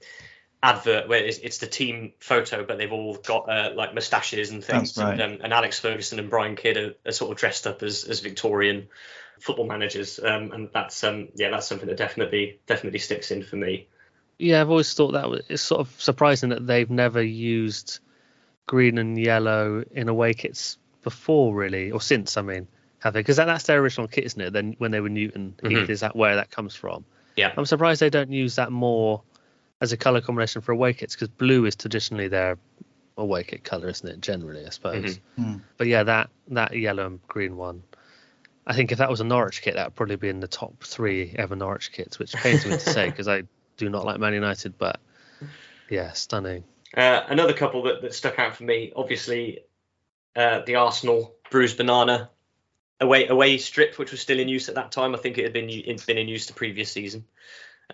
advert 0.61 1.07
where 1.07 1.23
it's, 1.23 1.37
it's 1.37 1.59
the 1.59 1.67
team 1.67 2.11
photo, 2.19 2.65
but 2.65 2.77
they've 2.77 2.91
all 2.91 3.15
got 3.15 3.47
uh, 3.49 3.71
like 3.75 3.93
mustaches 3.93 4.49
and 4.49 4.63
things. 4.65 4.95
That's 4.95 5.05
right. 5.05 5.19
And, 5.19 5.35
um, 5.35 5.39
and 5.43 5.53
Alex 5.53 5.79
Ferguson 5.79 6.19
and 6.19 6.29
Brian 6.29 6.55
Kidd 6.57 6.75
are, 6.77 6.95
are 7.05 7.11
sort 7.11 7.31
of 7.31 7.37
dressed 7.37 7.67
up 7.67 7.83
as, 7.83 8.03
as 8.03 8.19
Victorian 8.19 8.87
football 9.39 9.65
managers, 9.67 10.19
um, 10.19 10.51
and 10.51 10.69
that's 10.73 11.03
um, 11.03 11.29
yeah, 11.35 11.49
that's 11.49 11.67
something 11.67 11.87
that 11.87 11.97
definitely 11.97 12.59
definitely 12.67 12.99
sticks 12.99 13.31
in 13.31 13.43
for 13.43 13.55
me. 13.55 13.87
Yeah, 14.37 14.61
I've 14.61 14.69
always 14.69 14.93
thought 14.93 15.11
that 15.13 15.43
it's 15.49 15.61
sort 15.61 15.79
of 15.81 15.89
surprising 16.01 16.49
that 16.49 16.67
they've 16.67 16.89
never 16.89 17.21
used 17.21 17.99
green 18.65 18.97
and 18.97 19.17
yellow 19.17 19.83
in 19.91 20.09
away 20.09 20.33
kits 20.33 20.77
before, 21.03 21.53
really, 21.55 21.91
or 21.91 22.01
since. 22.01 22.35
I 22.35 22.41
mean, 22.41 22.67
have 22.99 23.13
they? 23.13 23.19
Because 23.19 23.37
that, 23.37 23.45
that's 23.45 23.65
their 23.65 23.79
original 23.79 24.07
kit, 24.07 24.25
isn't 24.25 24.41
it? 24.41 24.51
Then 24.53 24.75
when 24.77 24.91
they 24.91 24.99
were 24.99 25.09
Newton 25.09 25.55
Heath, 25.61 25.71
Mhm. 25.71 25.89
is 25.89 25.99
that 26.01 26.15
where 26.15 26.35
that 26.35 26.51
comes 26.51 26.75
from? 26.75 27.05
Yeah. 27.35 27.53
I'm 27.55 27.65
surprised 27.65 28.01
they 28.01 28.09
don't 28.09 28.31
use 28.31 28.55
that 28.55 28.71
more 28.71 29.21
as 29.81 29.91
a 29.91 29.97
color 29.97 30.21
combination 30.21 30.61
for 30.61 30.71
away 30.71 30.93
kits 30.93 31.15
because 31.15 31.27
blue 31.27 31.65
is 31.65 31.75
traditionally 31.75 32.27
their 32.27 32.57
away 33.17 33.43
kit 33.43 33.63
color, 33.63 33.87
isn't 33.89 34.07
it? 34.07 34.21
Generally, 34.21 34.65
I 34.65 34.69
suppose. 34.69 35.19
Hmm. 35.37 35.55
But 35.77 35.87
yeah, 35.87 36.03
that 36.03 36.29
that 36.49 36.77
yellow 36.77 37.05
and 37.05 37.25
green 37.27 37.55
one. 37.55 37.83
I 38.67 38.73
think 38.73 38.91
if 38.91 38.97
that 38.97 39.09
was 39.09 39.21
a 39.21 39.23
Norwich 39.23 39.61
kit, 39.61 39.75
that 39.75 39.87
would 39.87 39.95
probably 39.95 40.15
be 40.15 40.29
in 40.29 40.39
the 40.39 40.47
top 40.47 40.83
three 40.83 41.35
ever 41.37 41.55
Norwich 41.55 41.91
kits, 41.91 42.17
which 42.17 42.33
pains 42.33 42.65
me 42.65 42.71
to 42.71 42.79
say 42.79 43.09
because 43.09 43.27
I 43.27 43.43
do 43.77 43.89
not 43.89 44.05
like 44.05 44.19
Man 44.19 44.33
United. 44.33 44.77
But 44.77 44.99
yeah, 45.89 46.13
stunning. 46.13 46.63
Uh, 46.95 47.21
another 47.27 47.53
couple 47.53 47.83
that, 47.83 48.01
that 48.01 48.13
stuck 48.13 48.39
out 48.39 48.55
for 48.55 48.63
me, 48.63 48.91
obviously, 48.95 49.59
uh, 50.35 50.61
the 50.65 50.75
Arsenal 50.75 51.35
bruised 51.51 51.77
banana 51.77 52.29
away 52.99 53.27
away 53.27 53.57
strip, 53.57 53.97
which 53.99 54.11
was 54.11 54.21
still 54.21 54.39
in 54.39 54.47
use 54.47 54.69
at 54.69 54.75
that 54.75 54.91
time. 54.91 55.13
I 55.13 55.17
think 55.17 55.37
it 55.37 55.43
had 55.43 55.53
been 55.53 55.69
it's 55.69 56.05
been 56.05 56.17
in 56.17 56.27
use 56.27 56.47
the 56.47 56.53
previous 56.53 56.91
season, 56.91 57.25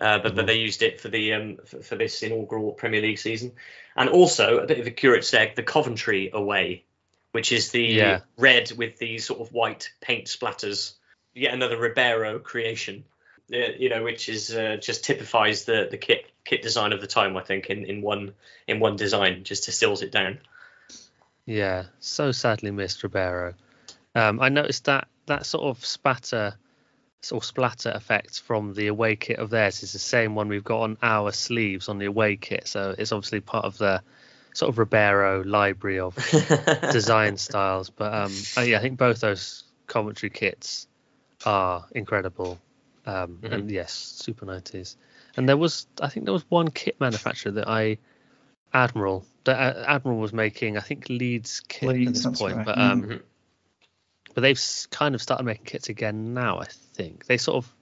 uh, 0.00 0.18
but 0.20 0.34
but 0.34 0.46
they 0.46 0.58
used 0.58 0.82
it 0.82 1.00
for 1.00 1.08
the 1.08 1.34
um, 1.34 1.58
for, 1.64 1.82
for 1.82 1.96
this 1.96 2.22
inaugural 2.22 2.72
Premier 2.72 3.02
League 3.02 3.18
season, 3.18 3.52
and 3.96 4.08
also 4.08 4.58
a 4.58 4.66
bit 4.66 4.78
of 4.78 4.86
a 4.86 4.90
curate's 4.90 5.32
egg, 5.34 5.54
the 5.56 5.62
Coventry 5.62 6.30
away, 6.32 6.84
which 7.32 7.52
is 7.52 7.70
the 7.70 7.82
Yeah. 7.82 8.20
red 8.38 8.72
with 8.72 8.98
these 8.98 9.26
sort 9.26 9.40
of 9.40 9.52
white 9.52 9.90
paint 10.00 10.26
splatters. 10.26 10.94
Yet 11.34 11.52
another 11.54 11.76
Ribero 11.76 12.42
creation. 12.42 13.04
Uh, 13.52 13.72
you 13.76 13.88
know, 13.90 14.02
which 14.02 14.28
is 14.28 14.54
uh, 14.54 14.76
just 14.80 15.04
typifies 15.04 15.64
the 15.64 15.88
the 15.90 15.98
kit 15.98 16.30
kit 16.44 16.62
design 16.62 16.92
of 16.92 17.00
the 17.00 17.06
time. 17.06 17.36
I 17.36 17.42
think 17.42 17.68
in, 17.70 17.84
in 17.84 18.00
one 18.00 18.34
in 18.66 18.80
one 18.80 18.96
design, 18.96 19.44
just 19.44 19.66
distills 19.66 20.02
it 20.02 20.12
down. 20.12 20.38
Yeah, 21.44 21.86
so 21.98 22.32
sadly 22.32 22.70
missed 22.70 23.02
Ribero. 23.02 23.54
Um, 24.14 24.40
I 24.40 24.48
noticed 24.48 24.84
that 24.84 25.08
that 25.26 25.44
sort 25.44 25.64
of 25.64 25.84
spatter 25.84 26.54
or 27.30 27.42
splatter 27.42 27.90
effect 27.90 28.40
from 28.40 28.74
the 28.74 28.86
away 28.86 29.16
kit 29.16 29.38
of 29.38 29.50
theirs 29.50 29.82
is 29.82 29.92
the 29.92 29.98
same 29.98 30.34
one 30.34 30.48
we've 30.48 30.64
got 30.64 30.80
on 30.82 30.96
our 31.02 31.32
sleeves 31.32 31.88
on 31.88 31.98
the 31.98 32.06
away 32.06 32.36
kit. 32.36 32.68
So 32.68 32.94
it's 32.96 33.12
obviously 33.12 33.40
part 33.40 33.64
of 33.64 33.76
the 33.78 34.02
sort 34.54 34.68
of 34.70 34.76
Ribero 34.76 35.42
library 35.46 36.00
of 36.00 36.14
design 36.92 37.36
styles. 37.36 37.90
But 37.90 38.12
um, 38.12 38.32
uh, 38.56 38.60
yeah, 38.62 38.78
I 38.78 38.80
think 38.80 38.98
both 38.98 39.20
those 39.20 39.64
Coventry 39.86 40.30
kits 40.30 40.86
are 41.44 41.86
incredible. 41.92 42.58
Um, 43.04 43.38
Mhm. 43.42 43.52
And 43.52 43.70
yes, 43.70 43.92
super 43.92 44.46
90s. 44.46 44.96
And 45.36 45.48
there 45.48 45.56
was, 45.56 45.86
I 46.00 46.08
think 46.08 46.26
there 46.26 46.32
was 46.32 46.44
one 46.48 46.68
kit 46.70 47.00
manufacturer 47.00 47.52
that 47.52 47.68
I, 47.68 47.98
Admiral, 48.72 49.24
that 49.44 49.76
uh, 49.76 49.84
Admiral 49.86 50.18
was 50.18 50.32
making, 50.32 50.76
I 50.76 50.80
think 50.80 51.08
Leeds 51.08 51.62
kit 51.68 51.88
at 52.06 52.14
this 52.14 52.24
point. 52.26 52.56
right, 52.58 52.64
But 52.66 52.78
yeah. 52.78 52.92
um, 52.92 53.02
Mhm. 53.02 53.22
but 54.34 54.40
they've 54.42 54.60
kind 54.90 55.14
of 55.14 55.22
started 55.22 55.44
making 55.44 55.64
kits 55.64 55.88
again 55.88 56.32
now. 56.34 56.58
I 56.60 56.66
think 56.66 57.26
they 57.26 57.36
sort 57.38 57.56
of 57.64 57.74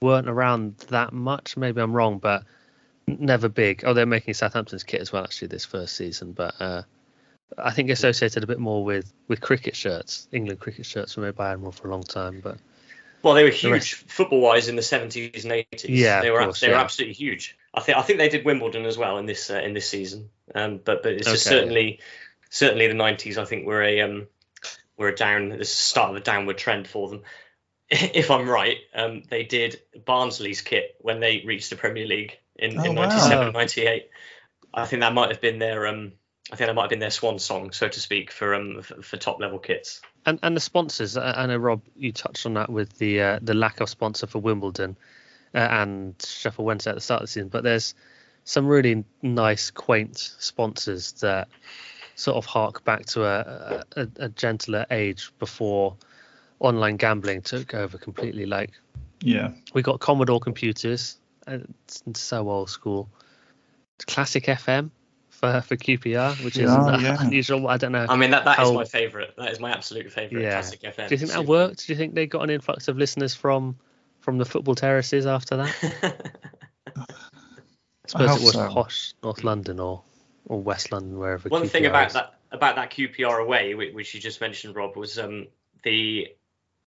weren't 0.00 0.28
around 0.28 0.76
that 0.88 1.12
much. 1.12 1.56
Maybe 1.56 1.80
I'm 1.80 1.92
wrong, 1.92 2.18
but 2.18 2.40
n- 2.40 2.46
never 3.06 3.48
big. 3.48 3.84
Oh, 3.84 3.94
they're 3.94 4.06
making 4.06 4.34
Southampton's 4.34 4.84
kit 4.84 5.00
as 5.00 5.12
well 5.12 5.24
actually 5.24 5.48
this 5.48 5.64
first 5.64 5.96
season, 5.96 6.32
but 6.32 6.54
uh, 6.60 6.82
I 7.58 7.70
think 7.72 7.90
associated 7.90 8.44
a 8.44 8.46
bit 8.46 8.58
more 8.58 8.84
with 8.84 9.12
with 9.28 9.40
cricket 9.40 9.76
shirts. 9.76 10.28
England 10.32 10.60
cricket 10.60 10.86
shirts 10.86 11.16
were 11.16 11.24
made 11.24 11.34
by 11.34 11.52
Admiral 11.52 11.72
for 11.72 11.88
a 11.88 11.90
long 11.90 12.02
time, 12.02 12.40
but 12.42 12.58
Well, 13.22 13.34
they 13.34 13.44
were 13.44 13.50
huge 13.50 13.72
rest- 13.72 13.94
football-wise 14.10 14.68
in 14.68 14.76
the 14.76 14.82
70s 14.82 15.44
and 15.44 15.52
80s. 15.52 15.88
Yeah, 15.88 16.22
they 16.22 16.30
were 16.30 16.44
course, 16.44 16.60
they 16.60 16.68
were 16.68 16.74
absolutely 16.76 17.14
huge. 17.14 17.56
I 17.74 17.80
think 17.80 17.98
I 17.98 18.02
think 18.02 18.18
they 18.18 18.28
did 18.28 18.44
Wimbledon 18.44 18.84
as 18.86 18.98
well 18.98 19.18
in 19.18 19.26
this 19.26 19.50
uh, 19.50 19.60
in 19.60 19.74
this 19.74 19.88
season. 19.88 20.30
Um, 20.54 20.80
but 20.84 21.02
but 21.02 21.12
it's 21.12 21.30
just 21.30 21.46
Okay. 21.46 21.56
certainly 21.56 22.00
certainly 22.50 22.86
the 22.88 22.94
90s. 22.94 23.38
I 23.38 23.44
think 23.44 23.66
were 23.66 23.82
a 23.82 24.00
um 24.00 24.26
were 24.96 25.08
a 25.08 25.14
down 25.14 25.48
the 25.50 25.64
start 25.64 26.10
of 26.10 26.16
a 26.16 26.20
downward 26.20 26.58
trend 26.58 26.86
for 26.88 27.08
them. 27.08 27.22
If 27.90 28.30
I'm 28.30 28.48
right, 28.48 28.78
um, 28.94 29.22
they 29.28 29.42
did 29.42 29.82
Barnsley's 30.06 30.62
kit 30.62 30.96
when 31.00 31.20
they 31.20 31.42
reached 31.44 31.68
the 31.68 31.76
Premier 31.76 32.06
League 32.06 32.38
in, 32.56 32.78
Oh, 32.78 32.84
in 32.84 32.94
wow. 32.94 33.06
97, 33.06 33.52
98. 33.52 34.08
I 34.74 34.86
think 34.86 35.00
that 35.00 35.12
might 35.12 35.30
have 35.30 35.40
been 35.40 35.58
their 35.58 35.86
um 35.86 36.12
I 36.50 36.56
think 36.56 36.68
that 36.68 36.74
might 36.74 36.82
have 36.82 36.90
been 36.90 36.98
their 36.98 37.10
swan 37.10 37.38
song, 37.38 37.72
so 37.72 37.88
to 37.88 38.00
speak, 38.00 38.30
for 38.30 38.54
um 38.54 38.82
for, 38.82 39.02
for 39.02 39.16
top 39.16 39.40
level 39.40 39.58
kits. 39.58 40.00
and 40.26 40.38
and 40.42 40.56
the 40.56 40.60
sponsors. 40.60 41.16
I, 41.16 41.42
I 41.42 41.46
know 41.46 41.56
Rob, 41.56 41.82
you 41.96 42.12
touched 42.12 42.46
on 42.46 42.54
that 42.54 42.70
with 42.70 42.96
the 42.98 43.20
uh, 43.20 43.38
the 43.42 43.54
lack 43.54 43.80
of 43.80 43.88
sponsor 43.88 44.26
for 44.26 44.38
Wimbledon 44.40 44.96
uh, 45.54 45.58
and 45.58 46.14
Sheffield 46.24 46.66
Wednesday 46.66 46.90
at 46.90 46.94
the 46.96 47.00
start 47.00 47.22
of 47.22 47.28
the 47.28 47.32
season, 47.32 47.48
but 47.48 47.62
there's 47.62 47.94
some 48.44 48.66
really 48.66 49.04
nice, 49.22 49.70
quaint 49.70 50.18
sponsors 50.18 51.12
that 51.20 51.48
sort 52.16 52.36
of 52.36 52.44
hark 52.44 52.84
back 52.84 53.06
to 53.06 53.24
a, 53.24 53.84
a, 53.96 54.08
a 54.16 54.28
gentler 54.30 54.84
age 54.90 55.30
before 55.38 55.96
online 56.58 56.96
gambling 56.96 57.42
took 57.42 57.72
over 57.74 57.98
completely. 57.98 58.46
Like 58.46 58.70
Yeah. 59.22 59.52
we 59.74 59.82
got 59.82 60.00
Commodore 60.00 60.40
computers, 60.40 61.18
uh, 61.20 61.21
it's 61.46 62.02
so 62.20 62.48
old 62.48 62.70
school. 62.70 63.08
Classic 64.06 64.44
FM 64.44 64.90
for 65.30 65.60
for 65.60 65.76
QPR, 65.76 66.44
which 66.44 66.56
is 66.56 66.70
Yeah, 66.70 66.98
yeah. 67.00 67.16
unusual. 67.20 67.68
I 67.68 67.76
don't 67.76 67.92
know. 67.92 68.06
I 68.08 68.16
mean 68.16 68.30
that 68.32 68.44
that 68.44 68.58
is 68.60 68.68
How- 68.68 68.74
my 68.74 68.84
favourite. 68.84 69.36
That 69.36 69.50
is 69.52 69.60
my 69.60 69.70
absolute 69.70 70.10
favourite 70.12 70.42
Yeah. 70.42 70.52
classic 70.60 70.80
FM. 70.82 71.08
Do 71.08 71.14
you 71.14 71.18
think 71.18 71.30
that 71.30 71.38
Super. 71.38 71.48
worked? 71.48 71.86
Do 71.86 71.92
you 71.92 71.96
think 71.96 72.14
they 72.14 72.26
got 72.26 72.42
an 72.42 72.50
influx 72.50 72.88
of 72.88 72.96
listeners 72.96 73.34
from 73.34 73.76
from 74.20 74.38
the 74.38 74.44
football 74.44 74.74
terraces 74.74 75.26
after 75.26 75.56
that? 75.58 76.32
I 76.96 77.04
suppose 78.06 78.28
hope 78.30 78.38
it 78.40 78.44
was 78.44 78.52
so. 78.52 78.68
posh 78.68 79.14
North 79.22 79.44
London 79.44 79.78
or 79.80 80.02
or 80.46 80.60
West 80.60 80.90
London, 80.92 81.18
wherever. 81.18 81.48
One 81.48 81.68
thing 81.68 81.86
about 81.86 82.08
is. 82.08 82.12
that 82.14 82.34
about 82.50 82.76
that 82.76 82.90
QPR 82.90 83.40
away, 83.42 83.74
which 83.74 84.14
you 84.14 84.20
just 84.20 84.40
mentioned, 84.40 84.74
Rob, 84.74 84.96
was 84.96 85.18
um, 85.18 85.46
the 85.84 86.28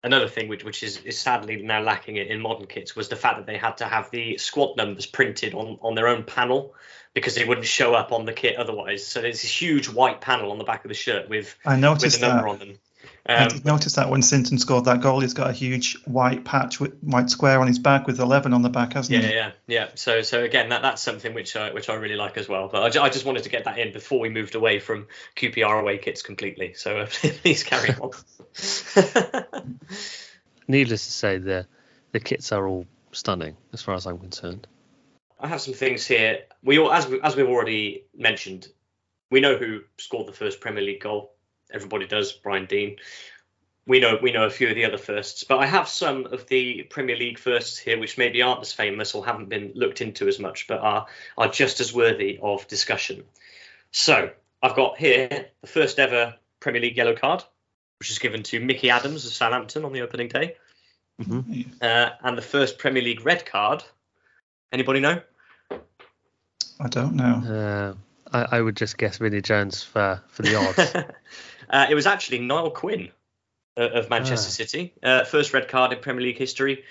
another 0.02 0.28
thing 0.28 0.48
which 0.48 0.64
which 0.64 0.82
is, 0.82 0.98
is 0.98 1.18
sadly 1.18 1.62
now 1.62 1.80
lacking 1.80 2.16
in, 2.16 2.26
in 2.28 2.40
modern 2.40 2.66
kits 2.66 2.96
was 2.96 3.08
the 3.08 3.16
fact 3.16 3.36
that 3.36 3.46
they 3.46 3.58
had 3.58 3.76
to 3.78 3.84
have 3.84 4.10
the 4.10 4.38
squad 4.38 4.76
numbers 4.76 5.06
printed 5.06 5.54
on 5.54 5.78
on 5.82 5.94
their 5.94 6.08
own 6.08 6.24
panel 6.24 6.74
because 7.14 7.34
they 7.34 7.44
wouldn't 7.44 7.66
show 7.66 7.94
up 7.94 8.12
on 8.12 8.24
the 8.24 8.32
kit 8.32 8.56
otherwise. 8.56 9.06
So 9.06 9.20
there's 9.20 9.42
this 9.42 9.60
huge 9.62 9.88
white 9.88 10.20
panel 10.20 10.52
on 10.52 10.58
the 10.58 10.64
back 10.64 10.84
of 10.84 10.88
the 10.88 10.94
shirt 10.94 11.28
with 11.28 11.56
I 11.64 11.72
with 11.72 11.80
noticed 11.80 12.18
a 12.18 12.20
number 12.20 12.44
that. 12.44 12.48
on 12.48 12.58
them. 12.58 12.78
I 13.38 13.42
Um, 13.44 13.48
did 13.48 13.64
notice 13.64 13.94
that 13.94 14.08
when 14.10 14.22
Sinton 14.22 14.58
scored 14.58 14.86
that 14.86 15.00
goal, 15.00 15.20
he's 15.20 15.34
got 15.34 15.50
a 15.50 15.52
huge 15.52 15.96
white 16.04 16.44
patch 16.44 16.80
with 16.80 16.98
white 17.00 17.30
square 17.30 17.60
on 17.60 17.66
his 17.66 17.78
back 17.78 18.06
with 18.06 18.18
11 18.18 18.52
on 18.52 18.62
the 18.62 18.68
back, 18.70 18.94
hasn't 18.94 19.22
Yeah, 19.22 19.28
he? 19.28 19.34
yeah, 19.34 19.40
yeah. 19.66 19.82
Yeah. 19.84 19.88
So, 19.94 20.22
so 20.22 20.42
again, 20.42 20.70
that 20.70 20.82
that's 20.82 21.00
something 21.02 21.32
which 21.34 21.54
I 21.56 21.72
which 21.72 21.88
I 21.88 21.94
really 21.94 22.16
like 22.16 22.36
as 22.38 22.48
well. 22.48 22.68
But 22.68 22.82
I, 22.82 22.90
ju- 22.90 23.00
I 23.00 23.08
just 23.10 23.24
wanted 23.24 23.44
to 23.44 23.48
get 23.48 23.64
that 23.64 23.78
in 23.78 23.92
before 23.92 24.18
we 24.20 24.28
moved 24.30 24.54
away 24.54 24.78
from 24.80 25.06
QPR 25.36 25.80
away 25.80 25.98
kits 25.98 26.22
completely. 26.22 26.74
So 26.74 26.98
uh, 26.98 27.06
please 27.42 27.62
carry 27.62 27.90
on. 28.00 28.10
Needless 30.68 31.04
to 31.06 31.12
say, 31.12 31.38
the 31.38 31.66
the 32.12 32.20
kits 32.20 32.52
are 32.52 32.66
all 32.66 32.86
stunning 33.12 33.56
as 33.72 33.82
far 33.82 33.94
as 33.94 34.06
I'm 34.06 34.18
concerned. 34.18 34.66
I 35.38 35.48
have 35.48 35.60
some 35.60 35.74
things 35.74 36.06
here. 36.06 36.40
We 36.62 36.78
all, 36.78 36.92
as 36.92 37.06
we, 37.06 37.20
as 37.22 37.34
we've 37.36 37.48
already 37.48 38.04
mentioned, 38.16 38.68
we 39.30 39.40
know 39.40 39.56
who 39.56 39.80
scored 39.98 40.26
the 40.26 40.32
first 40.32 40.60
Premier 40.60 40.82
League 40.82 41.00
goal. 41.00 41.32
Everybody 41.72 42.06
does. 42.06 42.32
Brian 42.32 42.66
Deane. 42.66 42.96
We 43.86 43.98
know 43.98 44.18
we 44.22 44.30
know 44.30 44.44
a 44.44 44.50
few 44.50 44.68
of 44.68 44.74
the 44.74 44.84
other 44.84 44.98
firsts, 44.98 45.44
but 45.44 45.58
I 45.58 45.66
have 45.66 45.88
some 45.88 46.26
of 46.26 46.46
the 46.48 46.82
Premier 46.84 47.16
League 47.16 47.38
firsts 47.38 47.78
here, 47.78 47.98
which 47.98 48.18
maybe 48.18 48.42
aren't 48.42 48.60
as 48.60 48.72
famous 48.72 49.14
or 49.14 49.24
haven't 49.24 49.48
been 49.48 49.72
looked 49.74 50.00
into 50.00 50.28
as 50.28 50.38
much, 50.38 50.66
but 50.68 50.80
are 50.80 51.06
are 51.38 51.48
just 51.48 51.80
as 51.80 51.92
worthy 51.92 52.38
of 52.42 52.68
discussion. 52.68 53.24
So 53.90 54.30
I've 54.62 54.76
got 54.76 54.98
here 54.98 55.46
the 55.60 55.66
first 55.66 55.98
ever 55.98 56.34
Premier 56.60 56.82
League 56.82 56.96
yellow 56.96 57.16
card, 57.16 57.42
which 57.98 58.10
was 58.10 58.18
given 58.18 58.42
to 58.44 58.60
Micky 58.60 58.90
Adams 58.90 59.26
of 59.26 59.32
Southampton 59.32 59.84
on 59.84 59.92
the 59.92 60.02
opening 60.02 60.28
day, 60.28 60.56
uh, 61.80 62.10
and 62.22 62.36
the 62.36 62.42
first 62.42 62.78
Premier 62.78 63.02
League 63.02 63.24
red 63.24 63.46
card. 63.46 63.82
Anybody 64.72 65.00
know? 65.00 65.20
I 66.78 66.88
don't 66.88 67.14
know. 67.14 67.94
Uh, 67.94 67.94
I, 68.32 68.58
I 68.58 68.60
would 68.60 68.76
just 68.76 68.96
guess 68.96 69.18
Vinnie 69.18 69.42
Jones 69.42 69.82
for 69.82 70.22
for 70.28 70.42
the 70.42 70.54
odds. 70.54 70.94
uh, 71.70 71.86
it 71.88 71.94
was 71.94 72.06
actually 72.06 72.40
Niall 72.40 72.70
Quinn 72.70 73.10
uh, 73.76 73.90
of 73.90 74.10
Manchester 74.10 74.48
Ah. 74.48 74.52
City. 74.52 74.92
Uh, 75.02 75.24
first 75.24 75.52
red 75.54 75.68
card 75.68 75.92
in 75.92 76.00
Premier 76.00 76.22
League 76.22 76.38
history 76.38 76.84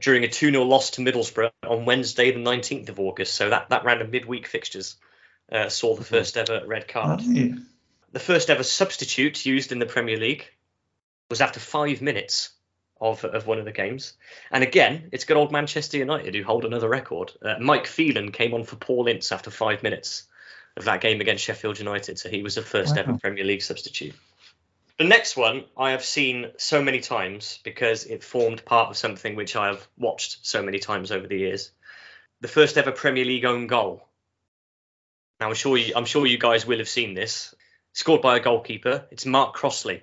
during 0.00 0.24
a 0.24 0.28
2 0.28 0.50
0 0.50 0.64
loss 0.64 0.90
to 0.90 1.00
Middlesbrough 1.00 1.50
on 1.68 1.84
Wednesday, 1.84 2.32
the 2.32 2.40
19th 2.40 2.88
of 2.88 2.98
August. 3.00 3.34
So 3.34 3.50
that, 3.50 3.68
that 3.70 3.84
round 3.84 4.02
of 4.02 4.10
midweek 4.10 4.46
fixtures 4.46 4.96
uh, 5.50 5.68
saw 5.68 5.94
the 5.94 6.04
first 6.04 6.36
ever 6.36 6.62
red 6.66 6.88
card. 6.88 7.20
The 8.12 8.20
first 8.20 8.50
ever 8.50 8.62
substitute 8.62 9.46
used 9.46 9.72
in 9.72 9.78
the 9.78 9.86
Premier 9.86 10.16
League 10.16 10.50
was 11.30 11.40
after 11.40 11.60
five 11.60 12.00
minutes 12.02 12.50
of, 13.00 13.24
of 13.24 13.46
one 13.46 13.58
of 13.58 13.64
the 13.64 13.72
games. 13.72 14.14
And 14.50 14.64
again, 14.64 15.08
it's 15.12 15.24
good 15.24 15.36
old 15.36 15.52
Manchester 15.52 15.98
United 15.98 16.34
who 16.34 16.42
hold 16.42 16.64
another 16.64 16.88
record. 16.88 17.32
Uh, 17.42 17.56
Mike 17.60 17.86
Phelan 17.86 18.32
came 18.32 18.54
on 18.54 18.64
for 18.64 18.76
Paul 18.76 19.06
Ince 19.06 19.32
after 19.32 19.50
five 19.50 19.82
minutes 19.82 20.24
of 20.76 20.84
that 20.84 21.00
game 21.00 21.20
against 21.20 21.44
Sheffield 21.44 21.78
United. 21.78 22.18
So 22.18 22.28
he 22.28 22.42
was 22.42 22.54
the 22.54 22.62
first 22.62 22.96
ever 22.96 23.18
Premier 23.18 23.44
League 23.44 23.62
substitute. 23.62 24.14
The 24.98 25.04
next 25.04 25.36
one 25.36 25.64
I 25.76 25.90
have 25.90 26.04
seen 26.04 26.52
so 26.56 26.82
many 26.82 27.00
times 27.00 27.58
because 27.64 28.04
it 28.04 28.24
formed 28.24 28.64
part 28.64 28.90
of 28.90 28.96
something 28.96 29.36
which 29.36 29.56
I 29.56 29.66
have 29.68 29.86
watched 29.98 30.46
so 30.46 30.62
many 30.62 30.78
times 30.78 31.10
over 31.10 31.26
the 31.26 31.38
years. 31.38 31.70
The 32.40 32.48
first 32.48 32.78
ever 32.78 32.92
Premier 32.92 33.24
League 33.24 33.44
own 33.44 33.66
goal. 33.66 34.06
Now 35.40 35.48
I'm 35.48 35.54
sure 35.54 35.76
you, 35.76 35.92
I'm 35.94 36.06
sure 36.06 36.26
you 36.26 36.38
guys 36.38 36.66
will 36.66 36.78
have 36.78 36.88
seen 36.88 37.14
this. 37.14 37.54
Scored 37.92 38.22
by 38.22 38.36
a 38.36 38.40
goalkeeper. 38.40 39.06
It's 39.10 39.26
Mark 39.26 39.54
Crossley 39.54 40.02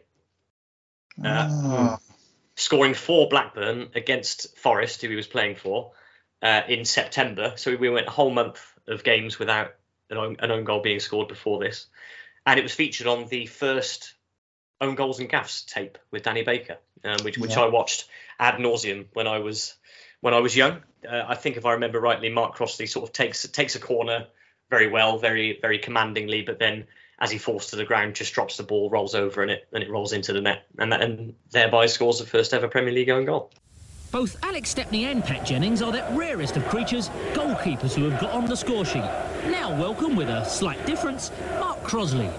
Ah, 1.23 1.99
scoring 2.55 2.93
for 2.93 3.29
Blackburn 3.29 3.89
against 3.95 4.57
Forest, 4.57 5.01
who 5.01 5.09
he 5.09 5.15
was 5.15 5.27
playing 5.27 5.55
for, 5.55 5.91
uh, 6.41 6.61
in 6.67 6.85
September. 6.85 7.53
So 7.55 7.75
we 7.75 7.89
went 7.89 8.07
a 8.07 8.11
whole 8.11 8.31
month 8.31 8.61
of 8.87 9.03
games 9.03 9.37
without 9.37 9.75
an 10.13 10.17
own, 10.17 10.35
an 10.39 10.51
own 10.51 10.63
goal 10.63 10.81
being 10.81 10.99
scored 10.99 11.27
before 11.27 11.59
this, 11.59 11.87
and 12.45 12.59
it 12.59 12.63
was 12.63 12.73
featured 12.73 13.07
on 13.07 13.27
the 13.27 13.45
first 13.45 14.13
own 14.81 14.95
goals 14.95 15.19
and 15.19 15.29
gaffs 15.29 15.63
tape 15.63 15.97
with 16.11 16.23
Danny 16.23 16.43
Baker, 16.43 16.77
um, 17.03 17.17
which 17.23 17.37
which 17.37 17.55
Yeah. 17.55 17.63
I 17.63 17.67
watched 17.67 18.05
ad 18.39 18.55
nauseum 18.55 19.07
when 19.13 19.27
I 19.27 19.39
was 19.39 19.75
when 20.21 20.33
I 20.33 20.39
was 20.39 20.55
young. 20.55 20.81
Uh, 21.07 21.23
I 21.27 21.35
think 21.35 21.57
if 21.57 21.65
I 21.65 21.73
remember 21.73 21.99
rightly, 21.99 22.29
Mark 22.29 22.55
Crossley 22.55 22.87
sort 22.87 23.07
of 23.07 23.13
takes 23.13 23.47
takes 23.47 23.75
a 23.75 23.79
corner 23.79 24.27
very 24.69 24.89
well, 24.89 25.17
very 25.17 25.59
very 25.61 25.79
commandingly, 25.79 26.41
but 26.41 26.59
then 26.59 26.87
as 27.19 27.31
he 27.31 27.37
falls 27.37 27.67
to 27.67 27.75
the 27.75 27.85
ground, 27.85 28.15
just 28.15 28.33
drops 28.33 28.57
the 28.57 28.63
ball, 28.63 28.89
rolls 28.89 29.15
over, 29.15 29.41
and 29.41 29.51
it 29.51 29.67
and 29.71 29.83
it 29.83 29.89
rolls 29.89 30.13
into 30.13 30.33
the 30.33 30.41
net, 30.41 30.65
and 30.77 30.91
that, 30.91 31.01
and 31.01 31.35
thereby 31.51 31.85
scores 31.85 32.19
the 32.19 32.25
first 32.25 32.53
ever 32.53 32.67
Premier 32.67 32.93
League 32.93 33.09
own 33.09 33.25
goal. 33.25 33.51
Both 34.13 34.37
Alex 34.43 34.69
Stepney 34.69 35.05
and 35.05 35.23
Pat 35.23 35.43
Jennings 35.43 35.81
are 35.81 35.91
that 35.91 36.15
rarest 36.15 36.55
of 36.55 36.63
creatures, 36.65 37.09
goalkeepers 37.33 37.95
who 37.95 38.07
have 38.07 38.21
got 38.21 38.29
on 38.29 38.45
the 38.45 38.55
score 38.55 38.85
sheet. 38.85 39.01
Now 39.47 39.75
welcome, 39.75 40.15
with 40.15 40.29
a 40.29 40.45
slight 40.45 40.85
difference, 40.85 41.31
Mark 41.59 41.81
Crossley. 41.81 42.29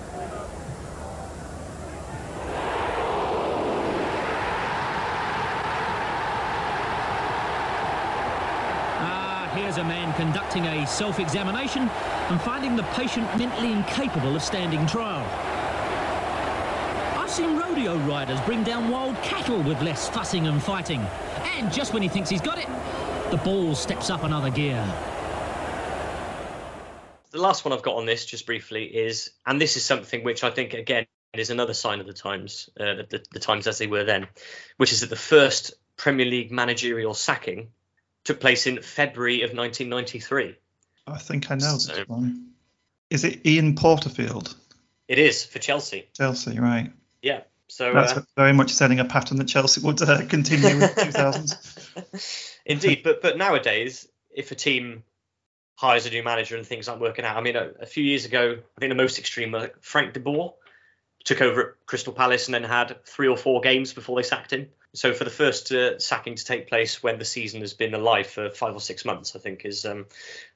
Ah, 9.00 9.52
here's 9.56 9.78
a 9.78 9.84
man 9.84 10.14
conducting 10.14 10.64
a 10.66 10.86
self-examination 10.86 11.90
and 11.90 12.40
finding 12.42 12.76
the 12.76 12.84
patient 12.92 13.26
mentally 13.36 13.72
incapable 13.72 14.36
of 14.36 14.44
standing 14.44 14.86
trial. 14.86 15.28
I've 17.34 17.38
seen 17.38 17.58
rodeo 17.58 17.96
riders 18.06 18.40
bring 18.42 18.62
down 18.62 18.90
wild 18.90 19.16
cattle 19.16 19.60
with 19.60 19.82
less 19.82 20.08
fussing 20.08 20.46
and 20.46 20.62
fighting. 20.62 21.00
And 21.56 21.72
just 21.72 21.92
when 21.92 22.00
he 22.00 22.08
thinks 22.08 22.30
he's 22.30 22.40
got 22.40 22.58
it, 22.58 22.68
the 23.32 23.38
ball 23.38 23.74
steps 23.74 24.08
up 24.08 24.22
another 24.22 24.50
gear. 24.50 24.80
The 27.32 27.40
last 27.40 27.64
one 27.64 27.74
I've 27.74 27.82
got 27.82 27.96
on 27.96 28.06
this, 28.06 28.24
just 28.24 28.46
briefly, 28.46 28.84
is, 28.84 29.30
and 29.44 29.60
this 29.60 29.76
is 29.76 29.84
something 29.84 30.22
which 30.22 30.44
I 30.44 30.50
think 30.50 30.74
again 30.74 31.06
is 31.32 31.50
another 31.50 31.74
sign 31.74 31.98
of 31.98 32.06
the 32.06 32.12
times, 32.12 32.70
uh, 32.78 32.94
the, 32.94 33.06
the, 33.10 33.24
the 33.32 33.40
times 33.40 33.66
as 33.66 33.78
they 33.78 33.88
were 33.88 34.04
then, 34.04 34.28
which 34.76 34.92
is 34.92 35.00
that 35.00 35.10
the 35.10 35.16
first 35.16 35.74
Premier 35.96 36.26
League 36.26 36.52
managerial 36.52 37.14
sacking 37.14 37.72
took 38.22 38.38
place 38.38 38.68
in 38.68 38.80
February 38.80 39.42
of 39.42 39.52
1993. 39.52 40.54
I 41.08 41.18
think 41.18 41.50
I 41.50 41.56
know 41.56 41.72
this 41.72 42.06
one. 42.06 42.50
Is 43.10 43.24
it 43.24 43.44
Ian 43.44 43.74
Porterfield? 43.74 44.54
It 45.08 45.18
is 45.18 45.44
for 45.44 45.58
Chelsea. 45.58 46.06
Chelsea, 46.14 46.60
right. 46.60 46.92
Yeah. 47.24 47.40
So 47.68 47.94
That's 47.94 48.12
uh, 48.12 48.22
very 48.36 48.52
much 48.52 48.70
setting 48.70 49.00
a 49.00 49.04
pattern 49.04 49.38
that 49.38 49.48
Chelsea 49.48 49.80
would 49.80 50.00
uh, 50.02 50.26
continue 50.26 50.78
with 50.78 50.94
2000s. 50.94 52.58
Indeed, 52.66 53.00
but 53.02 53.22
but 53.22 53.38
nowadays, 53.38 54.06
if 54.30 54.52
a 54.52 54.54
team 54.54 55.02
hires 55.76 56.06
a 56.06 56.10
new 56.10 56.22
manager 56.22 56.56
and 56.56 56.66
things 56.66 56.86
aren't 56.86 57.00
working 57.00 57.24
out, 57.24 57.36
I 57.36 57.40
mean, 57.40 57.56
a, 57.56 57.70
a 57.80 57.86
few 57.86 58.04
years 58.04 58.26
ago, 58.26 58.58
I 58.76 58.80
think 58.80 58.90
the 58.90 58.94
most 58.94 59.18
extreme, 59.18 59.52
was 59.52 59.70
Frank 59.80 60.12
de 60.12 60.20
Boer 60.20 60.54
took 61.24 61.40
over 61.40 61.60
at 61.62 61.86
Crystal 61.86 62.12
Palace 62.12 62.46
and 62.46 62.54
then 62.54 62.64
had 62.64 63.02
three 63.06 63.28
or 63.28 63.36
four 63.36 63.62
games 63.62 63.94
before 63.94 64.16
they 64.16 64.22
sacked 64.22 64.52
him. 64.52 64.68
So 64.92 65.14
for 65.14 65.24
the 65.24 65.30
first 65.30 65.72
uh, 65.72 65.98
sacking 65.98 66.34
to 66.34 66.44
take 66.44 66.68
place 66.68 67.02
when 67.02 67.18
the 67.18 67.24
season 67.24 67.62
has 67.62 67.72
been 67.72 67.94
alive 67.94 68.26
for 68.26 68.50
five 68.50 68.74
or 68.74 68.80
six 68.80 69.06
months, 69.06 69.34
I 69.34 69.38
think 69.38 69.64
is 69.64 69.86
um, 69.86 70.04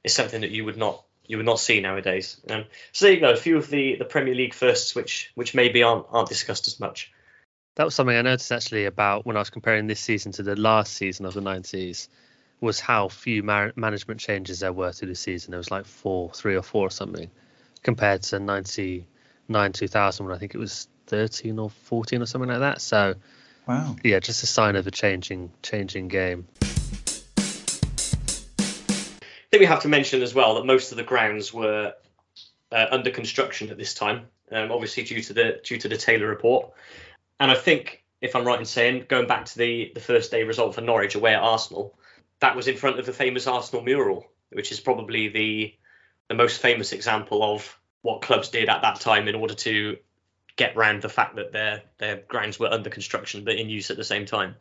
is 0.04 0.12
something 0.12 0.42
that 0.42 0.50
you 0.50 0.66
would 0.66 0.76
not 0.76 1.02
you 1.28 1.36
would 1.36 1.46
not 1.46 1.60
see 1.60 1.80
nowadays. 1.80 2.40
Um, 2.50 2.64
so 2.90 3.06
there 3.06 3.14
you 3.14 3.20
go, 3.20 3.30
a 3.30 3.36
few 3.36 3.56
of 3.56 3.70
the, 3.70 3.94
the 3.96 4.04
Premier 4.04 4.34
League 4.34 4.54
firsts 4.54 4.94
which 4.96 5.30
which 5.36 5.54
maybe 5.54 5.84
aren't 5.84 6.06
aren't 6.10 6.28
discussed 6.28 6.66
as 6.66 6.80
much. 6.80 7.12
That 7.76 7.84
was 7.84 7.94
something 7.94 8.16
I 8.16 8.22
noticed 8.22 8.50
actually 8.50 8.86
about 8.86 9.24
when 9.24 9.36
I 9.36 9.38
was 9.38 9.50
comparing 9.50 9.86
this 9.86 10.00
season 10.00 10.32
to 10.32 10.42
the 10.42 10.56
last 10.56 10.94
season 10.94 11.26
of 11.26 11.34
the 11.34 11.40
90s, 11.40 12.08
was 12.60 12.80
how 12.80 13.06
few 13.06 13.44
mar- 13.44 13.72
management 13.76 14.18
changes 14.18 14.58
there 14.58 14.72
were 14.72 14.90
through 14.90 15.08
the 15.08 15.14
season. 15.14 15.52
There 15.52 15.58
was 15.58 15.70
like 15.70 15.86
four, 15.86 16.32
three 16.32 16.56
or 16.56 16.62
four 16.62 16.88
or 16.88 16.90
something, 16.90 17.30
compared 17.84 18.22
to 18.24 18.40
99, 18.40 19.72
2000 19.72 20.26
when 20.26 20.34
I 20.34 20.38
think 20.40 20.56
it 20.56 20.58
was 20.58 20.88
13 21.06 21.58
or 21.60 21.70
14 21.70 22.20
or 22.20 22.26
something 22.26 22.50
like 22.50 22.60
that. 22.60 22.80
So 22.80 23.14
Wow. 23.68 23.96
yeah, 24.02 24.18
just 24.18 24.42
a 24.42 24.46
sign 24.46 24.74
of 24.76 24.86
a 24.86 24.90
changing, 24.90 25.52
changing 25.62 26.08
game. 26.08 26.48
I 29.48 29.56
think 29.56 29.60
we 29.62 29.66
have 29.66 29.82
to 29.82 29.88
mention 29.88 30.20
as 30.20 30.34
well 30.34 30.56
that 30.56 30.66
most 30.66 30.90
of 30.90 30.98
the 30.98 31.04
grounds 31.04 31.54
were 31.54 31.94
uh, 32.70 32.86
under 32.90 33.10
construction 33.10 33.70
at 33.70 33.78
this 33.78 33.94
time, 33.94 34.26
um, 34.52 34.70
obviously 34.70 35.04
due 35.04 35.22
to 35.22 35.32
the 35.32 35.60
due 35.64 35.78
to 35.78 35.88
the 35.88 35.96
Taylor 35.96 36.26
report. 36.26 36.72
And 37.40 37.50
I 37.50 37.54
think, 37.54 38.04
if 38.20 38.36
I'm 38.36 38.44
right 38.44 38.58
in 38.58 38.66
saying, 38.66 39.06
going 39.08 39.26
back 39.26 39.46
to 39.46 39.58
the 39.58 39.90
the 39.94 40.00
first 40.00 40.30
day 40.30 40.42
result 40.42 40.74
for 40.74 40.82
Norwich 40.82 41.14
away 41.14 41.34
at 41.34 41.42
Arsenal, 41.42 41.98
that 42.40 42.56
was 42.56 42.68
in 42.68 42.76
front 42.76 42.98
of 42.98 43.06
the 43.06 43.12
famous 43.14 43.46
Arsenal 43.46 43.82
mural, 43.82 44.26
which 44.50 44.70
is 44.70 44.80
probably 44.80 45.28
the 45.28 45.74
the 46.28 46.34
most 46.34 46.60
famous 46.60 46.92
example 46.92 47.42
of 47.42 47.78
what 48.02 48.20
clubs 48.20 48.50
did 48.50 48.68
at 48.68 48.82
that 48.82 49.00
time 49.00 49.28
in 49.28 49.34
order 49.34 49.54
to 49.54 49.96
get 50.56 50.76
round 50.76 51.00
the 51.00 51.08
fact 51.08 51.36
that 51.36 51.52
their 51.52 51.82
their 51.96 52.16
grounds 52.28 52.58
were 52.58 52.68
under 52.68 52.90
construction 52.90 53.44
but 53.44 53.56
in 53.56 53.70
use 53.70 53.90
at 53.90 53.96
the 53.96 54.04
same 54.04 54.26
time. 54.26 54.56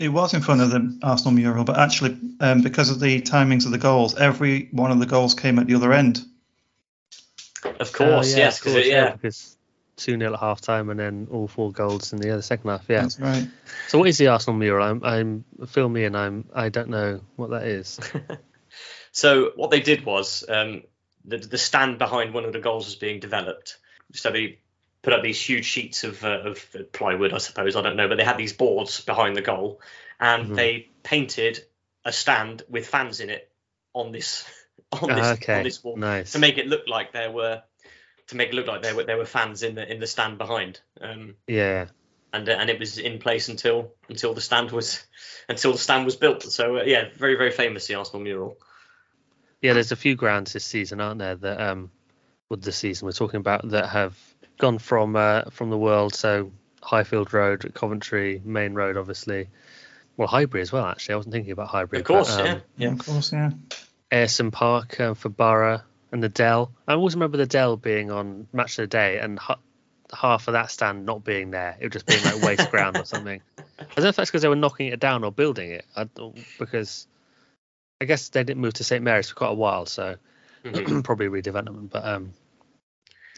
It 0.00 0.08
was 0.08 0.34
in 0.34 0.40
front 0.40 0.62
of 0.62 0.70
the 0.70 0.98
Arsenal 1.02 1.32
mural, 1.32 1.62
but 1.64 1.78
actually, 1.78 2.18
um, 2.40 2.62
because 2.62 2.90
of 2.90 2.98
the 3.00 3.20
timings 3.20 3.66
of 3.66 3.70
the 3.70 3.78
goals, 3.78 4.16
every 4.16 4.68
one 4.72 4.90
of 4.90 4.98
the 4.98 5.06
goals 5.06 5.34
came 5.34 5.58
at 5.58 5.66
the 5.66 5.74
other 5.74 5.92
end. 5.92 6.20
Of 7.78 7.92
course, 7.92 8.34
Oh, 8.34 8.36
yeah, 8.36 8.44
yes, 8.44 8.58
of 8.58 8.64
because 8.64 8.72
course, 8.74 8.86
yeah. 8.86 9.12
because 9.12 9.56
two 9.96 10.18
0 10.18 10.32
at 10.32 10.40
half 10.40 10.62
time 10.62 10.88
and 10.88 10.98
then 10.98 11.28
all 11.30 11.46
four 11.46 11.70
goals 11.70 12.12
in 12.14 12.18
the 12.18 12.30
other 12.32 12.40
second 12.42 12.70
half. 12.70 12.86
Yeah. 12.88 13.02
That's 13.02 13.20
right. 13.20 13.46
So 13.88 13.98
what 13.98 14.08
is 14.08 14.16
the 14.16 14.28
Arsenal 14.28 14.58
mural? 14.58 14.86
I'm 14.86 15.04
I'm 15.04 15.44
fill 15.66 15.88
me 15.88 16.04
in. 16.04 16.16
I'm 16.16 16.46
I 16.54 16.70
don't 16.70 16.88
know 16.88 17.20
what 17.36 17.50
that 17.50 17.64
is. 17.64 18.00
So 19.12 19.50
what 19.56 19.72
they 19.72 19.80
did 19.80 20.04
was 20.04 20.44
um, 20.48 20.82
the 21.24 21.38
the 21.38 21.58
stand 21.58 21.98
behind 21.98 22.32
one 22.32 22.44
of 22.44 22.52
the 22.52 22.60
goals 22.60 22.86
was 22.86 22.94
being 22.94 23.18
developed. 23.18 23.76
So 24.14 24.30
they 24.30 24.60
put 25.02 25.12
up 25.12 25.22
these 25.22 25.40
huge 25.40 25.64
sheets 25.64 26.04
of 26.04 26.24
uh, 26.24 26.42
of 26.44 26.76
plywood, 26.92 27.32
I 27.32 27.38
suppose. 27.38 27.76
I 27.76 27.82
don't 27.82 27.96
know, 27.96 28.08
but 28.08 28.16
they 28.16 28.24
had 28.24 28.38
these 28.38 28.52
boards 28.52 29.00
behind 29.00 29.36
the 29.36 29.42
goal, 29.42 29.80
and 30.18 30.50
Mhm. 30.50 30.56
they 30.56 30.88
painted 31.02 31.64
a 32.04 32.12
stand 32.12 32.62
with 32.68 32.86
fans 32.86 33.20
in 33.20 33.30
it 33.30 33.50
on 33.92 34.12
this 34.12 34.44
on 34.92 35.08
this 35.08 35.26
Ah, 35.26 35.32
okay. 35.32 35.58
on 35.58 35.62
this 35.64 35.82
wall 35.82 35.96
Nice. 35.96 36.32
to 36.32 36.38
make 36.38 36.58
it 36.58 36.66
look 36.66 36.86
like 36.86 37.12
there 37.12 37.30
were 37.30 37.62
to 38.28 38.36
make 38.36 38.50
it 38.50 38.54
look 38.54 38.66
like 38.66 38.82
there 38.82 38.94
were 38.94 39.04
there 39.04 39.18
were 39.18 39.26
fans 39.26 39.62
in 39.62 39.74
the 39.74 39.90
in 39.90 40.00
the 40.00 40.06
stand 40.06 40.38
behind. 40.38 40.80
Um, 41.00 41.36
Yeah. 41.46 41.86
and 42.32 42.48
uh, 42.48 42.52
and 42.52 42.70
it 42.70 42.78
was 42.78 42.98
in 42.98 43.18
place 43.18 43.48
until 43.48 43.94
until 44.08 44.34
the 44.34 44.40
stand 44.40 44.70
was 44.70 45.04
until 45.48 45.72
the 45.72 45.78
stand 45.78 46.04
was 46.04 46.16
built. 46.16 46.42
So 46.42 46.78
uh, 46.78 46.82
yeah, 46.84 47.08
very 47.16 47.36
very 47.36 47.50
famous 47.50 47.86
the 47.86 47.94
Arsenal 47.94 48.22
mural. 48.22 48.56
Yeah, 49.62 49.74
there's 49.74 49.92
a 49.92 49.96
few 49.96 50.16
grounds 50.16 50.52
this 50.54 50.64
season, 50.64 51.00
aren't 51.00 51.18
there? 51.18 51.36
That 51.36 51.60
um, 51.60 51.90
with 52.48 52.62
the 52.62 52.72
season 52.72 53.06
we're 53.06 53.12
talking 53.12 53.40
about 53.40 53.68
that 53.70 53.88
have 53.90 54.16
gone 54.60 54.78
from 54.78 55.16
uh, 55.16 55.42
from 55.50 55.70
the 55.70 55.78
world. 55.78 56.14
So 56.14 56.52
Highfield 56.82 57.32
Road, 57.32 57.72
Coventry, 57.74 58.40
Maine 58.44 58.74
Road, 58.74 58.96
obviously. 58.96 59.48
Well, 60.16 60.28
Highbury 60.28 60.60
as 60.60 60.70
well. 60.70 60.84
Actually, 60.86 61.14
I 61.14 61.16
wasn't 61.16 61.32
thinking 61.32 61.52
about 61.52 61.68
Highbury. 61.68 62.00
Of 62.00 62.06
course, 62.06 62.36
but, 62.36 62.40
um, 62.40 62.62
yeah, 62.76 62.86
yeah. 62.88 62.92
Of 62.92 62.98
course, 62.98 63.32
yeah. 63.32 63.50
Ayresome 64.12 64.52
Park 64.52 65.00
um, 65.00 65.14
for 65.14 65.28
Borough 65.28 65.80
and 66.12 66.22
the 66.22 66.28
Dell. 66.28 66.72
I 66.86 66.94
always 66.94 67.14
remember 67.14 67.36
the 67.36 67.46
Dell 67.46 67.76
being 67.76 68.10
on 68.10 68.46
Match 68.52 68.78
of 68.78 68.82
the 68.84 68.86
Day 68.88 69.18
and 69.18 69.38
ha- 69.38 69.58
half 70.12 70.48
of 70.48 70.52
that 70.52 70.70
stand 70.70 71.06
not 71.06 71.24
being 71.24 71.50
there. 71.52 71.76
It 71.78 71.84
would 71.84 71.92
just 71.92 72.06
being 72.06 72.22
like 72.24 72.42
waste 72.42 72.70
ground 72.72 72.96
or 72.98 73.04
something. 73.04 73.40
I 73.78 73.84
don't 73.94 74.02
know 74.04 74.08
if 74.08 74.16
that's 74.16 74.30
because 74.30 74.42
they 74.42 74.48
were 74.48 74.56
knocking 74.56 74.88
it 74.88 75.00
down 75.00 75.24
or 75.24 75.32
building 75.32 75.70
it. 75.70 75.86
I, 75.96 76.06
because 76.58 77.06
I 78.00 78.04
guess 78.04 78.28
they 78.30 78.42
didn't 78.44 78.60
move 78.60 78.74
to 78.74 78.84
St 78.84 79.02
Mary's 79.02 79.28
for 79.30 79.36
quite 79.36 79.50
a 79.50 79.54
while, 79.54 79.86
so 79.86 80.16
Mhm. 80.64 81.02
probably 81.04 81.28
redevelopment. 81.28 81.90
But 81.90 82.04
um, 82.04 82.32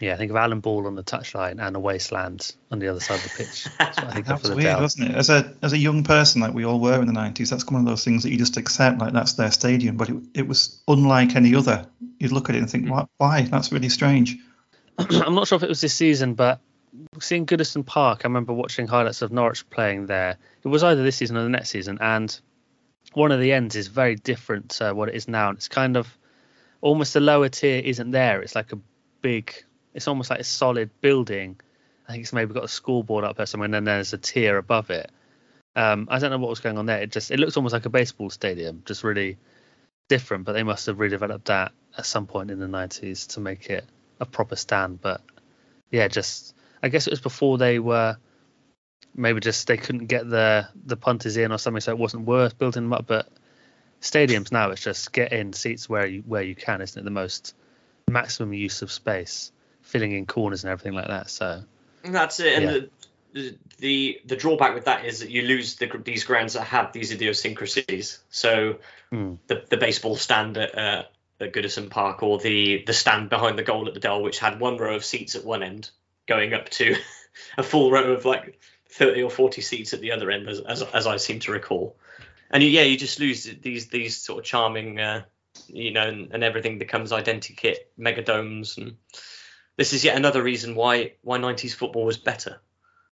yeah, 0.02 0.14
I 0.14 0.16
think 0.16 0.30
of 0.30 0.36
Alan 0.36 0.60
Ball 0.60 0.86
on 0.86 0.94
the 0.94 1.02
touchline 1.04 1.64
and 1.64 1.76
a 1.76 1.80
wasteland 1.80 2.54
on 2.70 2.78
the 2.78 2.88
other 2.88 3.00
side 3.00 3.16
of 3.16 3.22
the 3.22 3.28
pitch. 3.30 3.66
That's 3.78 3.96
what 3.98 4.08
I 4.08 4.12
think 4.12 4.26
That 4.26 4.34
of 4.34 4.40
for 4.42 4.48
the 4.48 4.56
weird, 4.56 4.66
Dell. 4.66 4.80
wasn't 4.80 5.10
it? 5.10 5.16
As 5.16 5.30
a 5.30 5.54
as 5.62 5.72
a 5.72 5.78
young 5.78 6.02
person, 6.04 6.40
like 6.40 6.54
we 6.54 6.64
all 6.64 6.80
were 6.80 7.00
in 7.00 7.06
the 7.06 7.12
nineties, 7.12 7.50
that's 7.50 7.64
one 7.66 7.80
of 7.80 7.86
those 7.86 8.04
things 8.04 8.22
that 8.24 8.30
you 8.30 8.38
just 8.38 8.56
accept, 8.56 8.98
like 8.98 9.12
that's 9.12 9.34
their 9.34 9.50
stadium. 9.50 9.96
But 9.96 10.10
it, 10.10 10.16
it 10.34 10.48
was 10.48 10.82
unlike 10.88 11.36
any 11.36 11.54
other. 11.54 11.86
You'd 12.18 12.32
look 12.32 12.48
at 12.48 12.56
it 12.56 12.58
and 12.58 12.70
think, 12.70 12.90
why? 12.90 13.06
why? 13.18 13.42
That's 13.42 13.70
really 13.72 13.88
strange. 13.88 14.36
I'm 14.98 15.34
not 15.34 15.46
sure 15.48 15.56
if 15.56 15.62
it 15.62 15.68
was 15.68 15.80
this 15.80 15.94
season, 15.94 16.34
but 16.34 16.60
seeing 17.20 17.46
Goodison 17.46 17.86
Park, 17.86 18.22
I 18.24 18.28
remember 18.28 18.52
watching 18.52 18.86
highlights 18.86 19.22
of 19.22 19.32
Norwich 19.32 19.68
playing 19.70 20.06
there. 20.06 20.36
It 20.64 20.68
was 20.68 20.82
either 20.82 21.02
this 21.02 21.16
season 21.16 21.36
or 21.36 21.44
the 21.44 21.48
next 21.48 21.70
season, 21.70 21.98
and 22.00 22.38
one 23.14 23.32
of 23.32 23.40
the 23.40 23.52
ends 23.52 23.76
is 23.76 23.86
very 23.88 24.16
different 24.16 24.70
to 24.72 24.92
what 24.94 25.08
it 25.08 25.14
is 25.14 25.28
now. 25.28 25.50
And 25.50 25.58
it's 25.58 25.68
kind 25.68 25.96
of 25.96 26.08
almost 26.80 27.14
the 27.14 27.20
lower 27.20 27.48
tier 27.48 27.80
isn't 27.84 28.10
there. 28.10 28.42
It's 28.42 28.54
like 28.54 28.72
a 28.72 28.78
big, 29.20 29.54
it's 29.94 30.08
almost 30.08 30.30
like 30.30 30.40
a 30.40 30.44
solid 30.44 30.90
building. 31.00 31.60
I 32.08 32.12
think 32.12 32.22
it's 32.22 32.32
maybe 32.32 32.54
got 32.54 32.64
a 32.64 32.68
scoreboard 32.68 33.24
up 33.24 33.36
there 33.36 33.46
somewhere, 33.46 33.66
and 33.66 33.74
then 33.74 33.84
there's 33.84 34.12
a 34.12 34.18
tier 34.18 34.56
above 34.56 34.90
it. 34.90 35.10
Um, 35.74 36.08
I 36.10 36.18
don't 36.18 36.30
know 36.30 36.38
what 36.38 36.50
was 36.50 36.60
going 36.60 36.78
on 36.78 36.86
there. 36.86 37.00
It 37.00 37.10
just 37.10 37.30
it 37.30 37.38
looks 37.38 37.56
almost 37.56 37.72
like 37.72 37.86
a 37.86 37.90
baseball 37.90 38.30
stadium, 38.30 38.82
just 38.84 39.04
really 39.04 39.38
different. 40.08 40.44
But 40.44 40.52
they 40.52 40.62
must 40.62 40.86
have 40.86 40.96
redeveloped 40.96 41.44
that 41.44 41.72
at 41.96 42.06
some 42.06 42.26
point 42.26 42.50
in 42.50 42.58
the 42.58 42.66
90s 42.66 43.28
to 43.34 43.40
make 43.40 43.70
it 43.70 43.84
a 44.20 44.26
proper 44.26 44.56
stand. 44.56 45.00
But 45.00 45.20
yeah, 45.90 46.08
just 46.08 46.54
I 46.82 46.88
guess 46.88 47.06
it 47.06 47.12
was 47.12 47.20
before 47.20 47.58
they 47.58 47.78
were 47.78 48.16
maybe 49.14 49.40
just 49.40 49.66
they 49.66 49.76
couldn't 49.76 50.06
get 50.06 50.28
the 50.28 50.68
the 50.84 50.96
punters 50.96 51.36
in 51.36 51.52
or 51.52 51.58
something, 51.58 51.80
so 51.80 51.92
it 51.92 51.98
wasn't 51.98 52.26
worth 52.26 52.58
building 52.58 52.84
them 52.84 52.92
up. 52.92 53.06
But 53.06 53.28
stadiums 54.00 54.52
now 54.52 54.70
it's 54.70 54.82
just 54.82 55.12
get 55.12 55.32
in 55.32 55.52
seats 55.52 55.88
where 55.88 56.06
you 56.06 56.22
where 56.26 56.42
you 56.42 56.54
can, 56.54 56.80
isn't 56.80 57.00
it? 57.00 57.04
The 57.04 57.10
most 57.10 57.54
maximum 58.10 58.52
use 58.52 58.82
of 58.82 58.90
space, 58.90 59.52
filling 59.82 60.12
in 60.12 60.26
corners 60.26 60.64
and 60.64 60.70
everything 60.70 60.94
like 60.94 61.08
that. 61.08 61.30
So 61.30 61.62
And 62.04 62.14
that's 62.14 62.40
it. 62.40 62.54
And 62.54 62.64
Yeah. 62.64 62.72
the, 62.72 62.90
the 63.32 63.58
the 63.78 64.20
the 64.26 64.36
drawback 64.36 64.74
with 64.74 64.84
that 64.84 65.04
is 65.04 65.20
that 65.20 65.30
you 65.30 65.42
lose 65.42 65.76
the, 65.76 65.90
these 66.04 66.24
grounds 66.24 66.54
that 66.54 66.64
have 66.64 66.92
these 66.92 67.12
idiosyncrasies. 67.12 68.18
So 68.30 68.78
Mm. 69.12 69.38
the 69.46 69.64
the 69.68 69.76
baseball 69.76 70.16
stand 70.16 70.56
at, 70.56 70.76
uh, 70.76 71.04
at 71.40 71.52
Goodison 71.52 71.90
Park, 71.90 72.22
or 72.22 72.38
the 72.38 72.82
the 72.86 72.92
stand 72.92 73.28
behind 73.28 73.58
the 73.58 73.62
goal 73.62 73.88
at 73.88 73.94
the 73.94 74.00
Dell, 74.00 74.22
which 74.22 74.38
had 74.38 74.60
one 74.60 74.76
row 74.78 74.94
of 74.96 75.04
seats 75.04 75.34
at 75.34 75.44
one 75.44 75.62
end, 75.62 75.90
going 76.26 76.54
up 76.54 76.68
to 76.70 76.96
a 77.58 77.62
full 77.62 77.90
row 77.90 78.12
of 78.12 78.24
like 78.24 78.58
thirty 78.88 79.22
or 79.22 79.30
forty 79.30 79.60
seats 79.60 79.92
at 79.92 80.00
the 80.00 80.12
other 80.12 80.30
end, 80.30 80.48
as 80.48 80.60
as, 80.60 80.82
as 80.82 81.06
I 81.06 81.16
seem 81.16 81.40
to 81.40 81.52
recall. 81.52 81.96
And 82.50 82.62
you, 82.62 82.68
yeah, 82.68 82.82
you 82.82 82.96
just 82.96 83.18
lose 83.18 83.44
these 83.44 83.88
these 83.88 84.18
sort 84.20 84.40
of 84.40 84.44
charming, 84.44 85.00
uh, 85.00 85.24
you 85.68 85.90
know, 85.90 86.06
and, 86.06 86.32
and 86.32 86.44
everything 86.44 86.78
becomes 86.78 87.12
identikit 87.12 87.76
megadomes, 87.98 88.76
and 88.76 88.96
this 89.76 89.92
is 89.92 90.04
yet 90.04 90.16
another 90.16 90.42
reason 90.42 90.74
why 90.74 91.12
why 91.22 91.38
'90s 91.38 91.74
football 91.74 92.04
was 92.04 92.16
better. 92.16 92.60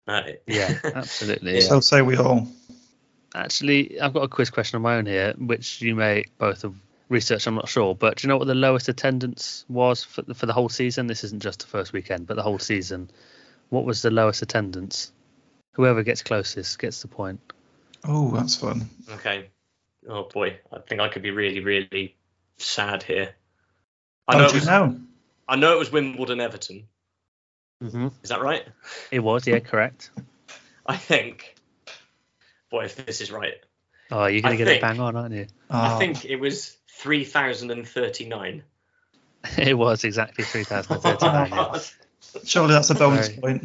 Uh, 0.06 0.22
yeah, 0.46 0.78
absolutely. 0.94 1.56
Yeah. 1.56 1.60
So 1.60 1.80
say 1.80 2.02
we 2.02 2.16
all. 2.16 2.48
Actually, 3.34 4.00
I've 4.00 4.14
got 4.14 4.22
a 4.22 4.28
quiz 4.28 4.50
question 4.50 4.76
of 4.76 4.82
my 4.82 4.96
own 4.96 5.06
here, 5.06 5.34
which 5.36 5.82
you 5.82 5.94
may 5.94 6.24
both 6.38 6.62
have 6.62 6.74
researched. 7.08 7.46
I'm 7.46 7.54
not 7.54 7.68
sure, 7.68 7.94
but 7.94 8.16
do 8.16 8.26
you 8.26 8.28
know 8.28 8.38
what 8.38 8.46
the 8.46 8.54
lowest 8.54 8.88
attendance 8.88 9.64
was 9.68 10.04
for 10.04 10.22
the, 10.22 10.34
for 10.34 10.46
the 10.46 10.52
whole 10.52 10.68
season? 10.68 11.06
This 11.06 11.24
isn't 11.24 11.42
just 11.42 11.60
the 11.60 11.66
first 11.66 11.92
weekend, 11.92 12.26
but 12.26 12.36
the 12.36 12.42
whole 12.42 12.58
season. 12.58 13.10
What 13.68 13.84
was 13.84 14.00
the 14.00 14.10
lowest 14.10 14.42
attendance? 14.42 15.12
Whoever 15.72 16.02
gets 16.02 16.22
closest 16.22 16.78
gets 16.78 17.02
the 17.02 17.08
point. 17.08 17.40
Oh, 18.04 18.30
that's 18.30 18.56
fun. 18.56 18.88
Okay. 19.10 19.50
Oh 20.08 20.28
boy, 20.32 20.58
I 20.72 20.78
think 20.78 21.00
I 21.00 21.08
could 21.08 21.22
be 21.22 21.32
really, 21.32 21.60
really 21.60 22.16
sad 22.58 23.02
here. 23.02 23.34
I 24.28 24.38
know, 24.38 24.44
do 24.44 24.44
it 24.44 24.52
you 24.52 24.60
was, 24.60 24.66
know? 24.66 25.00
I 25.48 25.56
know 25.56 25.72
it 25.74 25.78
was 25.78 25.92
Wimbledon 25.92 26.40
Everton. 26.40 26.88
Mm-hmm. 27.82 28.08
Is 28.22 28.30
that 28.30 28.40
right? 28.40 28.64
It 29.10 29.20
was, 29.20 29.46
yeah, 29.46 29.58
correct. 29.60 30.10
I 30.86 30.96
think. 30.96 31.54
Boy, 32.70 32.84
if 32.84 32.96
this 32.96 33.20
is 33.20 33.30
right, 33.30 33.54
Oh, 34.10 34.26
you're 34.26 34.40
gonna 34.42 34.54
I 34.54 34.56
get 34.56 34.66
think- 34.66 34.78
it 34.78 34.82
bang 34.82 35.00
on, 35.00 35.16
aren't 35.16 35.34
you? 35.34 35.46
I 35.70 35.94
Oh, 35.94 35.98
think 35.98 36.24
it 36.24 36.36
was 36.36 36.76
three 36.98 37.24
thousand 37.24 37.70
and 37.70 37.86
thirty-nine. 37.86 38.62
It 39.58 39.74
was 39.78 40.02
exactly 40.02 40.42
3,039. 40.42 41.50
yeah. 41.50 41.78
surely 42.44 42.72
that's 42.72 42.90
a 42.90 42.94
bonus 42.96 43.28
Very- 43.28 43.40
point. 43.40 43.64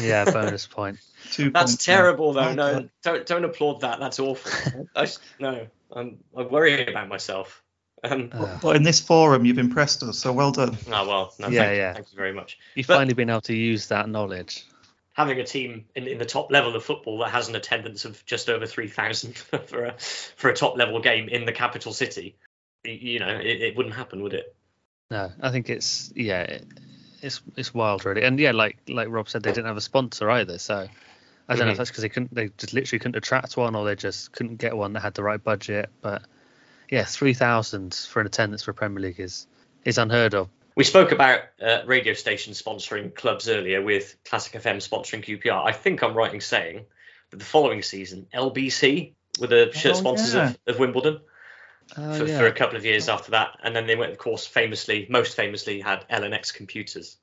yeah, 0.00 0.24
bonus 0.24 0.66
point. 0.66 0.98
Two 1.30 1.50
That's 1.50 1.72
points. 1.72 1.84
terrible, 1.84 2.32
though. 2.32 2.52
No, 2.54 2.88
don't 3.04 3.24
don't 3.26 3.44
applaud 3.44 3.82
that. 3.82 4.00
That's 4.00 4.18
awful. 4.18 4.88
I 4.96 5.02
s 5.04 5.18
no, 5.38 5.66
I'm 5.92 6.18
I 6.36 6.42
worry 6.42 6.84
about 6.86 7.08
myself. 7.08 7.62
Um, 8.04 8.30
Uh, 8.32 8.58
But 8.60 8.76
in 8.76 8.82
this 8.82 9.00
forum, 9.00 9.44
you've 9.44 9.58
impressed 9.58 10.02
us, 10.02 10.18
so 10.18 10.32
well 10.32 10.50
done. 10.52 10.76
oh 10.88 11.06
well, 11.08 11.34
no, 11.38 11.48
Yeah, 11.48 11.64
thank, 11.66 11.76
yeah. 11.76 11.92
thank 11.94 12.12
you 12.12 12.16
very 12.16 12.32
much. 12.32 12.58
you've 12.74 12.86
But- 12.86 12.96
finally 12.96 13.14
been 13.14 13.30
able 13.30 13.40
to 13.42 13.54
use 13.54 13.86
that 13.88 14.08
knowledge. 14.08 14.64
having 15.14 15.38
a 15.38 15.44
team 15.44 15.84
in, 15.94 16.06
in 16.06 16.16
the 16.16 16.24
top 16.24 16.50
level 16.50 16.74
of 16.74 16.82
football 16.82 17.18
that 17.18 17.28
has 17.30 17.46
an 17.48 17.54
attendance 17.54 18.06
of 18.06 18.24
just 18.24 18.48
over 18.48 18.64
3,000 18.66 19.36
for 19.66 19.84
a 19.84 19.94
for 20.36 20.48
a 20.48 20.54
top 20.54 20.76
level 20.78 21.00
game 21.00 21.28
in 21.28 21.44
the 21.44 21.52
capital 21.52 21.92
city, 21.92 22.34
you 22.84 23.18
know, 23.18 23.28
it, 23.28 23.60
it 23.60 23.76
wouldn't 23.76 23.94
happen, 23.94 24.22
would 24.22 24.32
it? 24.32 24.54
No, 25.10 25.30
I 25.42 25.50
think 25.50 25.68
it's 25.68 26.10
yeah, 26.16 26.40
it, 26.42 26.66
it's 27.20 27.42
it's 27.56 27.74
wild 27.74 28.04
really, 28.06 28.22
and 28.22 28.40
yeah, 28.40 28.52
like 28.52 28.78
like 28.88 29.08
Rob 29.10 29.28
said, 29.28 29.42
they 29.42 29.52
didn't 29.52 29.66
have 29.66 29.76
a 29.76 29.82
sponsor 29.82 30.30
either, 30.30 30.58
so 30.58 30.88
I 31.48 31.56
don't 31.56 31.66
know 31.66 31.72
if 31.72 31.74
Mhm. 31.74 31.78
that's 31.78 31.90
because 31.90 32.02
they 32.02 32.08
couldn't, 32.08 32.34
they 32.34 32.48
just 32.56 32.72
literally 32.72 32.98
couldn't 32.98 33.16
attract 33.16 33.56
one, 33.58 33.74
or 33.76 33.84
they 33.84 33.94
just 33.96 34.32
couldn't 34.32 34.56
get 34.56 34.74
one 34.76 34.94
that 34.94 35.00
had 35.00 35.12
the 35.14 35.22
right 35.22 35.42
budget. 35.44 35.90
But 36.00 36.22
yeah, 36.92 37.04
three 37.04 37.32
thousand 37.32 37.94
for 37.94 38.20
an 38.20 38.26
attendance 38.26 38.62
for 38.62 38.74
Premier 38.74 39.00
League 39.00 39.18
is 39.18 39.46
is 39.84 39.96
unheard 39.96 40.34
of. 40.34 40.48
We 40.76 40.84
spoke 40.84 41.10
about 41.10 41.40
uh, 41.60 41.80
radio 41.86 42.12
stations 42.12 42.62
sponsoring 42.62 43.14
clubs 43.14 43.48
earlier 43.48 43.82
with 43.82 44.14
Classic 44.24 44.62
FM 44.62 44.76
sponsoring 44.76 45.24
QPR. 45.24 45.66
I 45.66 45.72
think 45.72 46.02
I'm 46.02 46.14
right 46.14 46.32
in 46.32 46.40
saying 46.40 46.84
that 47.30 47.38
the 47.38 47.44
following 47.44 47.82
season, 47.82 48.26
LBC 48.34 49.12
were 49.40 49.46
the 49.46 49.70
shirt 49.72 49.92
Oh, 49.92 49.98
sponsors 49.98 50.34
yeah. 50.34 50.50
of, 50.50 50.58
of 50.66 50.78
Wimbledon 50.78 51.20
Oh, 51.96 52.14
for, 52.18 52.26
yeah. 52.26 52.38
for 52.38 52.46
a 52.46 52.52
couple 52.52 52.76
of 52.76 52.84
years 52.84 53.08
after 53.08 53.32
that. 53.32 53.58
And 53.62 53.74
then 53.76 53.86
they 53.86 53.96
went, 53.96 54.12
of 54.12 54.18
course, 54.18 54.46
famously, 54.46 55.06
most 55.10 55.34
famously, 55.36 55.80
had 55.80 56.06
Elonex 56.08 56.54
computers. 56.54 57.16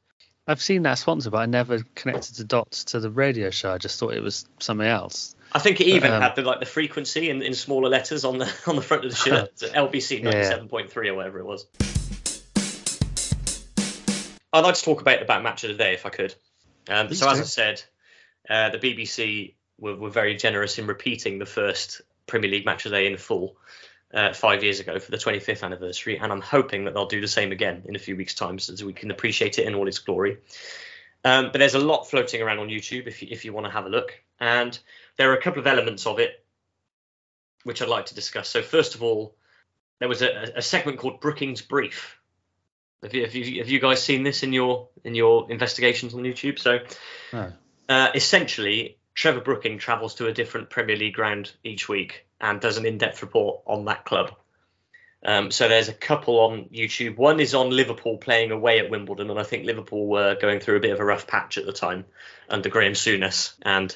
I've 0.48 0.62
seen 0.62 0.84
that 0.84 1.00
sponsor, 1.00 1.30
but 1.32 1.38
I 1.38 1.46
never 1.46 1.80
connected 1.96 2.36
the 2.36 2.44
dots 2.44 2.84
to 2.86 3.00
the 3.00 3.10
radio 3.10 3.50
show. 3.52 3.72
I 3.72 3.78
just 3.78 4.00
thought 4.00 4.14
it 4.14 4.22
was 4.22 4.48
something 4.60 4.86
else. 4.86 5.36
I 5.52 5.60
think 5.60 5.82
it 5.82 5.88
even 5.88 6.12
Um, 6.12 6.22
had 6.22 6.36
the 6.36 6.44
like 6.44 6.60
the 6.60 6.66
frequency 6.66 7.30
in, 7.30 7.42
in 7.42 7.54
smaller 7.54 7.90
letters 7.90 8.24
on 8.24 8.38
the 8.38 8.54
on 8.68 8.76
the 8.76 8.82
front 8.82 9.06
of 9.06 9.12
the 9.12 9.18
shirt. 9.18 9.56
LBC 9.60 10.22
ninety 10.22 10.44
seven 10.44 10.68
point 10.68 10.92
three 10.92 11.10
or 11.10 11.16
whatever 11.16 11.40
it 11.40 11.46
was. 11.46 11.66
I'd 14.52 14.64
like 14.64 14.76
to 14.76 14.84
talk 14.84 15.02
about 15.02 15.22
about 15.22 15.44
match 15.44 15.64
of 15.64 15.70
the 15.70 15.76
day 15.76 15.94
if 15.94 16.06
I 16.06 16.10
could. 16.10 16.36
Um, 16.88 17.14
so 17.14 17.30
as. 17.30 17.40
I 17.40 17.44
said, 17.44 17.84
uh, 18.50 18.70
the 18.70 18.80
BBC 18.80 19.54
were, 19.80 19.96
were 19.96 20.10
very 20.10 20.36
generous 20.36 20.78
in 20.80 20.88
repeating 20.88 21.40
the 21.40 21.46
first 21.46 22.02
Premier 22.26 22.50
League 22.50 22.66
match 22.66 22.86
of 22.86 22.92
the 22.92 22.98
day 22.98 23.08
in 23.08 23.18
full 23.18 23.58
uh, 24.14 24.34
five 24.34 24.64
years 24.64 24.80
ago 24.80 25.00
for 25.00 25.12
the 25.12 25.18
25th 25.18 25.64
anniversary, 25.64 26.18
and 26.18 26.32
I'm 26.32 26.42
hoping 26.42 26.86
that 26.86 26.94
they'll 26.94 27.06
do 27.06 27.22
the 27.22 27.28
same 27.28 27.52
again 27.52 27.84
in 27.86 27.96
a 27.96 28.00
few 28.00 28.16
weeks' 28.16 28.34
time, 28.34 28.58
so 28.60 28.74
that 28.74 28.84
we 28.84 28.94
can 28.94 29.12
appreciate 29.12 29.60
it 29.60 29.68
in 29.68 29.76
all 29.76 29.88
its 29.88 30.00
glory. 30.00 30.38
Um, 31.24 31.50
but 31.52 31.60
there's 31.60 31.76
a 31.76 31.80
lot 31.80 32.10
floating 32.10 32.42
around 32.42 32.60
on 32.60 32.70
YouTube 32.70 33.06
if 33.06 33.22
you, 33.22 33.28
if 33.30 33.46
you 33.46 33.54
want 33.54 33.68
to 33.68 33.72
have 33.72 33.86
a 33.86 33.90
look, 33.90 34.20
and 34.40 34.78
there 35.20 35.30
are 35.32 35.36
a 35.36 35.42
couple 35.42 35.60
of 35.60 35.68
elements 35.68 36.08
of 36.08 36.18
it 36.18 36.44
which 37.66 37.82
I'd 37.82 37.90
like 37.90 38.06
to 38.08 38.16
discuss. 38.16 38.48
So 38.48 38.62
first 38.62 38.96
of 38.96 39.04
all, 39.04 39.36
there 40.00 40.08
was 40.08 40.22
a, 40.22 40.54
a 40.56 40.62
segment 40.62 40.98
called 40.98 41.20
Brookings 41.20 41.62
Brief. 41.62 42.18
Have 43.04 43.14
you, 43.14 43.24
have 43.24 43.36
you 43.36 43.60
have 43.60 43.70
you 43.70 43.82
guys 43.82 44.02
seen 44.02 44.24
this 44.24 44.44
in 44.44 44.54
your 44.54 44.88
in 45.04 45.16
your 45.16 45.52
investigations 45.52 46.14
on 46.14 46.22
YouTube? 46.22 46.58
So 46.58 46.80
No. 47.34 47.52
uh, 47.90 48.12
essentially, 48.16 48.98
Trevor 49.14 49.42
Brooking 49.42 49.78
travels 49.78 50.16
to 50.16 50.28
a 50.28 50.34
different 50.34 50.70
Premier 50.70 50.96
League 50.96 51.16
ground 51.16 51.52
each 51.66 51.90
week 51.90 52.26
and 52.40 52.62
does 52.62 52.78
an 52.78 52.86
in-depth 52.86 53.22
report 53.22 53.62
on 53.68 53.86
that 53.86 54.06
club. 54.06 54.34
Um, 55.26 55.52
so 55.52 55.68
there's 55.68 55.90
a 55.90 55.94
couple 55.94 56.40
on 56.40 56.70
YouTube. 56.74 57.18
One 57.18 57.42
is 57.42 57.54
on 57.54 57.72
Liverpool 57.72 58.18
playing 58.18 58.52
away 58.52 58.80
at 58.80 58.90
Wimbledon, 58.90 59.30
and 59.30 59.38
I 59.38 59.44
think 59.44 59.66
Liverpool 59.66 60.08
were 60.08 60.36
going 60.36 60.62
through 60.62 60.78
a 60.78 60.80
bit 60.80 60.92
of 60.92 61.02
a 61.02 61.06
rough 61.06 61.28
patch 61.28 61.58
at 61.58 61.66
the 61.66 61.74
time 61.74 62.06
under 62.50 62.70
Graeme 62.70 62.94
Souness, 62.94 63.56
and 63.62 63.96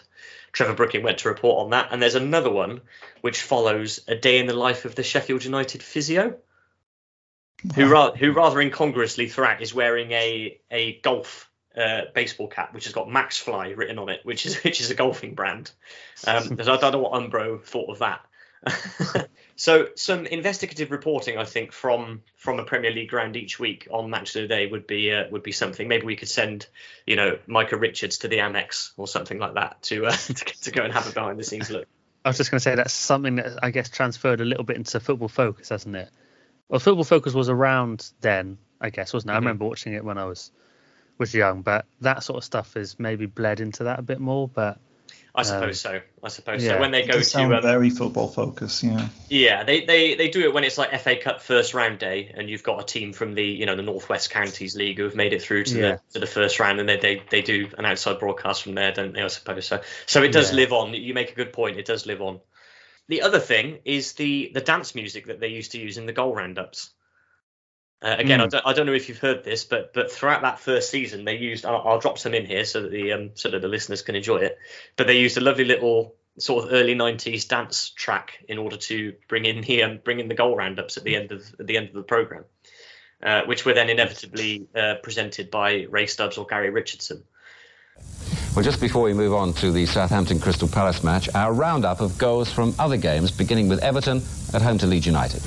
Trevor 0.53 0.73
Brooking 0.73 1.03
went 1.03 1.17
to 1.19 1.29
report 1.29 1.63
on 1.65 1.71
that. 1.71 1.89
And 1.91 2.01
there's 2.01 2.15
another 2.15 2.51
one 2.51 2.81
which 3.21 3.41
follows 3.41 3.99
a 4.07 4.15
day 4.15 4.39
in 4.39 4.45
the 4.45 4.53
life 4.53 4.85
of 4.85 4.95
the 4.95 5.03
Sheffield 5.03 5.43
United 5.43 5.83
physio, 5.83 6.37
who, 7.75 7.89
ra- 7.89 8.11
who 8.11 8.31
rather 8.31 8.61
incongruously 8.61 9.29
throughout 9.29 9.61
is 9.61 9.73
wearing 9.73 10.11
a 10.11 10.59
a 10.69 10.99
golf 10.99 11.49
uh, 11.75 12.01
baseball 12.13 12.47
cap 12.47 12.73
which 12.73 12.83
has 12.83 12.93
got 12.93 13.07
Maxfli 13.07 13.75
written 13.75 13.97
on 13.97 14.09
it, 14.09 14.21
which 14.23 14.45
is 14.45 14.57
which 14.63 14.79
is 14.79 14.91
a 14.91 14.95
golfing 14.95 15.33
brand. 15.33 15.71
Um, 16.27 16.57
so 16.63 16.73
I 16.73 16.77
don't 16.77 16.91
know 16.93 16.99
what 16.99 17.13
Umbro 17.13 17.63
thought 17.63 17.89
of 17.89 17.99
that. 17.99 18.25
so 19.55 19.87
some 19.95 20.25
investigative 20.25 20.91
reporting, 20.91 21.37
I 21.37 21.45
think, 21.45 21.71
from 21.71 22.21
from 22.35 22.59
a 22.59 22.65
Premier 22.65 22.91
League 22.91 23.09
ground 23.09 23.35
each 23.35 23.59
week 23.59 23.87
on 23.91 24.09
Match 24.09 24.35
of 24.35 24.43
the 24.43 24.47
Day 24.47 24.67
would 24.67 24.87
be 24.87 25.11
uh, 25.11 25.25
would 25.31 25.43
be 25.43 25.51
something. 25.51 25.87
Maybe 25.87 26.05
we 26.05 26.15
could 26.15 26.29
send, 26.29 26.67
you 27.05 27.15
know, 27.15 27.37
Micah 27.47 27.77
Richards 27.77 28.19
to 28.19 28.27
the 28.27 28.37
Amex 28.37 28.91
or 28.97 29.07
something 29.07 29.39
like 29.39 29.55
that 29.55 29.81
to 29.83 30.05
uh, 30.07 30.11
to, 30.15 30.33
to 30.33 30.71
go 30.71 30.83
and 30.83 30.93
have 30.93 31.07
a 31.07 31.11
behind 31.11 31.39
the 31.39 31.43
scenes 31.43 31.69
look. 31.69 31.87
I 32.25 32.29
was 32.29 32.37
just 32.37 32.51
going 32.51 32.59
to 32.59 32.63
say 32.63 32.75
that's 32.75 32.93
something 32.93 33.35
that 33.35 33.59
I 33.63 33.71
guess 33.71 33.89
transferred 33.89 34.39
a 34.39 34.45
little 34.45 34.63
bit 34.63 34.77
into 34.77 34.99
Football 34.99 35.27
Focus, 35.27 35.69
hasn't 35.69 35.95
it? 35.95 36.09
Well, 36.69 36.79
Football 36.79 37.03
Focus 37.03 37.33
was 37.33 37.49
around 37.49 38.09
then, 38.21 38.57
I 38.79 38.89
guess, 38.89 39.13
wasn't 39.13 39.31
it? 39.31 39.33
I 39.33 39.37
Mhm. 39.37 39.41
remember 39.41 39.65
watching 39.65 39.93
it 39.93 40.03
when 40.05 40.17
I 40.17 40.25
was 40.25 40.51
was 41.17 41.33
young, 41.33 41.61
but 41.61 41.85
that 42.01 42.23
sort 42.23 42.37
of 42.37 42.43
stuff 42.43 42.73
has 42.73 42.97
maybe 42.97 43.27
bled 43.27 43.59
into 43.59 43.83
that 43.83 43.99
a 43.99 44.01
bit 44.01 44.19
more. 44.19 44.47
But 44.47 44.79
I 45.35 45.41
suppose 45.41 45.81
so. 45.81 45.99
I 46.21 46.27
suppose 46.27 46.63
yeah. 46.63 46.73
so. 46.73 46.79
When 46.79 46.91
they 46.91 47.07
go 47.07 47.19
to 47.19 47.41
um, 47.41 47.61
very 47.61 47.89
football 47.89 48.27
focus, 48.27 48.83
yeah. 48.83 49.07
Yeah, 49.29 49.63
they, 49.63 49.83
they, 49.83 50.13
they 50.13 50.29
do 50.29 50.41
it 50.41 50.53
when 50.53 50.63
it's 50.63 50.77
like 50.77 50.99
FA 51.01 51.15
Cup 51.15 51.41
first 51.41 51.73
round 51.73 51.97
day, 51.97 52.31
and 52.35 52.47
you've 52.47 52.61
got 52.61 52.79
a 52.79 52.85
team 52.85 53.13
from 53.13 53.33
the 53.33 53.43
you 53.43 53.65
know 53.65 53.75
the 53.75 53.81
Northwest 53.81 54.29
Counties 54.29 54.75
League 54.75 54.97
who 54.97 55.05
have 55.05 55.15
made 55.15 55.33
it 55.33 55.41
through 55.41 55.63
to 55.65 55.79
Yeah. 55.79 55.91
the 56.09 56.13
to 56.13 56.19
the 56.19 56.27
first 56.27 56.59
round, 56.59 56.79
and 56.79 56.87
they, 56.87 56.97
they 56.97 57.23
they 57.31 57.41
do 57.41 57.67
an 57.77 57.85
outside 57.85 58.19
broadcast 58.19 58.61
from 58.61 58.75
there, 58.75 58.91
don't 58.91 59.13
they? 59.13 59.23
I 59.23 59.27
suppose 59.27 59.65
so. 59.65 59.81
So 60.05 60.21
it 60.21 60.31
does 60.31 60.51
Yeah. 60.51 60.57
live 60.57 60.71
on. 60.73 60.93
You 60.93 61.15
make 61.15 61.31
a 61.31 61.35
good 61.35 61.51
point. 61.51 61.77
It 61.77 61.85
does 61.85 62.05
live 62.05 62.21
on. 62.21 62.39
The 63.07 63.23
other 63.23 63.39
thing 63.39 63.79
is 63.85 64.13
the 64.13 64.51
the 64.53 64.61
dance 64.61 64.93
music 64.93 65.25
that 65.27 65.39
they 65.39 65.47
used 65.47 65.71
to 65.71 65.79
use 65.79 65.97
in 65.97 66.05
the 66.05 66.13
goal 66.13 66.35
roundups. 66.35 66.91
Uh, 68.03 68.15
again, 68.19 68.41
I, 68.41 68.47
Mm. 68.47 68.49
don't, 68.51 68.67
I 68.67 68.73
don't 68.73 68.85
know 68.85 68.93
if 68.93 69.07
you've 69.07 69.19
heard 69.19 69.45
this, 69.45 69.63
but 69.63 69.93
but 69.93 70.11
throughout 70.11 70.41
that 70.41 70.59
first 70.59 70.89
season, 70.89 71.23
they 71.23 71.37
used. 71.37 71.65
I'll, 71.65 71.81
I'll 71.87 71.99
drop 71.99 72.17
some 72.17 72.33
in 72.33 72.45
here 72.45 72.65
so 72.65 72.81
that 72.81 72.91
the 72.91 73.13
um 73.13 73.31
so 73.35 73.49
that 73.49 73.61
the 73.61 73.69
listeners 73.69 74.01
can 74.01 74.15
enjoy 74.15 74.37
it. 74.37 74.57
But 74.97 75.07
they 75.07 75.17
used 75.17 75.37
a 75.37 75.41
lovely 75.41 75.63
little 75.63 76.13
sort 76.37 76.65
of 76.65 76.73
early 76.73 76.95
'90s 76.95 77.47
dance 77.47 77.91
track 77.91 78.43
in 78.49 78.57
order 78.57 78.75
to 78.75 79.13
bring 79.29 79.45
in 79.45 79.61
the 79.61 79.83
um, 79.83 79.99
bring 80.03 80.19
in 80.19 80.27
the 80.27 80.35
goal 80.35 80.55
roundups 80.57 80.97
at 80.97 81.05
the 81.05 81.15
end 81.15 81.31
of 81.31 81.41
at 81.59 81.65
the 81.67 81.77
end 81.77 81.87
of 81.87 81.93
the 81.93 82.03
program, 82.03 82.43
uh, 83.23 83.43
which 83.45 83.63
were 83.65 83.73
then 83.73 83.89
inevitably 83.89 84.67
uh, 84.75 84.95
presented 85.01 85.49
by 85.49 85.87
Ray 85.89 86.05
Stubbs 86.07 86.37
or 86.37 86.45
Gary 86.45 86.71
Richardson. 86.71 87.23
Well, 88.53 88.65
just 88.65 88.81
before 88.81 89.03
we 89.03 89.13
move 89.13 89.33
on 89.33 89.53
to 89.53 89.71
the 89.71 89.85
Southampton 89.85 90.39
Crystal 90.39 90.67
Palace 90.67 91.03
match, 91.05 91.33
our 91.33 91.53
roundup 91.53 92.01
of 92.01 92.17
goals 92.17 92.51
from 92.51 92.75
other 92.77 92.97
games, 92.97 93.31
beginning 93.31 93.69
with 93.69 93.81
Everton 93.81 94.21
at 94.53 94.61
home 94.61 94.77
to 94.79 94.87
Leeds 94.87 95.05
United. 95.05 95.41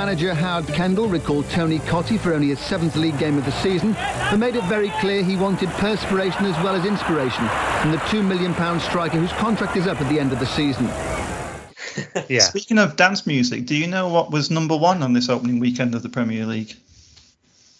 Manager 0.00 0.32
Howard 0.32 0.66
Kendall 0.68 1.08
recalled 1.08 1.46
Tony 1.50 1.78
Cottee 1.80 2.18
for 2.18 2.32
only 2.32 2.48
his 2.48 2.58
seventh 2.58 2.96
league 2.96 3.18
game 3.18 3.36
of 3.36 3.44
the 3.44 3.52
season, 3.52 3.92
but 3.92 4.38
made 4.38 4.56
it 4.56 4.64
very 4.64 4.88
clear 4.98 5.22
he 5.22 5.36
wanted 5.36 5.68
perspiration 5.72 6.46
as 6.46 6.56
well 6.64 6.74
as 6.74 6.86
inspiration 6.86 7.46
from 7.82 7.90
the 7.90 7.98
£2 8.08 8.26
million 8.26 8.54
striker 8.80 9.18
whose 9.18 9.30
contract 9.32 9.76
is 9.76 9.86
up 9.86 10.00
at 10.00 10.08
the 10.08 10.18
end 10.18 10.32
of 10.32 10.38
the 10.38 10.46
season. 10.46 10.86
yeah, 12.30 12.40
Speaking 12.40 12.78
of 12.78 12.96
dance 12.96 13.26
music, 13.26 13.66
do 13.66 13.76
you 13.76 13.86
know 13.86 14.08
what 14.08 14.30
was 14.30 14.50
number 14.50 14.74
one 14.74 15.02
on 15.02 15.12
this 15.12 15.28
opening 15.28 15.60
weekend 15.60 15.94
of 15.94 16.02
the 16.02 16.08
Premier 16.08 16.46
League? 16.46 16.72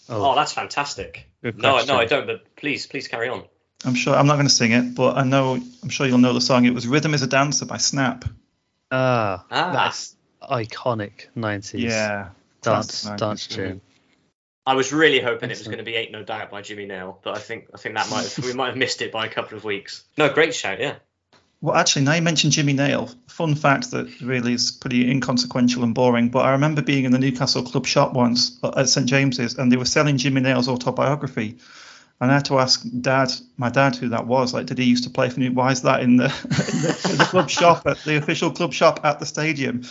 Oh, 0.07 0.35
that's 0.35 0.53
fantastic. 0.53 1.27
No, 1.41 1.83
no, 1.85 1.95
I 1.95 2.05
don't. 2.05 2.27
But 2.27 2.55
please, 2.55 2.85
please 2.85 3.07
carry 3.07 3.29
on. 3.29 3.45
I'm 3.83 3.95
sure 3.95 4.13
I'm 4.15 4.27
not 4.27 4.35
going 4.35 4.47
to 4.47 4.53
sing 4.53 4.73
it, 4.73 4.93
but 4.93 5.17
I 5.17 5.23
know 5.23 5.59
I'm 5.81 5.89
sure 5.89 6.05
you'll 6.05 6.19
know 6.19 6.33
the 6.33 6.41
song. 6.41 6.65
It 6.65 6.73
was 6.75 6.85
"Rhythm 6.85 7.15
Is 7.15 7.23
a 7.23 7.27
Dancer" 7.27 7.65
by 7.65 7.77
Snap. 7.77 8.25
ah, 8.91 9.43
Ah. 9.49 9.71
that's 9.73 10.15
iconic 10.51 11.27
90s 11.35 11.79
Yeah, 11.79 12.29
dance 12.61 13.05
90s. 13.05 13.17
dance 13.17 13.47
tune. 13.47 13.81
I 14.67 14.75
was 14.75 14.93
really 14.93 15.19
hoping 15.19 15.49
it 15.49 15.57
was 15.57 15.67
going 15.67 15.79
to 15.79 15.83
be 15.83 15.95
"Ain't 15.95 16.11
No 16.11 16.23
Doubt" 16.23 16.51
by 16.51 16.61
Jimmy 16.61 16.85
Nail, 16.85 17.19
but 17.23 17.35
I 17.35 17.39
think 17.39 17.69
I 17.73 17.77
think 17.77 17.95
that 17.95 18.09
might 18.11 18.23
have, 18.23 18.45
we 18.45 18.53
might 18.53 18.67
have 18.67 18.77
missed 18.77 19.01
it 19.01 19.11
by 19.11 19.25
a 19.25 19.29
couple 19.29 19.57
of 19.57 19.63
weeks. 19.63 20.03
No, 20.17 20.31
great 20.31 20.53
shout, 20.53 20.79
yeah. 20.79 20.95
Well, 21.61 21.75
actually, 21.75 22.05
now 22.05 22.13
you 22.13 22.21
mentioned 22.21 22.53
Jimmy 22.53 22.73
Nail. 22.73 23.09
Fun 23.27 23.55
fact 23.55 23.91
that 23.91 24.21
really 24.21 24.53
is 24.53 24.71
pretty 24.71 25.09
inconsequential 25.09 25.83
and 25.83 25.93
boring, 25.93 26.29
but 26.29 26.45
I 26.45 26.51
remember 26.51 26.81
being 26.81 27.05
in 27.05 27.11
the 27.11 27.19
Newcastle 27.19 27.63
club 27.63 27.85
shop 27.85 28.13
once 28.13 28.59
uh, 28.63 28.71
at 28.75 28.89
St 28.89 29.07
James's, 29.07 29.57
and 29.57 29.71
they 29.71 29.77
were 29.77 29.85
selling 29.85 30.17
Jimmy 30.17 30.41
Nail's 30.41 30.67
autobiography. 30.67 31.57
And 32.19 32.29
I 32.29 32.35
had 32.35 32.45
to 32.45 32.59
ask 32.59 32.85
Dad, 33.01 33.31
my 33.57 33.69
dad, 33.69 33.95
who 33.95 34.09
that 34.09 34.27
was. 34.27 34.53
Like, 34.53 34.67
did 34.67 34.77
he 34.77 34.85
used 34.85 35.05
to 35.05 35.09
play 35.09 35.29
for 35.29 35.39
New? 35.39 35.51
Why 35.53 35.71
is 35.71 35.81
that 35.81 36.01
in 36.01 36.17
the, 36.17 36.25
in 36.43 36.81
the, 36.81 37.09
in 37.11 37.17
the 37.17 37.25
club 37.25 37.49
shop 37.49 37.87
at 37.87 37.97
the 38.03 38.17
official 38.17 38.51
club 38.51 38.73
shop 38.73 38.99
at 39.03 39.19
the 39.19 39.25
stadium? 39.25 39.83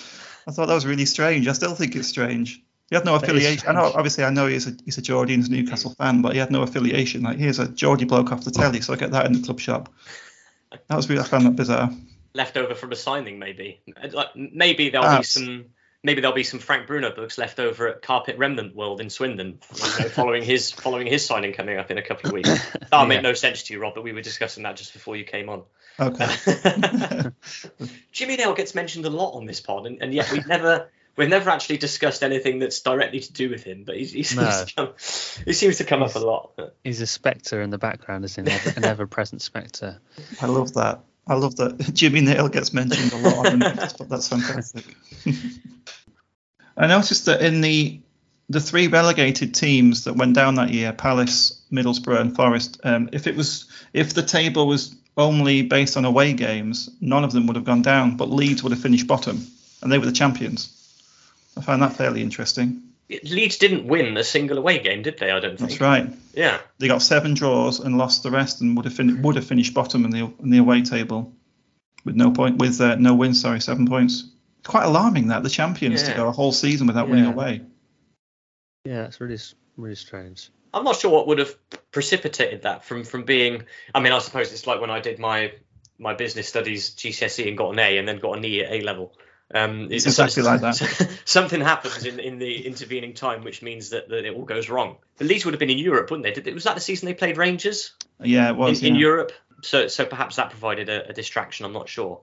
I 0.47 0.53
thought 0.53 0.67
that 0.67 0.75
was 0.75 0.87
really 0.87 1.07
strange. 1.07 1.47
I 1.49 1.53
still 1.53 1.75
think 1.75 1.97
it's 1.97 2.09
strange. 2.09 2.63
He 2.89 2.97
had 2.97 3.05
no 3.05 3.15
affiliation. 3.15 3.69
I 3.69 3.73
know, 3.73 3.93
obviously, 3.95 4.25
I 4.25 4.31
know 4.31 4.47
he's 4.49 4.67
a 4.67 4.73
he's 4.85 4.99
a 4.99 5.03
Geordie 5.03 5.35
and 5.35 5.43
he's 5.43 5.53
a 5.53 5.55
Newcastle 5.55 5.95
fan, 5.95 6.23
but 6.23 6.33
he 6.33 6.39
had 6.39 6.51
no 6.51 6.63
affiliation. 6.63 7.23
Like, 7.23 7.39
here's 7.39 7.61
a 7.61 7.69
Geordie 7.69 8.05
bloke 8.05 8.33
off 8.33 8.45
the 8.45 8.51
telly, 8.51 8.81
so 8.81 8.93
I 8.93 8.97
get 8.97 9.13
that 9.13 9.27
in 9.27 9.33
the 9.33 9.43
club 9.43 9.61
shop. 9.61 9.93
That 10.89 10.97
was 10.97 11.09
really, 11.09 11.23
I 11.23 11.25
found 11.25 11.47
that 11.47 11.57
bizarre. 11.57 11.91
Left 12.35 12.57
over 12.57 12.75
from 12.75 12.91
a 12.91 12.97
signing, 12.97 13.39
maybe. 13.39 13.81
Like, 14.13 14.35
maybe 14.35 14.91
there'll 14.91 15.19
be 15.19 15.25
some. 15.25 15.67
Maybe 16.03 16.23
there'll 16.23 16.35
be 16.35 16.45
some 16.45 16.61
Frank 16.61 16.87
Bruno 16.87 17.15
books 17.15 17.37
left 17.37 17.61
over 17.61 17.87
at 17.87 18.01
Carpet 18.01 18.39
Remnant 18.39 18.75
World 18.75 19.03
in 19.03 19.11
Swindon, 19.11 19.59
you 19.75 20.05
know, 20.05 20.09
following 20.09 20.43
his 20.43 20.71
following 20.71 21.07
his 21.07 21.27
signing 21.27 21.53
coming 21.53 21.77
up 21.77 21.91
in 21.91 21.99
a 21.99 22.03
couple 22.03 22.29
of 22.29 22.33
weeks. 22.33 22.49
That'll 22.91 23.07
make 23.07 23.21
no 23.21 23.35
sense 23.35 23.65
to 23.65 23.75
you, 23.75 23.81
Rob, 23.83 23.95
but 23.95 24.03
we 24.03 24.15
were 24.15 24.23
discussing 24.23 24.63
that 24.63 24.77
just 24.77 24.95
before 24.95 25.15
you 25.15 25.25
came 25.25 25.51
on. 25.51 25.63
Okay. 25.99 26.27
Jimmy 28.13 28.37
Nail 28.37 28.55
gets 28.55 28.75
mentioned 28.75 29.07
a 29.07 29.11
lot 29.11 29.33
on 29.33 29.47
this 29.47 29.61
pod, 29.61 29.87
and, 29.87 30.03
and 30.03 30.15
yet 30.15 30.31
we've 30.33 30.47
never 30.47 30.89
we've 31.17 31.29
never 31.29 31.51
actually 31.51 31.79
discussed 31.79 32.23
anything 32.23 32.59
that's 32.59 32.81
directly 32.81 33.21
to 33.21 33.33
do 33.33 33.51
with 33.51 33.63
him. 33.63 33.85
But 33.85 33.97
he, 33.97 34.05
he, 34.05 34.23
seems, 34.23 34.41
No. 34.41 34.65
to 34.65 34.75
come, 34.75 34.89
he 35.45 35.53
seems 35.53 35.79
to 35.79 35.85
come 35.85 36.03
up 36.03 36.15
a 36.15 36.21
lot. 36.21 36.53
He's 36.85 37.01
a 37.01 37.07
spectre 37.07 37.61
in 37.61 37.71
the 37.71 37.79
background, 37.79 38.25
isn't 38.25 38.49
he? 38.49 38.71
An 38.77 38.85
ever-present 38.85 39.43
spectre. 39.43 40.01
I 40.41 40.47
love 40.47 40.73
that. 40.75 41.01
I 41.27 41.35
love 41.35 41.57
that 41.57 41.79
Jimmy 41.95 42.23
Nail 42.23 42.49
gets 42.49 42.73
mentioned 42.73 43.13
a 43.13 43.19
lot 43.29 43.47
on 43.47 43.59
the 43.59 43.75
news, 43.75 43.93
but 43.93 44.09
that's 44.09 44.29
fantastic. 44.29 44.85
I 46.77 46.87
noticed 46.87 47.27
that 47.27 47.43
in 47.43 47.61
the 47.61 48.01
the 48.49 48.61
three 48.61 48.89
relegated 48.89 49.55
teams 49.55 50.05
that 50.05 50.17
went 50.17 50.35
down 50.35 50.57
that 50.57 50.71
year, 50.71 50.93
Palace, 50.93 51.63
Middlesbrough, 51.71 52.21
and 52.21 52.35
Forest, 52.35 52.81
um, 52.83 53.09
if 53.13 53.29
it 53.29 53.37
was 53.37 53.69
if 53.93 54.13
the 54.13 54.23
table 54.25 54.67
was 54.67 54.97
only 55.21 55.63
based 55.63 55.97
on 55.97 56.05
away 56.05 56.33
games, 56.33 56.91
none 57.01 57.25
of 57.25 57.33
them 57.33 57.47
would 57.47 57.57
have 57.57 57.65
gone 57.65 57.83
down, 57.83 58.17
but 58.17 58.31
Leeds 58.31 58.63
would 58.63 58.73
have 58.73 58.81
finished 58.81 59.07
bottom, 59.07 59.47
and 59.83 59.91
they 59.91 59.99
were 59.99 60.07
the 60.07 60.13
champions. 60.13 60.77
I 61.57 61.63
found 61.63 61.83
that 61.83 61.95
fairly 61.95 62.23
interesting. 62.23 62.83
Leeds 63.25 63.59
didn't 63.59 63.87
win 63.87 64.17
a 64.17 64.23
single 64.23 64.59
away 64.59 64.79
game, 64.79 65.03
did 65.03 65.19
they? 65.19 65.31
I 65.31 65.41
don't 65.41 65.59
think. 65.59 65.71
That's 65.71 65.81
right. 65.81 66.09
Yeah. 66.33 66.61
They 66.79 66.87
got 66.87 67.03
seven 67.03 67.35
draws 67.35 67.81
and 67.81 67.99
lost 67.99 68.23
the 68.23 68.31
rest, 68.31 68.61
and 68.61 68.77
would 68.77 68.85
have 68.85 68.95
fin- 68.95 69.23
would 69.23 69.37
have 69.37 69.47
finished 69.47 69.75
bottom 69.75 70.05
in 70.05 70.11
the 70.11 70.33
in 70.41 70.51
the 70.51 70.59
away 70.59 70.83
table 70.83 71.33
with 72.05 72.15
no 72.15 72.31
point 72.31 72.59
with 72.59 72.81
uh, 72.81 72.95
no 72.97 73.15
wins. 73.15 73.41
Sorry, 73.41 73.61
seven 73.61 73.87
points. 73.87 74.31
It's 74.61 74.69
quite 74.69 74.85
alarming 74.85 75.29
that 75.29 75.43
the 75.43 75.49
champions 75.49 76.03
to 76.05 76.15
go 76.15 76.29
a 76.29 76.33
whole 76.33 76.53
season 76.53 76.87
without 76.87 77.09
winning 77.09 77.27
away. 77.27 77.63
Yeah, 78.85 79.07
it's 79.07 79.21
really 79.21 79.39
really 79.77 79.97
strange. 79.97 80.51
I'm 80.73 80.85
not 80.85 80.97
sure 80.97 81.11
what 81.11 81.27
would 81.27 81.39
have 81.39 81.55
precipitated 81.91 82.63
that 82.63 82.85
from 82.85 83.05
from 83.05 83.25
being. 83.25 83.65
I 83.95 84.01
mean, 84.01 84.13
I 84.13 84.19
suppose 84.19 84.53
it's 84.53 84.67
like 84.67 84.81
when 84.81 84.91
I 84.91 85.01
did 85.01 85.19
my 85.19 85.53
my 85.99 86.15
business 86.15 86.49
studies 86.49 86.91
GCSE 86.91 87.49
and 87.49 87.59
got 87.59 87.73
an 87.73 87.79
A 87.79 87.99
and 87.99 88.09
then 88.09 88.19
got 88.19 88.37
an 88.37 88.45
E 88.45 88.63
at 88.63 88.73
A 88.73 88.81
level. 88.81 89.13
Um, 89.53 89.89
It's 89.91 90.07
exactly 90.07 90.43
like 90.45 90.61
that. 90.61 90.77
something 91.25 91.61
happens 91.61 92.07
in, 92.07 92.21
in 92.21 92.39
the 92.39 92.67
intervening 92.67 93.15
time, 93.15 93.43
which 93.43 93.63
means 93.63 93.91
that, 93.91 94.09
that 94.09 94.25
it 94.25 94.35
all 94.35 94.45
goes 94.45 94.69
wrong. 94.69 94.97
The 95.17 95.25
Leeds 95.25 95.45
would 95.45 95.55
have 95.55 95.59
been 95.59 95.71
in 95.71 95.79
Europe, 95.79 96.11
wouldn't 96.11 96.23
they? 96.25 96.41
Did, 96.41 96.55
was 96.55 96.65
that 96.65 96.77
the 96.77 96.81
season 96.81 97.07
they 97.07 97.15
played 97.15 97.37
Rangers 97.37 97.93
Yeah, 98.21 98.49
it 98.49 98.51
in, 98.51 98.57
was. 98.57 98.83
in 98.83 98.95
yeah. 98.95 99.01
Europe? 99.01 99.33
So 99.63 99.89
so 99.89 100.07
perhaps 100.07 100.37
that 100.37 100.51
provided 100.51 100.89
a, 100.89 101.09
a 101.11 101.13
distraction. 101.13 101.67
I'm 101.67 101.73
not 101.73 101.89
sure. 101.89 102.23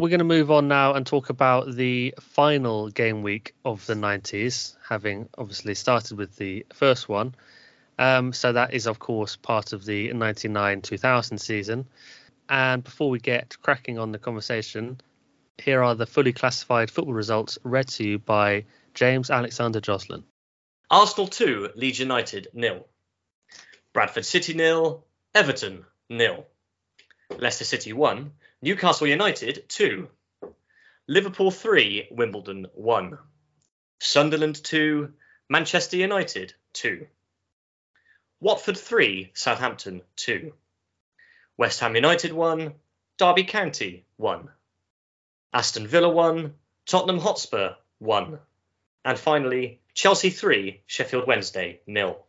We're 0.00 0.08
going 0.08 0.20
to 0.20 0.24
move 0.24 0.50
on 0.50 0.66
now 0.66 0.94
and 0.94 1.06
talk 1.06 1.28
about 1.28 1.74
the 1.74 2.14
final 2.22 2.88
game 2.88 3.22
week 3.22 3.54
of 3.66 3.84
the 3.84 3.92
90s, 3.92 4.74
having 4.88 5.28
obviously 5.36 5.74
started 5.74 6.16
with 6.16 6.36
the 6.36 6.64
first 6.72 7.06
one. 7.06 7.34
Um, 7.98 8.32
so 8.32 8.54
that 8.54 8.72
is, 8.72 8.86
of 8.86 8.98
course, 8.98 9.36
part 9.36 9.74
of 9.74 9.84
the 9.84 10.10
99 10.14 10.80
2000 10.80 11.36
season. 11.36 11.86
And 12.48 12.82
before 12.82 13.10
we 13.10 13.18
get 13.18 13.58
cracking 13.60 13.98
on 13.98 14.10
the 14.10 14.18
conversation, 14.18 15.02
here 15.58 15.82
are 15.82 15.94
the 15.94 16.06
fully 16.06 16.32
classified 16.32 16.90
football 16.90 17.12
results 17.12 17.58
read 17.62 17.88
to 17.88 18.02
you 18.08 18.18
by 18.18 18.64
James 18.94 19.28
Alexander 19.28 19.82
Joslin. 19.82 20.24
Arsenal 20.90 21.28
2, 21.28 21.72
Leeds 21.76 21.98
United 21.98 22.48
nil. 22.54 22.86
Bradford 23.92 24.24
City 24.24 24.54
nil. 24.54 25.04
Everton 25.34 25.84
nil. 26.08 26.46
Leicester 27.38 27.64
City 27.64 27.92
1. 27.92 28.32
Newcastle 28.62 29.06
United 29.06 29.68
2. 29.68 30.08
Liverpool 31.08 31.50
3. 31.50 32.08
Wimbledon 32.10 32.66
1. 32.74 33.18
Sunderland 34.00 34.62
2. 34.62 35.12
Manchester 35.48 35.96
United 35.96 36.52
2. 36.74 37.06
Watford 38.40 38.76
3. 38.76 39.30
Southampton 39.34 40.02
2. 40.16 40.52
West 41.56 41.80
Ham 41.80 41.94
United 41.94 42.32
1. 42.32 42.74
Derby 43.16 43.44
County 43.44 44.04
1. 44.16 44.48
Aston 45.54 45.86
Villa 45.86 46.10
1. 46.10 46.52
Tottenham 46.84 47.18
Hotspur 47.18 47.74
1. 47.98 48.38
And 49.06 49.18
finally, 49.18 49.80
Chelsea 49.94 50.30
3, 50.30 50.82
Sheffield 50.86 51.26
Wednesday 51.26 51.80
nil. 51.86 52.26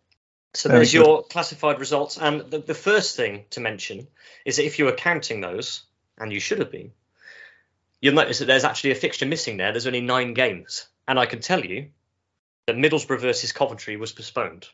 So 0.53 0.69
Very 0.69 0.79
there's 0.79 0.93
good. 0.93 1.05
your 1.05 1.23
classified 1.23 1.79
results. 1.79 2.17
And 2.17 2.41
the, 2.49 2.59
the 2.59 2.73
first 2.73 3.15
thing 3.17 3.45
to 3.51 3.59
mention 3.59 4.07
is 4.45 4.57
that 4.57 4.65
if 4.65 4.79
you 4.79 4.86
were 4.86 4.93
counting 4.93 5.41
those, 5.41 5.84
and 6.22 6.32
you 6.32 6.39
should 6.39 6.59
have 6.59 6.72
been, 6.72 6.91
you'll 7.99 8.13
notice 8.13 8.39
that 8.39 8.45
there's 8.45 8.63
actually 8.63 8.91
a 8.91 8.95
fixture 8.95 9.26
missing 9.26 9.57
there. 9.57 9.72
There's 9.72 9.88
only 9.88 10.01
nine 10.01 10.34
games. 10.34 10.88
And 11.07 11.19
I 11.19 11.26
can 11.26 11.41
tell 11.41 11.65
you 11.65 11.89
that 12.67 12.78
Middlesbrough 12.78 13.19
versus 13.19 13.51
Coventry 13.51 13.97
was 13.97 14.11
postponed 14.11 14.69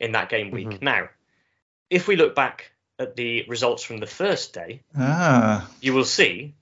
in 0.00 0.12
that 0.12 0.28
game 0.28 0.50
week. 0.50 0.68
Mhm. 0.68 0.82
Now, 0.82 1.08
if 1.88 2.06
we 2.06 2.16
look 2.16 2.34
back 2.34 2.70
at 2.98 3.16
the 3.16 3.44
results 3.48 3.82
from 3.82 3.98
the 3.98 4.06
first 4.06 4.52
day, 4.52 4.82
Ah, 4.96 5.70
you 5.80 5.94
will 5.94 6.04
see 6.04 6.54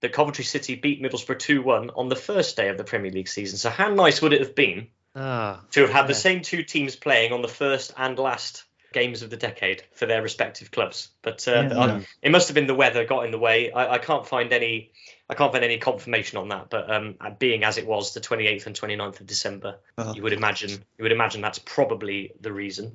that 0.00 0.12
Coventry 0.12 0.44
City 0.44 0.74
beat 0.74 1.02
Middlesbrough 1.02 1.38
2 1.38 1.62
1 1.62 1.90
on 1.90 2.08
the 2.08 2.16
first 2.16 2.56
day 2.56 2.68
of 2.68 2.76
the 2.76 2.84
Premier 2.84 3.10
League 3.10 3.28
season. 3.28 3.58
So, 3.58 3.70
how 3.70 3.88
nice 3.88 4.20
would 4.20 4.34
it 4.34 4.40
have 4.40 4.54
been 4.54 4.88
Ah, 5.14 5.62
to 5.70 5.80
have 5.80 5.90
had 5.90 6.06
the 6.06 6.14
same 6.14 6.42
two 6.42 6.62
teams 6.62 6.94
playing 6.94 7.32
on 7.32 7.40
the 7.40 7.48
first 7.48 7.92
and 7.96 8.18
last 8.18 8.64
games 8.92 9.22
of 9.22 9.30
the 9.30 9.36
decade 9.36 9.82
for 9.92 10.06
their 10.06 10.22
respective 10.22 10.70
clubs? 10.70 11.08
But 11.22 11.46
uh, 11.48 11.68
Yeah. 11.70 11.78
I- 11.80 12.06
it 12.22 12.30
must 12.30 12.48
have 12.48 12.54
been 12.54 12.66
the 12.66 12.74
weather 12.74 13.04
got 13.04 13.24
in 13.24 13.30
the 13.30 13.38
way. 13.38 13.70
I, 13.72 13.94
I 13.94 13.98
can't 13.98 14.26
find 14.26 14.52
any. 14.52 14.92
I 15.28 15.34
can't 15.34 15.50
find 15.50 15.64
any 15.64 15.78
confirmation 15.78 16.38
on 16.38 16.48
that, 16.50 16.70
but 16.70 16.88
um, 16.88 17.16
being 17.40 17.64
as 17.64 17.78
it 17.78 17.86
was 17.86 18.14
the 18.14 18.20
28th 18.20 18.66
and 18.66 18.76
29th 18.78 19.18
of 19.20 19.26
December, 19.26 19.76
Well. 19.98 20.14
you 20.14 20.22
would 20.22 20.32
imagine 20.32 20.70
you 20.70 21.02
would 21.02 21.10
imagine 21.12 21.40
that's 21.40 21.58
probably 21.58 22.32
the 22.40 22.52
reason. 22.52 22.94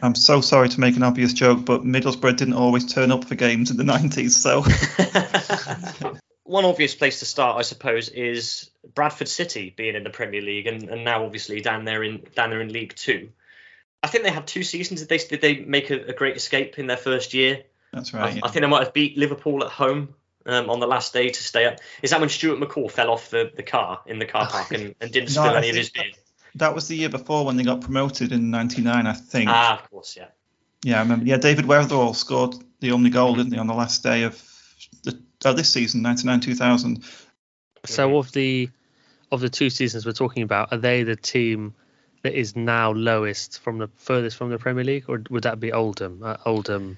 I'm 0.00 0.14
so 0.14 0.40
sorry 0.40 0.68
to 0.68 0.80
make 0.80 0.96
an 0.96 1.02
obvious 1.04 1.32
joke, 1.32 1.64
but 1.64 1.82
Middlesbrough 1.82 2.36
didn't 2.36 2.54
always 2.54 2.92
turn 2.92 3.10
up 3.12 3.24
for 3.24 3.34
games 3.36 3.70
in 3.70 3.76
the 3.76 3.84
90s, 3.84 4.30
so 4.30 4.62
One 6.44 6.64
obvious 6.64 6.94
place 6.94 7.20
to 7.20 7.24
start, 7.24 7.56
I 7.58 7.62
suppose, 7.62 8.08
is 8.08 8.70
Bradford 8.94 9.28
City 9.28 9.72
being 9.74 9.94
in 9.94 10.02
the 10.02 10.10
Premier 10.10 10.42
League 10.42 10.66
and, 10.66 10.88
and 10.90 11.04
now 11.04 11.24
obviously 11.24 11.60
down 11.60 11.84
there 11.84 12.02
in 12.02 12.24
down 12.34 12.50
there 12.50 12.60
in 12.60 12.72
League 12.72 12.94
Two. 12.96 13.30
I 14.02 14.08
think 14.08 14.24
they 14.24 14.30
had 14.30 14.46
two 14.46 14.62
seasons. 14.62 15.00
Did 15.00 15.08
they 15.08 15.18
did 15.18 15.40
they 15.40 15.64
make 15.64 15.90
a, 15.90 16.08
a 16.08 16.12
great 16.12 16.36
escape 16.36 16.78
in 16.78 16.86
their 16.86 16.96
first 16.96 17.34
year? 17.34 17.64
that's 17.92 18.14
I, 18.14 18.20
right. 18.20 18.40
I 18.42 18.48
think 18.48 18.62
they 18.62 18.68
might 18.68 18.84
have 18.84 18.92
beat 18.92 19.16
Liverpool 19.16 19.64
at 19.64 19.70
home 19.70 20.14
um, 20.46 20.70
on 20.70 20.80
the 20.80 20.86
last 20.86 21.12
day 21.12 21.28
to 21.28 21.42
stay 21.42 21.66
up. 21.66 21.78
Is 22.02 22.10
that 22.10 22.20
when 22.20 22.28
Stuart 22.28 22.58
McCall 22.58 22.90
fell 22.90 23.10
off 23.10 23.30
the, 23.30 23.52
the 23.54 23.62
car 23.62 24.00
in 24.06 24.18
the 24.18 24.26
car 24.26 24.48
park 24.48 24.72
and, 24.72 24.94
and 25.00 25.12
didn't 25.12 25.30
spill 25.30 25.44
I 25.44 25.58
any 25.58 25.70
of 25.70 25.76
his 25.76 25.90
beer? 25.90 26.04
That 26.56 26.74
was 26.74 26.88
the 26.88 26.96
year 26.96 27.08
before 27.08 27.46
when 27.46 27.56
they 27.56 27.62
got 27.62 27.80
promoted 27.80 28.32
in 28.32 28.50
'99, 28.50 29.06
I 29.06 29.12
think. 29.12 29.48
Ah, 29.50 29.82
of 29.82 29.90
course, 29.90 30.16
yeah. 30.16 30.28
Yeah, 30.84 30.98
I 30.98 31.02
remember. 31.02 31.26
Yeah, 31.26 31.36
David 31.36 31.66
Wetherall 31.66 32.14
scored 32.14 32.56
the 32.80 32.92
only 32.92 33.10
goal, 33.10 33.36
didn't 33.36 33.52
he, 33.52 33.58
on 33.58 33.68
the 33.68 33.74
last 33.74 34.02
day 34.02 34.24
of 34.24 34.42
the 35.04 35.18
oh, 35.44 35.52
this 35.52 35.70
season, 35.70 36.02
99-2000. 36.02 37.04
so 37.84 38.18
of 38.18 38.32
the 38.32 38.68
of 39.30 39.40
the 39.40 39.48
two 39.48 39.70
seasons 39.70 40.04
we're 40.04 40.12
talking 40.12 40.42
about, 40.42 40.72
are 40.72 40.78
they 40.78 41.04
the 41.04 41.16
team 41.16 41.74
that 42.22 42.34
is 42.34 42.56
now 42.56 42.92
lowest 42.92 43.60
from 43.60 43.78
the 43.78 43.88
furthest 43.96 44.36
from 44.36 44.50
the 44.50 44.58
Premier 44.58 44.84
League, 44.84 45.04
or 45.08 45.22
would 45.30 45.42
that 45.44 45.60
be 45.60 45.72
Oldham? 45.72 46.22
Uh, 46.22 46.36
Oldham, 46.46 46.96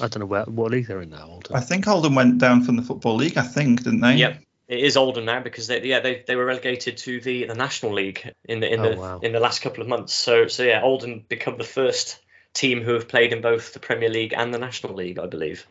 I 0.00 0.08
don't 0.08 0.20
know 0.20 0.26
where 0.26 0.44
what 0.44 0.70
league 0.70 0.86
they're 0.86 1.02
in 1.02 1.10
now. 1.10 1.28
Oldham. 1.28 1.56
I 1.56 1.60
think 1.60 1.86
Oldham 1.86 2.14
went 2.14 2.38
down 2.38 2.64
from 2.64 2.76
the 2.76 2.82
Football 2.82 3.16
League, 3.16 3.36
I 3.36 3.42
think, 3.42 3.84
didn't 3.84 4.00
they? 4.00 4.16
Yep. 4.16 4.42
It 4.68 4.80
is 4.80 4.98
older 4.98 5.22
now 5.22 5.40
because 5.40 5.66
they 5.66 5.82
yeah 5.82 6.00
they, 6.00 6.24
they 6.26 6.36
were 6.36 6.44
relegated 6.44 6.98
to 6.98 7.20
the, 7.22 7.46
the 7.46 7.54
National 7.54 7.94
League 7.94 8.30
in 8.44 8.60
the 8.60 8.70
in 8.72 8.80
Oh, 8.80 8.90
the 8.90 8.96
wow. 8.96 9.18
in 9.20 9.32
the 9.32 9.40
last 9.40 9.60
couple 9.62 9.82
of 9.82 9.88
months. 9.88 10.12
So 10.12 10.46
so 10.46 10.62
yeah, 10.62 10.82
Oldham 10.82 11.24
become 11.26 11.56
the 11.56 11.64
first 11.64 12.20
team 12.52 12.82
who 12.82 12.92
have 12.92 13.08
played 13.08 13.32
in 13.32 13.40
both 13.40 13.72
the 13.72 13.80
Premier 13.80 14.10
League 14.10 14.34
and 14.36 14.52
the 14.52 14.58
National 14.58 14.94
League, 14.94 15.18
I 15.18 15.26
believe. 15.26 15.66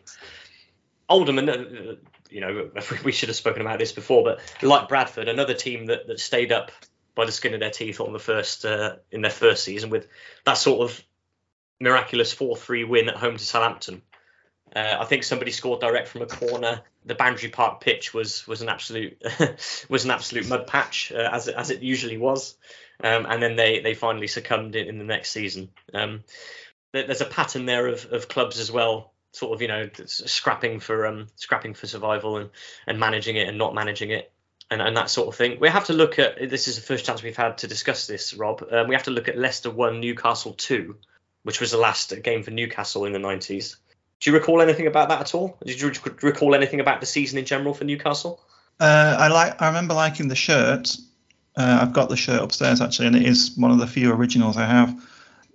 Oldham, 1.09 1.37
and 1.37 1.49
uh, 1.49 1.95
you 2.29 2.41
know, 2.41 2.71
we 3.03 3.11
should 3.11 3.29
have 3.29 3.35
spoken 3.35 3.61
about 3.61 3.79
this 3.79 3.91
before, 3.91 4.23
but 4.23 4.39
like 4.61 4.89
Bradford, 4.89 5.27
another 5.27 5.53
team 5.53 5.85
that, 5.87 6.07
that 6.07 6.19
stayed 6.19 6.51
up 6.51 6.71
by 7.17 7.25
the 7.25 7.31
skin 7.31 7.55
of 7.55 7.59
their 7.59 7.71
teeth 7.71 7.99
on 7.99 8.13
the 8.13 8.19
first 8.19 8.63
uh, 8.63 8.95
in 9.11 9.21
their 9.21 9.31
first 9.31 9.63
season 9.63 9.89
with 9.89 10.07
that 10.45 10.53
sort 10.53 10.89
of 10.89 11.03
miraculous 11.81 12.31
four-three 12.31 12.83
win 12.83 13.09
at 13.09 13.17
home 13.17 13.35
to 13.35 13.43
Southampton. 13.43 14.01
Uh, 14.75 14.97
I 14.99 15.05
think 15.05 15.23
somebody 15.23 15.51
scored 15.51 15.81
direct 15.81 16.07
from 16.07 16.21
a 16.21 16.27
corner. 16.27 16.81
The 17.05 17.15
Boundary 17.15 17.49
Park 17.49 17.81
pitch 17.81 18.13
was 18.13 18.47
was 18.47 18.61
an 18.61 18.69
absolute 18.69 19.21
was 19.89 20.05
an 20.05 20.11
absolute 20.11 20.47
mud 20.47 20.67
patch 20.67 21.11
uh, 21.11 21.29
as 21.31 21.47
it, 21.47 21.55
as 21.55 21.71
it 21.71 21.81
usually 21.81 22.17
was, 22.17 22.55
um, 23.03 23.25
and 23.25 23.41
then 23.41 23.55
they 23.55 23.79
they 23.79 23.95
finally 23.95 24.27
succumbed 24.27 24.75
in, 24.75 24.87
in 24.87 24.97
the 24.99 25.03
next 25.03 25.31
season. 25.31 25.69
Um, 25.93 26.23
there's 26.93 27.21
a 27.21 27.25
pattern 27.25 27.65
there 27.65 27.87
of, 27.87 28.05
of 28.11 28.27
clubs 28.27 28.59
as 28.59 28.71
well, 28.71 29.13
sort 29.31 29.53
of 29.53 29.61
you 29.61 29.67
know 29.67 29.89
scrapping 30.05 30.79
for 30.79 31.07
um 31.07 31.27
scrapping 31.35 31.73
for 31.73 31.87
survival 31.87 32.37
and 32.37 32.49
and 32.85 32.99
managing 32.99 33.37
it 33.37 33.47
and 33.47 33.57
not 33.57 33.73
managing 33.73 34.11
it. 34.11 34.31
And, 34.69 34.81
and 34.81 34.97
that 34.97 35.09
sort 35.09 35.29
of 35.29 35.35
thing. 35.35 35.59
We 35.61 35.69
have 35.69 35.85
to 35.85 35.93
look 35.93 36.19
at 36.19 36.49
this 36.49 36.67
is 36.67 36.75
the 36.75 36.81
first 36.81 37.05
chance 37.05 37.23
we've 37.23 37.37
had 37.37 37.59
to 37.59 37.67
discuss 37.67 38.05
this, 38.05 38.33
Rob. 38.33 38.67
Um, 38.69 38.89
we 38.89 38.95
have 38.95 39.03
to 39.03 39.11
look 39.11 39.29
at 39.29 39.37
Leicester 39.37 39.71
one, 39.71 40.01
Newcastle 40.01 40.53
two, 40.53 40.97
which 41.43 41.61
was 41.61 41.71
the 41.71 41.77
last 41.77 42.13
game 42.21 42.43
for 42.43 42.51
Newcastle 42.51 43.05
in 43.05 43.13
the 43.13 43.19
90s. 43.19 43.77
Do 44.19 44.29
you 44.29 44.35
recall 44.35 44.61
anything 44.61 44.87
about 44.87 45.09
that 45.09 45.21
at 45.21 45.35
all? 45.35 45.57
Did 45.65 45.79
you 45.79 45.93
recall 46.21 46.55
anything 46.55 46.79
about 46.79 46.99
the 46.99 47.05
season 47.05 47.37
in 47.37 47.45
general 47.45 47.73
for 47.73 47.83
Newcastle? 47.83 48.41
Uh, 48.79 49.15
I 49.19 49.27
like. 49.27 49.61
I 49.61 49.67
remember 49.67 49.93
liking 49.93 50.27
the 50.27 50.35
shirt. 50.35 50.95
Uh, 51.55 51.79
I've 51.81 51.93
got 51.93 52.09
the 52.09 52.17
shirt 52.17 52.41
upstairs 52.41 52.81
actually, 52.81 53.07
and 53.07 53.15
it 53.15 53.25
is 53.25 53.53
one 53.57 53.71
of 53.71 53.79
the 53.79 53.87
few 53.87 54.11
originals 54.11 54.57
I 54.57 54.65
have. 54.65 55.03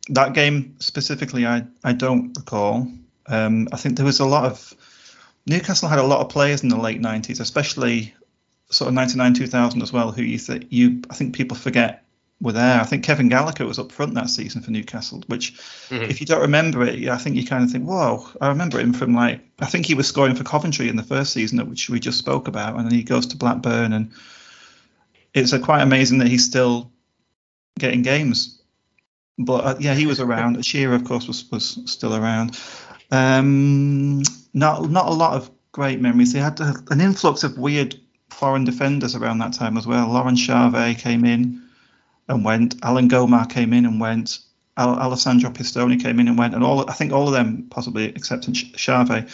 That 0.09 0.35
game 0.35 0.77
specifically, 0.81 1.47
I 1.47 1.65
I 1.85 1.93
don't 1.93 2.37
recall. 2.37 2.89
Um, 3.27 3.69
I 3.73 3.77
think 3.77 3.97
there 3.97 4.07
was 4.07 4.21
a 4.21 4.25
lot 4.25 4.45
of 4.45 4.75
Newcastle 5.47 5.89
had 5.89 5.99
a 5.99 6.05
lot 6.05 6.21
of 6.21 6.29
players 6.29 6.63
in 6.63 6.69
the 6.69 6.77
late 6.77 7.01
'90s, 7.01 7.41
especially 7.41 8.15
sort 8.73 8.89
of 8.89 8.95
'99, 8.95 9.35
2000 9.35 9.83
as 9.83 9.93
well, 9.93 10.11
who 10.13 10.23
you 10.23 10.39
th- 10.39 10.67
you 10.71 11.03
I 11.11 11.15
think 11.15 11.35
people 11.35 11.57
forget 11.57 12.05
were 12.41 12.53
there. 12.53 12.81
I 12.81 12.85
think 12.85 13.05
Kevin 13.05 13.29
Gallagher 13.29 13.65
was 13.67 13.79
up 13.79 13.93
front 13.93 14.15
that 14.15 14.29
season 14.29 14.63
for 14.63 14.73
Newcastle, 14.73 15.23
which 15.29 15.55
Mhm. 15.91 16.11
if 16.11 16.21
you 16.21 16.27
don't 16.27 16.41
remember 16.41 16.83
it, 16.85 17.09
I 17.09 17.17
think 17.17 17.37
you 17.37 17.47
kind 17.47 17.63
of 17.63 17.71
think, 17.71 17.85
whoa, 17.87 18.27
I 18.41 18.49
remember 18.49 18.81
him 18.81 18.93
from 18.93 19.15
like, 19.15 19.41
I 19.61 19.67
think 19.67 19.87
he 19.87 19.95
was 19.95 20.09
scoring 20.09 20.35
for 20.35 20.43
Coventry 20.43 20.89
in 20.89 20.97
the 20.97 21.05
first 21.05 21.33
season, 21.33 21.59
which 21.71 21.89
we 21.89 22.01
just 22.01 22.19
spoke 22.19 22.49
about, 22.49 22.77
and 22.77 22.85
then 22.85 22.95
he 22.95 23.05
goes 23.05 23.27
to 23.29 23.37
Blackburn, 23.37 23.93
and 23.93 24.11
it's 25.35 25.53
uh, 25.53 25.61
quite 25.61 25.83
amazing 25.83 26.19
that 26.19 26.27
he's 26.29 26.45
still 26.45 26.91
getting 27.79 28.03
games. 28.03 28.59
But 29.39 29.65
uh, 29.65 29.77
yeah, 29.79 29.95
he 29.95 30.07
was 30.07 30.19
around. 30.19 30.65
Shearer, 30.65 30.95
of 30.97 31.05
course, 31.05 31.29
was 31.29 31.45
was 31.51 31.79
still 31.87 32.15
around. 32.15 32.59
Um, 33.11 34.23
not 34.53 34.91
not 34.91 35.07
a 35.07 35.13
lot 35.13 35.35
of 35.35 35.51
great 35.71 36.01
memories. 36.01 36.33
They 36.33 36.41
had 36.41 36.59
an 36.61 37.01
influx 37.01 37.45
of 37.45 37.57
weird 37.57 37.99
foreign 38.33 38.65
defenders 38.65 39.15
around 39.15 39.39
that 39.39 39.53
time 39.53 39.77
as 39.77 39.87
well. 39.87 40.09
Laurent 40.09 40.37
Charvet 40.39 40.99
came 40.99 41.25
in 41.25 41.63
and 42.29 42.45
went. 42.45 42.77
Alain 42.83 43.09
Goma 43.09 43.49
came 43.49 43.73
in 43.73 43.87
and 43.87 44.01
went. 44.01 44.39
Al- 44.77 44.99
Alessandro 44.99 45.51
Pistone 45.51 46.01
came 46.03 46.19
in 46.19 46.29
and 46.29 46.39
went, 46.39 46.55
and 46.55 46.65
all 46.65 46.89
I 46.89 46.95
think 46.95 47.13
all 47.13 47.27
of 47.29 47.35
them, 47.35 47.67
possibly 47.71 48.07
except 48.07 48.53
Ch- 48.53 48.73
Charvet, 48.75 49.29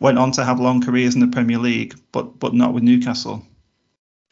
went 0.00 0.18
on 0.18 0.32
to 0.32 0.44
have 0.44 0.58
long 0.60 0.80
careers 0.82 1.14
in 1.14 1.20
the 1.20 1.26
Premier 1.28 1.58
League, 1.58 1.94
but 2.12 2.38
but 2.38 2.54
not 2.54 2.72
with 2.74 2.82
Newcastle. 2.82 3.44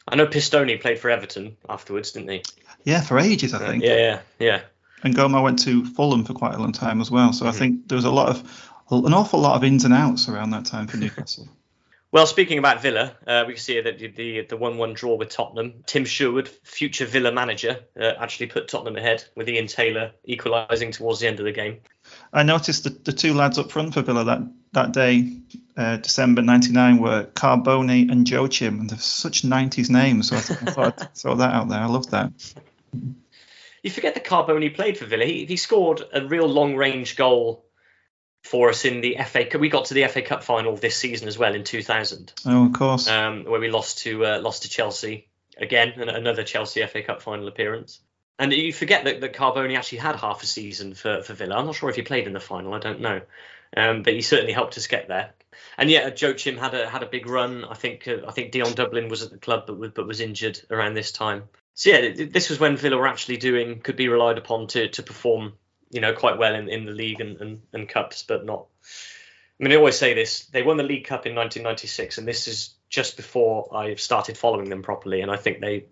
I 0.07 0.15
know 0.15 0.25
Pistone 0.25 0.81
played 0.81 0.99
for 0.99 1.09
Everton 1.11 1.55
afterwards, 1.69 2.11
didn't 2.11 2.29
he? 2.29 2.43
Yeah, 2.85 3.01
for 3.01 3.19
ages 3.19 3.53
I 3.53 3.57
Uh, 3.63 3.67
think. 3.69 3.83
yeah, 3.83 3.95
yeah, 3.95 4.19
yeah. 4.39 4.61
And 5.03 5.15
Gomar 5.15 5.43
went 5.43 5.59
to 5.59 5.85
Fulham 5.85 6.23
for 6.25 6.33
quite 6.33 6.55
a 6.55 6.59
long 6.59 6.71
time 6.71 7.01
as 7.01 7.09
well. 7.11 7.33
So 7.33 7.45
I 7.47 7.51
think 7.51 7.87
there 7.87 7.95
was 7.95 8.05
a 8.05 8.11
lot 8.11 8.29
of 8.29 8.67
an 8.91 9.13
awful 9.13 9.39
lot 9.39 9.55
of 9.55 9.63
ins 9.63 9.85
and 9.85 9.93
outs 9.93 10.27
around 10.27 10.49
that 10.51 10.65
time 10.65 10.87
for 10.87 10.97
Newcastle. 11.03 11.47
Well, 12.13 12.25
speaking 12.25 12.57
about 12.57 12.81
Villa, 12.81 13.15
uh, 13.25 13.45
we 13.47 13.53
can 13.53 13.61
see 13.61 13.79
that 13.79 13.97
the 13.97 14.07
the 14.07 14.41
the 14.41 14.57
one-one 14.57 14.93
draw 14.93 15.15
with 15.15 15.29
Tottenham. 15.29 15.83
Tim 15.85 16.03
Sherwood, 16.03 16.49
future 16.63 17.05
Villa 17.05 17.31
manager, 17.31 17.85
uh, 17.97 18.11
actually 18.19 18.47
put 18.47 18.67
Tottenham 18.67 18.97
ahead 18.97 19.23
with 19.35 19.47
Ian 19.47 19.67
Taylor 19.67 20.11
equalising 20.25 20.91
towards 20.91 21.21
the 21.21 21.27
end 21.27 21.39
of 21.39 21.45
the 21.45 21.53
game. 21.53 21.79
I 22.33 22.43
noticed 22.43 22.83
the, 22.83 22.89
the 22.89 23.13
two 23.13 23.33
lads 23.33 23.57
up 23.57 23.71
front 23.71 23.93
for 23.93 24.01
Villa 24.01 24.25
that 24.25 24.41
that 24.73 24.91
day, 24.91 25.37
uh, 25.77 25.97
December 25.97 26.41
'99, 26.41 26.97
were 26.97 27.23
Carbone 27.33 28.11
and 28.11 28.29
Joachim, 28.29 28.81
and 28.81 28.89
they're 28.89 28.99
such 28.99 29.43
'90s 29.43 29.89
names. 29.89 30.29
So 30.29 30.35
I, 30.35 30.41
th- 30.41 30.61
I 30.63 30.65
thought 30.65 31.01
I'd 31.01 31.15
throw 31.15 31.35
that 31.35 31.53
out 31.53 31.69
there. 31.69 31.79
I 31.79 31.85
love 31.85 32.09
that. 32.11 32.33
You 33.83 33.89
forget 33.89 34.15
that 34.15 34.25
Carbone 34.25 34.75
played 34.75 34.97
for 34.97 35.05
Villa. 35.05 35.23
He, 35.23 35.45
he 35.45 35.55
scored 35.55 36.03
a 36.13 36.25
real 36.25 36.47
long-range 36.47 37.15
goal 37.15 37.65
for 38.43 38.69
us 38.69 38.85
in 38.85 39.01
the 39.01 39.17
FA. 39.25 39.45
Cup. 39.45 39.61
We 39.61 39.69
got 39.69 39.85
to 39.85 39.93
the 39.93 40.07
FA 40.07 40.21
Cup 40.21 40.43
final 40.43 40.75
this 40.75 40.95
season 40.97 41.27
as 41.27 41.37
well 41.37 41.53
in 41.55 41.63
2000, 41.63 42.33
Oh, 42.45 42.65
of 42.65 42.73
course. 42.73 43.07
um, 43.07 43.45
where 43.45 43.59
we 43.59 43.69
lost 43.69 43.99
to 43.99 44.25
uh, 44.25 44.39
lost 44.41 44.63
to 44.63 44.69
Chelsea 44.69 45.27
again, 45.57 45.93
another 45.99 46.43
Chelsea 46.43 46.85
FA 46.85 47.03
Cup 47.03 47.21
final 47.21 47.47
appearance. 47.47 47.99
And 48.39 48.51
you 48.51 48.73
forget 48.73 49.03
that, 49.05 49.21
that 49.21 49.33
Carbone 49.33 49.77
actually 49.77 49.99
had 49.99 50.15
half 50.15 50.41
a 50.41 50.47
season 50.47 50.95
for, 50.95 51.21
for 51.21 51.33
Villa. 51.33 51.55
I'm 51.55 51.67
not 51.67 51.75
sure 51.75 51.89
if 51.89 51.95
he 51.95 52.01
played 52.01 52.25
in 52.25 52.33
the 52.33 52.39
final. 52.39 52.73
I 52.73 52.79
don't 52.79 53.01
know, 53.01 53.21
um, 53.77 54.01
but 54.01 54.13
he 54.13 54.21
certainly 54.21 54.53
helped 54.53 54.77
us 54.77 54.87
get 54.87 55.07
there. 55.07 55.31
And 55.77 55.91
yeah, 55.91 56.09
Joachim 56.15 56.57
had 56.57 56.73
a 56.73 56.89
had 56.89 57.03
a 57.03 57.05
big 57.05 57.27
run. 57.27 57.63
I 57.65 57.75
think 57.75 58.07
uh, 58.07 58.17
I 58.27 58.31
think 58.31 58.51
Dion 58.51 58.73
Dublin 58.73 59.09
was 59.09 59.21
at 59.21 59.29
the 59.29 59.37
club, 59.37 59.65
but 59.67 59.77
was, 59.77 59.91
but 59.91 60.07
was 60.07 60.19
injured 60.19 60.59
around 60.71 60.95
this 60.95 61.11
time. 61.11 61.43
So 61.75 61.91
yeah, 61.91 62.11
this 62.29 62.49
was 62.49 62.59
when 62.59 62.77
Villa 62.77 62.97
were 62.97 63.07
actually 63.07 63.37
doing 63.37 63.79
could 63.79 63.95
be 63.95 64.07
relied 64.07 64.37
upon 64.39 64.67
to 64.67 64.87
to 64.89 65.03
perform, 65.03 65.53
you 65.91 66.01
know, 66.01 66.13
quite 66.13 66.37
well 66.37 66.55
in, 66.55 66.69
in 66.69 66.85
the 66.85 66.91
league 66.91 67.21
and, 67.21 67.39
and, 67.41 67.61
and 67.73 67.87
cups, 67.87 68.23
but 68.23 68.45
not. 68.45 68.65
I 69.59 69.63
mean, 69.63 69.73
I 69.73 69.75
always 69.75 69.97
say 69.97 70.13
this: 70.13 70.45
they 70.47 70.63
won 70.63 70.77
the 70.77 70.83
League 70.83 71.05
Cup 71.05 71.27
in 71.27 71.35
1996, 71.35 72.17
and 72.17 72.27
this 72.27 72.47
is 72.47 72.73
just 72.89 73.15
before 73.15 73.69
I 73.75 73.95
started 73.95 74.37
following 74.37 74.69
them 74.69 74.81
properly, 74.81 75.21
and 75.21 75.29
I 75.29 75.37
think 75.37 75.61
they 75.61 75.85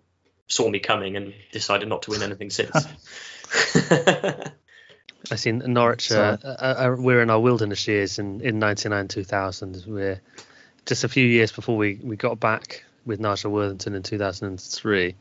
saw 0.48 0.68
me 0.68 0.80
coming 0.80 1.16
and 1.16 1.32
decided 1.52 1.88
not 1.88 2.02
to 2.02 2.10
win 2.10 2.22
anything 2.22 2.50
since. 2.50 2.74
I 5.30 5.36
seen 5.36 5.58
Norwich. 5.58 6.10
Uh, 6.10 6.36
uh, 6.42 6.46
uh, 6.46 6.96
we're 6.98 7.22
in 7.22 7.30
our 7.30 7.40
wilderness 7.40 7.86
years 7.86 8.18
in 8.18 8.40
in 8.40 8.58
'99, 8.58 9.08
2000. 9.08 9.84
We're 9.86 10.20
just 10.86 11.04
a 11.04 11.08
few 11.08 11.26
years 11.26 11.52
before 11.52 11.76
we 11.76 12.00
we 12.02 12.16
got 12.16 12.40
back 12.40 12.84
with 13.04 13.20
Nigel 13.20 13.52
Worthington 13.52 13.94
in 13.94 14.02
2003. 14.02 15.14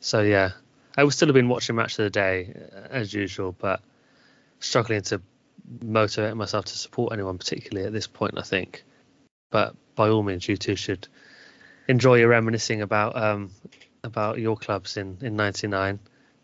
So 0.00 0.20
yeah, 0.22 0.52
I 0.96 1.04
would 1.04 1.12
still 1.12 1.28
have 1.28 1.34
been 1.34 1.48
watching 1.48 1.76
match 1.76 1.98
of 1.98 2.04
the 2.04 2.10
day 2.10 2.54
uh, 2.74 2.88
as 2.90 3.12
usual, 3.12 3.54
but 3.58 3.80
struggling 4.60 5.02
to 5.02 5.20
motivate 5.82 6.36
myself 6.36 6.66
to 6.66 6.76
support 6.78 7.12
anyone 7.12 7.38
particularly 7.38 7.86
at 7.86 7.92
this 7.92 8.06
point. 8.06 8.34
I 8.38 8.42
think, 8.42 8.84
but 9.50 9.74
by 9.94 10.08
all 10.08 10.22
means, 10.22 10.46
you 10.48 10.56
two 10.56 10.76
should 10.76 11.08
enjoy 11.88 12.16
your 12.16 12.28
reminiscing 12.28 12.82
about 12.82 13.16
um 13.16 13.50
about 14.04 14.38
your 14.38 14.56
clubs 14.56 14.96
in 14.96 15.18
in 15.22 15.36
'99. 15.36 15.98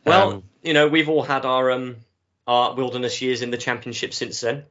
well, 0.04 0.32
Um, 0.32 0.42
you 0.62 0.74
know, 0.74 0.88
we've 0.88 1.08
all 1.08 1.22
had 1.22 1.44
our 1.44 1.70
um 1.70 1.96
our 2.46 2.74
wilderness 2.74 3.22
years 3.22 3.42
in 3.42 3.50
the 3.50 3.58
championship 3.58 4.12
since 4.12 4.40
then. 4.40 4.64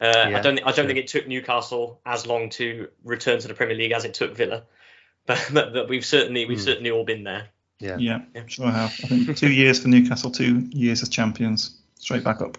Uh, 0.00 0.30
I 0.34 0.40
don't. 0.40 0.58
I 0.60 0.62
don't 0.62 0.74
sure. 0.76 0.86
think 0.86 0.98
it 0.98 1.08
took 1.08 1.26
Newcastle 1.28 2.00
as 2.06 2.26
long 2.26 2.48
to 2.50 2.88
return 3.04 3.38
to 3.40 3.48
the 3.48 3.52
Premier 3.54 3.76
League 3.76 3.92
as 3.92 4.06
it 4.06 4.14
took 4.14 4.34
Villa, 4.34 4.62
but, 5.26 5.50
but, 5.52 5.74
but 5.74 5.88
we've 5.90 6.06
certainly 6.06 6.46
we've 6.46 6.56
Hmm. 6.58 6.64
certainly 6.64 6.90
all 6.90 7.04
been 7.04 7.22
there. 7.24 7.48
yeah. 7.80 7.98
Yeah, 7.98 8.20
sure 8.46 8.70
have. 8.70 8.98
I 9.04 9.08
think 9.08 9.36
two 9.36 9.52
years 9.52 9.78
for 9.80 9.88
Newcastle, 9.88 10.30
two 10.30 10.60
years 10.70 11.02
as 11.02 11.10
champions, 11.10 11.79
straight 12.00 12.24
back 12.24 12.40
up. 12.40 12.58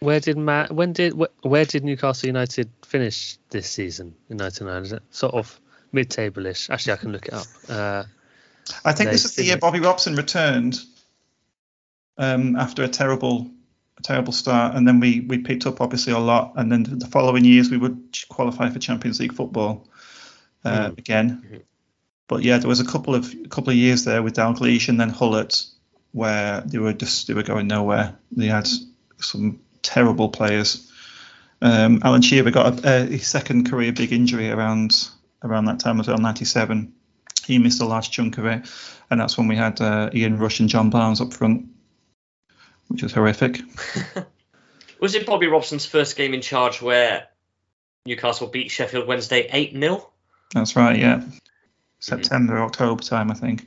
Where 0.00 0.18
did 0.18 0.36
Matt? 0.36 0.72
When 0.72 0.92
did 0.92 1.12
wh- 1.12 1.44
where 1.44 1.64
did 1.64 1.84
Newcastle 1.84 2.26
United 2.26 2.70
finish 2.84 3.36
this 3.50 3.68
season 3.68 4.14
in 4.28 4.38
'99? 4.38 4.82
Is 4.82 4.92
it 4.92 5.02
sort 5.10 5.34
of 5.34 5.60
mid-table-ish? 5.92 6.70
Actually, 6.70 6.92
I 6.94 6.96
can 6.96 7.12
look 7.12 7.26
it 7.26 7.34
up. 7.34 7.46
Uh, 7.68 8.04
I 8.84 8.92
think 8.92 9.10
this 9.10 9.24
is 9.24 9.34
the 9.36 9.44
year 9.44 9.58
Bobby 9.58 9.80
Robson 9.80 10.16
returned 10.16 10.78
um, 12.16 12.56
after 12.56 12.82
a 12.82 12.88
terrible, 12.88 13.50
a 13.98 14.02
terrible 14.02 14.32
start, 14.32 14.74
and 14.74 14.88
then 14.88 15.00
we 15.00 15.20
we 15.20 15.38
picked 15.38 15.66
up 15.66 15.80
obviously 15.80 16.14
a 16.14 16.18
lot, 16.18 16.54
and 16.56 16.72
then 16.72 16.84
the 16.84 17.06
following 17.06 17.44
years 17.44 17.70
we 17.70 17.76
would 17.76 18.16
qualify 18.28 18.70
for 18.70 18.78
Champions 18.78 19.20
League 19.20 19.34
football 19.34 19.86
uh, 20.64 20.92
again. 20.96 21.62
But 22.26 22.42
yeah, 22.42 22.58
there 22.58 22.68
was 22.68 22.80
a 22.80 22.86
couple 22.86 23.14
of 23.14 23.34
a 23.44 23.48
couple 23.48 23.70
of 23.70 23.76
years 23.76 24.04
there 24.04 24.22
with 24.22 24.34
Dalglish 24.34 24.88
and 24.88 24.98
then 24.98 25.10
Gullit 25.10 25.66
where 26.12 26.60
they 26.62 26.78
were 26.78 26.92
just 26.92 27.26
they 27.26 27.34
were 27.34 27.42
going 27.42 27.66
nowhere. 27.66 28.16
They 28.32 28.46
had 28.46 28.68
some 29.18 29.60
terrible 29.82 30.28
players. 30.28 30.90
Um, 31.62 32.00
Alan 32.02 32.22
Shearer 32.22 32.50
got 32.50 32.84
a, 32.84 33.12
a, 33.12 33.18
second 33.18 33.70
career 33.70 33.92
big 33.92 34.12
injury 34.12 34.50
around 34.50 35.08
around 35.42 35.66
that 35.66 35.80
time 35.80 36.00
as 36.00 36.08
well, 36.08 36.18
'97 36.18 36.94
he 37.50 37.58
missed 37.58 37.80
a 37.80 37.84
large 37.84 38.10
chunk 38.10 38.38
of 38.38 38.46
it, 38.46 38.68
and 39.10 39.20
that's 39.20 39.36
when 39.36 39.48
we 39.48 39.56
had 39.56 39.80
uh, 39.80 40.10
Ian 40.14 40.38
Rush 40.38 40.60
and 40.60 40.68
John 40.68 40.90
Barnes 40.90 41.20
up 41.20 41.32
front, 41.32 41.66
which 42.88 43.02
was 43.02 43.12
horrific. 43.12 43.60
Was 45.00 45.14
it 45.14 45.24
Bobby 45.24 45.46
Robson's 45.46 45.86
first 45.86 46.14
game 46.14 46.34
in 46.34 46.42
charge 46.42 46.82
where 46.82 47.28
Newcastle 48.04 48.48
beat 48.48 48.70
Sheffield 48.70 49.06
Wednesday 49.06 49.48
eight 49.50 49.72
0 49.72 50.06
That's 50.52 50.76
right, 50.76 50.98
yeah. 50.98 51.22
September, 52.00 52.58
October 52.58 53.02
time, 53.02 53.30
I 53.30 53.34
think. 53.34 53.66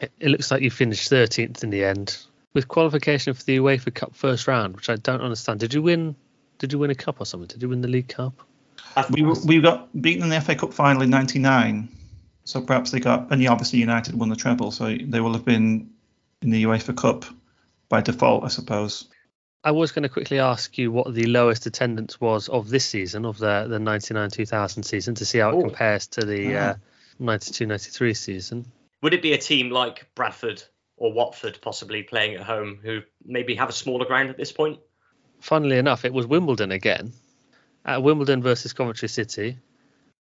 It, 0.00 0.28
looks 0.28 0.50
like 0.50 0.62
you 0.62 0.70
finished 0.70 1.10
13th 1.10 1.62
in 1.62 1.70
the 1.70 1.84
end 1.84 2.16
with 2.52 2.68
qualification 2.68 3.34
for 3.34 3.42
the 3.44 3.58
UEFA 3.58 3.92
Cup 3.94 4.14
first 4.14 4.46
round, 4.46 4.76
which 4.76 4.88
I 4.88 4.96
don't 4.96 5.20
understand. 5.20 5.60
Did 5.60 5.74
you 5.74 5.82
win? 5.82 6.16
Did 6.58 6.72
you 6.72 6.78
win 6.78 6.90
a 6.90 6.94
cup 6.94 7.20
or 7.20 7.26
something? 7.26 7.48
Did 7.48 7.62
you 7.62 7.68
win 7.68 7.80
the 7.80 7.88
League 7.88 8.08
Cup? 8.08 8.32
We 9.10 9.22
were- 9.22 9.34
we 9.44 9.60
got 9.60 9.88
beaten 10.00 10.22
in 10.22 10.28
the 10.30 10.36
FA 10.36 10.54
Cup 10.54 10.72
final 10.72 11.02
in 11.02 11.10
'99, 11.10 11.88
so 12.44 12.60
perhaps 12.60 12.90
they 12.92 13.00
got, 13.00 13.32
and 13.32 13.44
obviously 13.48 13.80
United 13.80 14.14
won 14.14 14.28
the 14.28 14.36
treble, 14.36 14.70
so 14.70 14.96
they 14.96 15.20
will 15.20 15.32
have 15.32 15.44
been 15.44 15.90
in 16.42 16.50
the 16.50 16.62
UEFA 16.64 16.96
Cup 16.96 17.24
by 17.88 18.00
default, 18.00 18.44
I 18.44 18.48
suppose. 18.48 19.06
I 19.64 19.70
was 19.72 19.92
going 19.92 20.02
to 20.04 20.08
quickly 20.08 20.38
ask 20.38 20.76
you 20.78 20.92
what 20.92 21.12
the 21.14 21.24
lowest 21.26 21.66
attendance 21.66 22.20
was 22.20 22.48
of 22.48 22.68
this 22.68 22.84
season, 22.84 23.24
of 23.24 23.38
the 23.38 23.66
the 23.68 23.78
99-2000 23.78 24.84
season, 24.84 25.14
to 25.16 25.24
see 25.24 25.38
how 25.38 25.50
it 25.50 25.54
Oh. 25.54 25.60
compares 25.62 26.06
to 26.08 26.24
the 26.24 26.54
Ah. 26.56 26.60
uh, 26.60 26.74
92-93 27.18 28.14
season. 28.14 28.66
Would 29.04 29.12
it 29.12 29.20
be 29.20 29.34
a 29.34 29.38
team 29.38 29.68
like 29.68 30.08
Bradford 30.14 30.62
or 30.96 31.12
Watford 31.12 31.58
possibly 31.60 32.02
playing 32.02 32.36
at 32.36 32.40
home 32.40 32.80
who 32.82 33.02
maybe 33.22 33.54
have 33.56 33.68
a 33.68 33.72
smaller 33.72 34.06
ground 34.06 34.30
at 34.30 34.38
this 34.38 34.50
point? 34.50 34.80
Funnily 35.42 35.76
enough, 35.76 36.06
it 36.06 36.14
was 36.14 36.26
Wimbledon 36.26 36.72
again. 36.72 37.12
At 37.84 38.02
Wimbledon 38.02 38.42
versus 38.42 38.72
Coventry 38.72 39.08
City, 39.08 39.58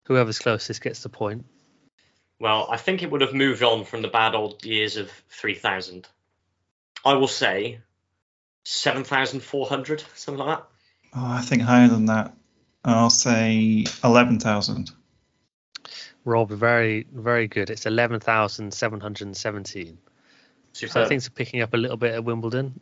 whoever's 0.07 0.41
closest 0.41 0.83
gets 0.83 1.05
the 1.05 1.09
point. 1.09 1.45
Well, 2.41 2.67
I 2.69 2.77
think 2.77 3.05
it 3.05 3.13
would 3.13 3.21
have 3.21 3.33
moved 3.33 3.63
on 3.63 3.85
from 3.85 4.03
the 4.03 4.09
bad 4.09 4.35
old 4.35 4.65
years 4.65 4.97
of 4.97 5.09
3000. 5.29 6.09
I 7.05 7.15
will 7.15 7.29
say 7.29 7.79
7,400, 8.65 10.03
something 10.17 10.45
like 10.45 10.59
that. 10.59 10.67
Oh, 11.15 11.25
I 11.25 11.43
think 11.43 11.63
higher 11.63 11.87
than 11.87 12.07
that. 12.07 12.35
I'll 12.85 13.09
say 13.09 13.85
11,000. 14.03 14.91
Rob, 16.25 16.51
very 16.51 17.07
very 17.13 17.49
good. 17.49 17.71
It's 17.71 17.87
11,717. 17.87 19.99
So 20.73 21.07
things 21.07 21.27
are 21.27 21.31
picking 21.31 21.61
up 21.63 21.75
a 21.75 21.77
little 21.77 21.97
bit 21.97 22.15
at 22.15 22.25
Wimbledon. 22.25 22.81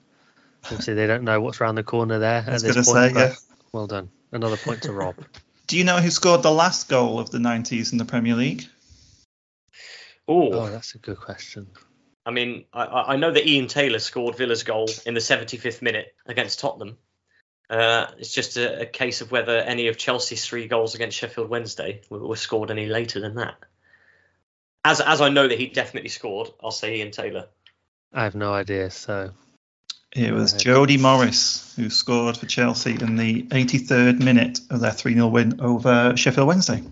Obviously, 0.65 0.95
they 0.95 1.07
don't 1.07 1.25
know 1.25 1.41
what's 1.41 1.61
around 1.61 1.75
the 1.75 1.83
corner 1.83 2.19
there 2.19 2.45
I 2.47 2.53
was 2.53 2.65
at 2.65 2.75
this 2.75 2.91
point. 2.91 3.15
say, 3.15 3.21
yeah. 3.21 3.35
Well 3.73 3.87
done. 3.87 4.11
Another 4.31 4.57
point 4.57 4.83
to 4.83 4.93
Rob. 4.93 5.17
Do 5.67 5.79
you 5.79 5.85
know 5.85 5.99
who 5.99 6.11
scored 6.11 6.43
the 6.43 6.53
last 6.53 6.89
goal 6.89 7.19
of 7.19 7.31
the 7.31 7.39
90s 7.39 7.93
in 7.93 7.99
the 7.99 8.05
Premier 8.05 8.35
League? 8.35 8.65
Ooh, 10.31 10.53
Oh, 10.53 10.71
that's 10.71 10.95
a 10.95 10.99
good 10.99 11.19
question. 11.19 11.67
I 12.25 12.31
mean, 12.31 12.65
I- 12.73 12.85
I, 12.85 13.13
I 13.15 13.17
know 13.17 13.33
that 13.33 13.47
Ian 13.47 13.67
Taylor 13.69 13.99
scored 13.99 14.37
Villa's 14.37 14.63
goal 14.63 14.89
in 15.07 15.15
the 15.15 15.21
75th 15.21 15.83
minute 15.83 16.15
against 16.27 16.61
Tottenham. 16.61 16.99
Uh, 17.73 18.11
it's 18.19 18.35
just 18.35 18.59
a, 18.59 18.83
a 18.83 18.87
case 18.87 19.23
of 19.23 19.33
whether 19.33 19.57
any 19.57 19.89
of 19.89 19.97
Chelsea's 19.97 20.45
three 20.45 20.69
goals 20.69 20.95
against 20.95 21.17
Sheffield 21.17 21.49
Wednesday 21.49 22.03
were, 22.11 22.19
were 22.19 22.37
scored 22.37 22.71
any 22.71 22.85
later 22.85 23.19
than 23.19 23.37
that. 23.37 23.55
As 24.85 25.01
as 25.01 25.23
I 25.23 25.31
know 25.31 25.49
that 25.49 25.59
he 25.59 25.69
definitely 25.69 26.11
scored, 26.11 26.51
I'll 26.63 26.71
say 26.71 26.97
Ian 26.97 27.13
Taylor. 27.13 27.47
I 28.13 28.25
have 28.25 28.35
no 28.35 28.53
idea. 28.53 28.91
So 28.91 29.31
It 30.15 30.35
was 30.35 30.53
Right. 30.53 30.63
Jody 30.63 30.99
Morris 30.99 31.73
who 31.75 31.89
scored 31.89 32.37
for 32.37 32.45
Chelsea 32.45 32.91
in 33.01 33.17
the 33.17 33.45
83rd 33.45 34.21
minute 34.21 34.61
of 34.69 34.81
their 34.81 34.91
3 34.91 35.15
0 35.15 35.29
win 35.29 35.59
over 35.63 36.15
Sheffield 36.15 36.49
Wednesday. 36.49 36.83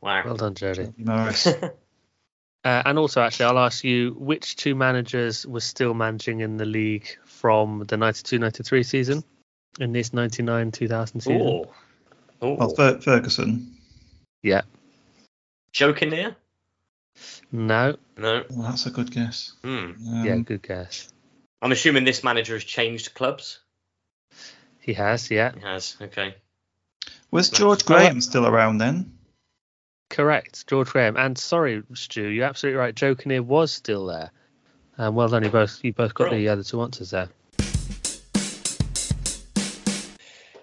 Wow. 0.00 0.22
well 0.24 0.36
done, 0.36 0.54
Jody. 0.54 0.84
Jody 0.84 1.04
Morris. 1.04 1.48
Uh, 2.64 2.82
and 2.86 2.98
also, 2.98 3.22
actually, 3.22 3.46
I'll 3.46 3.58
ask 3.60 3.84
you 3.84 4.16
which 4.18 4.56
two 4.56 4.74
managers 4.74 5.46
were 5.46 5.60
still 5.60 5.94
managing 5.94 6.40
in 6.40 6.56
the 6.56 6.64
league 6.64 7.06
from 7.24 7.84
the 7.86 7.96
92-93 7.96 8.84
season 8.84 9.24
in 9.80 9.92
this 9.92 10.10
99-2000 10.10 11.22
season? 11.22 11.40
Ooh. 11.40 11.64
Ooh. 12.44 12.54
well, 12.54 12.74
Fer- 12.74 13.00
Ferguson. 13.00 13.76
Yeah. 14.42 14.62
Joe 15.72 15.92
Kinnear? 15.92 16.36
No. 17.50 17.96
No. 18.16 18.44
Well, 18.50 18.68
that's 18.68 18.86
a 18.86 18.90
good 18.90 19.10
guess. 19.10 19.52
Hmm. 19.62 19.68
Um, 19.68 20.24
yeah, 20.24 20.36
good 20.36 20.62
guess. 20.62 21.08
I'm 21.60 21.72
assuming 21.72 22.04
this 22.04 22.22
manager 22.22 22.54
has 22.54 22.64
changed 22.64 23.14
clubs. 23.14 23.58
He 24.80 24.94
has. 24.94 25.30
Yeah. 25.30 25.52
He 25.54 25.60
has. 25.60 25.96
Okay. 26.00 26.34
Was 27.30 27.50
George 27.50 27.84
Graham 27.84 28.20
still 28.20 28.46
around 28.46 28.78
then? 28.78 29.12
Correct, 30.08 30.66
George 30.66 30.88
Graham. 30.88 31.16
And 31.16 31.36
sorry, 31.36 31.82
Stu, 31.94 32.22
you're 32.22 32.46
absolutely 32.46 32.78
right. 32.78 32.94
Joe 32.94 33.14
Kinnear 33.14 33.42
was 33.42 33.70
still 33.70 34.06
there. 34.06 34.30
Um, 34.96 35.14
well 35.14 35.28
done, 35.28 35.44
you 35.44 35.50
both. 35.50 35.80
You 35.84 35.92
both 35.92 36.14
got 36.14 36.30
the 36.30 36.48
other 36.48 36.62
two 36.62 36.80
answers 36.80 37.10
there. 37.10 37.28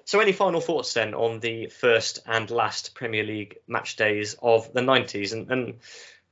So, 0.06 0.20
any 0.20 0.34
final 0.34 0.62
thoughts 0.62 0.94
then 0.94 1.16
on 1.16 1.40
the 1.40 1.68
first 1.68 2.20
and 2.28 2.50
last 2.52 2.94
Premier 2.94 3.24
League 3.24 3.58
match 3.68 3.96
days 3.96 4.36
of 4.40 4.72
the 4.72 4.82
90s? 4.82 5.34
And, 5.34 5.52
and 5.52 5.80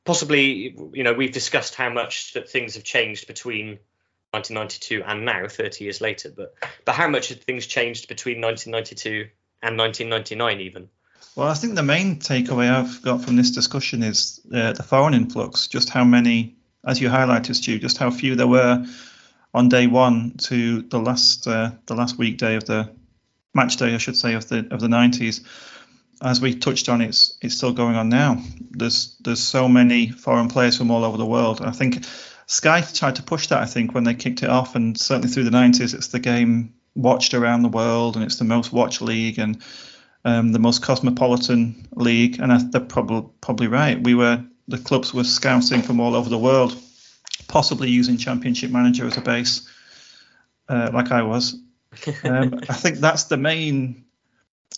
possibly, 0.05 0.77
you 0.93 1.03
know, 1.03 1.13
we've 1.13 1.31
discussed 1.31 1.73
how 1.73 1.89
much 1.89 2.33
that 2.33 2.49
things 2.49 2.75
have 2.75 2.83
changed 2.83 3.25
between 3.25 3.79
1992 4.29 5.03
and 5.03 5.25
now, 5.25 5.47
30 5.47 5.83
years 5.83 6.01
later. 6.01 6.31
But 6.35 6.53
but 6.85 6.93
how 6.93 7.07
much 7.07 7.29
have 7.29 7.39
things 7.41 7.65
changed 7.65 8.07
between 8.07 8.41
1992 8.41 9.29
and 9.63 9.77
1999 9.77 10.59
even? 10.61 10.89
Well, 11.35 11.47
I 11.47 11.55
think 11.55 11.73
the 11.73 11.83
main 11.83 12.19
takeaway 12.19 12.71
I've 12.71 13.01
got 13.01 13.23
from 13.23 13.37
this 13.37 13.49
discussion 13.49 14.03
is 14.03 14.39
uh, 14.53 14.73
the 14.73 14.83
foreign 14.83 15.15
influx. 15.15 15.67
Just 15.67 15.89
how 15.89 16.03
many, 16.03 16.55
as 16.85 17.01
you 17.01 17.09
highlighted, 17.09 17.55
Stu, 17.55 17.79
just 17.79 17.97
how 17.97 18.11
few 18.11 18.35
there 18.35 18.47
were 18.47 18.85
on 19.51 19.69
day 19.69 19.87
one 19.87 20.37
to 20.43 20.83
the 20.83 20.99
last 20.99 21.47
uh, 21.47 21.71
the 21.87 21.95
last 21.95 22.19
weekday 22.19 22.55
of 22.55 22.65
the 22.65 22.91
match 23.53 23.77
day, 23.77 23.93
I 23.93 23.97
should 23.97 24.17
say, 24.17 24.33
of 24.33 24.47
the 24.49 24.67
of 24.71 24.79
the 24.79 24.87
90s. 24.87 25.41
As 26.21 26.39
we 26.39 26.55
touched 26.55 26.89
on, 26.89 27.01
it's 27.01 27.37
it's 27.41 27.55
still 27.55 27.73
going 27.73 27.95
on 27.95 28.09
now. 28.09 28.41
There's 28.71 29.17
there's 29.21 29.41
so 29.41 29.67
many 29.67 30.09
foreign 30.09 30.47
players 30.47 30.77
from 30.77 30.91
all 30.91 31.03
over 31.03 31.17
the 31.17 31.25
world. 31.25 31.61
I 31.61 31.71
think 31.71 32.05
Sky 32.45 32.81
tried 32.81 33.15
to 33.15 33.23
push 33.23 33.47
that. 33.47 33.61
I 33.61 33.65
think 33.65 33.93
when 33.93 34.03
they 34.03 34.13
kicked 34.13 34.43
it 34.43 34.49
off, 34.49 34.75
and 34.75 34.97
certainly 34.97 35.29
through 35.29 35.45
the 35.45 35.49
90s, 35.49 35.93
it's 35.93 36.07
the 36.07 36.19
game 36.19 36.73
watched 36.95 37.33
around 37.33 37.63
the 37.63 37.69
world, 37.69 38.15
and 38.15 38.23
it's 38.23 38.37
the 38.37 38.45
most 38.45 38.71
watched 38.71 39.01
league, 39.01 39.39
and 39.39 39.61
um, 40.25 40.51
the 40.51 40.59
most 40.59 40.81
cosmopolitan 40.81 41.87
league, 41.95 42.39
and 42.39 42.51
I, 42.51 42.57
they're 42.57 42.81
probably 42.81 43.29
probably 43.41 43.67
right. 43.67 44.01
We 44.01 44.15
were 44.15 44.43
the 44.67 44.77
clubs 44.77 45.13
were 45.13 45.23
scouting 45.23 45.81
from 45.81 45.99
all 45.99 46.15
over 46.15 46.29
the 46.29 46.37
world, 46.37 46.75
possibly 47.47 47.89
using 47.89 48.17
Championship 48.17 48.71
Manager 48.71 49.05
as 49.05 49.17
a 49.17 49.21
base, 49.21 49.67
uh, 50.69 50.91
like 50.93 51.11
I 51.11 51.23
was. 51.23 51.59
Um, 52.23 52.59
I 52.69 52.73
think 52.73 52.97
that's 52.97 53.25
the 53.25 53.37
main, 53.37 54.05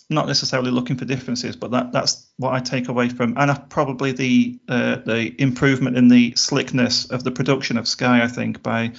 not 0.08 0.26
necessarily 0.26 0.70
looking 0.70 0.96
for 0.96 1.04
differences, 1.04 1.56
but 1.56 1.70
that 1.72 1.92
that's 1.92 2.26
what 2.36 2.52
I 2.52 2.60
take 2.60 2.88
away 2.88 3.08
from, 3.08 3.36
and 3.36 3.70
probably 3.70 4.12
the 4.12 4.58
uh, 4.68 4.96
the 4.96 5.34
improvement 5.40 5.96
in 5.96 6.08
the 6.08 6.34
slickness 6.36 7.06
of 7.06 7.24
the 7.24 7.30
production 7.30 7.78
of 7.78 7.88
Sky. 7.88 8.22
I 8.22 8.28
think 8.28 8.62
by 8.62 8.92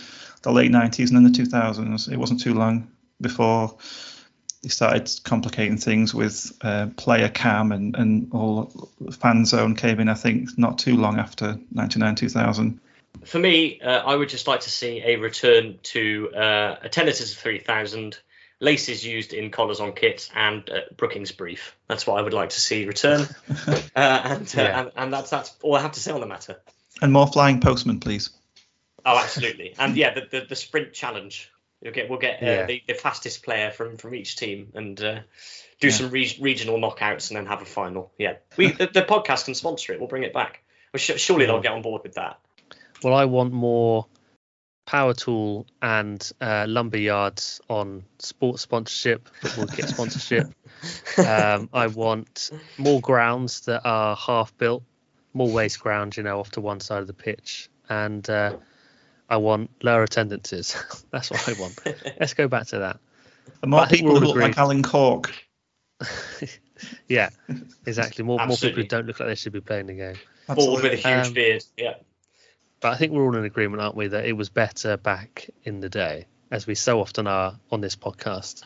the 0.43 0.51
late 0.51 0.71
90s 0.71 1.09
and 1.09 1.17
then 1.17 1.31
the 1.31 1.37
2000s, 1.37 2.11
it 2.11 2.17
wasn't 2.17 2.41
too 2.41 2.53
long 2.53 2.91
before 3.19 3.77
they 4.61 4.69
started 4.69 5.09
complicating 5.23 5.77
things 5.77 6.13
with 6.13 6.51
uh, 6.61 6.87
player 6.97 7.29
cam 7.29 7.71
and, 7.71 7.95
and 7.95 8.29
all 8.33 8.89
fan 9.11 9.45
zone 9.45 9.75
came 9.75 9.99
in, 9.99 10.09
I 10.09 10.13
think, 10.13 10.57
not 10.57 10.79
too 10.79 10.97
long 10.97 11.19
after 11.19 11.57
99 11.71 12.15
2000. 12.15 12.79
For 13.25 13.39
me, 13.39 13.81
uh, 13.81 14.03
I 14.05 14.15
would 14.15 14.29
just 14.29 14.47
like 14.47 14.61
to 14.61 14.69
see 14.69 15.01
a 15.03 15.15
return 15.17 15.79
to 15.83 16.31
uh, 16.33 16.75
attendances 16.81 17.31
of 17.33 17.37
3,000, 17.39 18.17
laces 18.59 19.05
used 19.05 19.33
in 19.33 19.49
collars 19.51 19.79
on 19.79 19.93
kits, 19.93 20.29
and 20.35 20.69
uh, 20.69 20.79
Brookings 20.95 21.31
brief. 21.31 21.75
That's 21.87 22.05
what 22.07 22.19
I 22.19 22.21
would 22.21 22.33
like 22.33 22.49
to 22.49 22.61
see 22.61 22.85
return. 22.85 23.27
uh, 23.67 23.75
and, 23.95 24.47
uh, 24.57 24.61
Yeah. 24.61 24.79
and 24.81 24.91
and 24.95 25.13
that's 25.13 25.29
that's 25.29 25.55
all 25.61 25.75
I 25.75 25.81
have 25.81 25.93
to 25.93 25.99
say 25.99 26.11
on 26.11 26.21
the 26.21 26.27
matter. 26.27 26.57
And 27.01 27.11
more 27.11 27.27
flying 27.27 27.59
postmen, 27.59 27.99
please. 27.99 28.29
Oh, 29.05 29.17
absolutely. 29.17 29.73
and 29.79 29.95
yeah, 29.95 30.13
the, 30.13 30.27
the, 30.39 30.45
the 30.49 30.55
sprint 30.55 30.93
challenge. 30.93 31.51
You'll 31.81 31.93
get 31.93 32.09
we'll 32.09 32.19
get 32.19 32.41
uh, 32.41 32.45
Yeah. 32.45 32.65
the, 32.65 32.83
the 32.87 32.93
fastest 32.93 33.43
player 33.43 33.71
from 33.71 33.97
from 33.97 34.15
each 34.15 34.35
team 34.35 34.71
and 34.73 34.99
uh, 35.01 35.19
do 35.79 35.87
Yeah. 35.87 35.93
some 35.93 36.09
re- 36.11 36.37
regional 36.39 36.77
knockouts 36.79 37.29
and 37.29 37.37
then 37.37 37.45
have 37.45 37.61
a 37.61 37.65
final. 37.65 38.11
Yeah, 38.17 38.35
we 38.57 38.71
the, 38.71 38.87
the 38.87 39.01
podcast 39.03 39.45
can 39.45 39.53
sponsor 39.55 39.93
it. 39.93 39.99
We'll 39.99 40.09
bring 40.09 40.23
it 40.23 40.33
back. 40.33 40.63
Well, 40.93 40.99
sh- 40.99 41.17
surely 41.21 41.45
they'll 41.45 41.61
get 41.61 41.73
on 41.73 41.81
board 41.83 42.03
with 42.03 42.15
that. 42.15 42.39
Well, 43.03 43.13
I 43.13 43.25
want 43.25 43.53
more 43.53 44.05
power 44.85 45.13
tool 45.13 45.67
and 45.81 46.31
uh, 46.39 46.65
lumber 46.67 46.97
yards 46.97 47.59
on 47.69 48.03
sports 48.19 48.61
sponsorship, 48.61 49.27
football 49.41 49.67
kit 49.67 49.89
sponsorship. 49.89 50.47
Um, 51.17 51.69
I 51.73 51.87
want 51.87 52.51
more 52.77 53.01
grounds 53.01 53.61
that 53.61 53.81
are 53.83 54.15
half 54.15 54.55
built, 54.59 54.83
more 55.33 55.49
waste 55.49 55.79
ground, 55.79 56.15
you 56.15 56.21
know, 56.21 56.39
off 56.39 56.51
to 56.51 56.61
one 56.61 56.79
side 56.81 57.01
of 57.01 57.07
the 57.07 57.13
pitch, 57.13 57.67
and 57.89 58.29
uh, 58.29 58.55
I 59.27 59.37
want 59.37 59.71
lower 59.83 60.03
attendances. 60.03 60.77
That's 61.11 61.31
what 61.31 61.49
I 61.49 61.59
want. 61.59 61.79
Let's 62.19 62.35
go 62.35 62.47
back 62.47 62.67
to 62.67 62.77
that. 62.79 62.99
And 63.63 63.71
more 63.71 63.87
people 63.87 64.11
we'll 64.11 64.19
who 64.19 64.27
look 64.27 64.35
agree. 64.35 64.43
like 64.43 64.57
Alan 64.59 64.83
Cork. 64.83 65.33
Yeah, 67.07 67.29
exactly. 67.87 68.23
More, 68.23 68.37
more 68.45 68.55
people 68.55 68.83
who 68.83 68.87
don't 68.87 69.07
look 69.07 69.19
like 69.19 69.29
they 69.29 69.35
should 69.35 69.53
be 69.53 69.61
playing 69.61 69.87
the 69.87 69.95
game. 69.95 70.15
Bald 70.47 70.83
with 70.83 70.93
a 70.93 70.95
huge 70.95 71.27
Um, 71.27 71.33
beard. 71.33 71.63
Yeah. 71.75 71.95
But 72.79 72.93
I 72.93 72.97
think 72.97 73.11
we're 73.11 73.23
all 73.23 73.35
in 73.35 73.43
agreement, 73.43 73.81
aren't 73.81 73.95
we, 73.95 74.07
that 74.07 74.25
it 74.25 74.33
was 74.33 74.49
better 74.49 74.97
back 74.97 75.49
in 75.63 75.79
the 75.79 75.89
day, 75.89 76.27
as 76.51 76.67
we 76.67 76.75
so 76.75 77.01
often 77.01 77.27
are 77.27 77.59
on 77.71 77.81
this 77.81 77.95
podcast. 77.95 78.63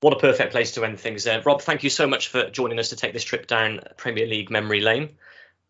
What 0.00 0.12
a 0.12 0.18
perfect 0.18 0.52
place 0.52 0.72
to 0.72 0.84
end 0.84 0.98
things 0.98 1.24
there. 1.24 1.40
Rob, 1.42 1.62
thank 1.62 1.84
you 1.84 1.90
so 1.90 2.06
much 2.06 2.28
for 2.28 2.50
joining 2.50 2.78
us 2.78 2.90
to 2.90 2.96
take 2.96 3.12
this 3.12 3.24
trip 3.24 3.46
down 3.46 3.80
Premier 3.96 4.26
League 4.26 4.50
memory 4.50 4.80
lane. 4.80 5.10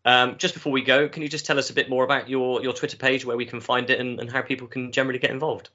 Um, 0.05 0.37
just 0.37 0.53
before 0.53 0.73
we 0.73 0.81
go, 0.81 1.07
can 1.07 1.21
you 1.21 1.29
just 1.29 1.45
tell 1.45 1.57
us 1.57 1.69
a 1.69 1.73
bit 1.73 1.89
more 1.89 2.03
about 2.03 2.29
your, 2.29 2.61
your 2.61 2.73
Twitter 2.73 2.97
page, 2.97 3.25
where 3.25 3.37
we 3.37 3.45
can 3.45 3.61
find 3.61 3.89
it, 3.89 3.99
and, 3.99 4.19
and 4.19 4.31
how 4.31 4.41
people 4.41 4.67
can 4.67 4.91
generally 4.91 5.19
get 5.19 5.31
involved? 5.31 5.69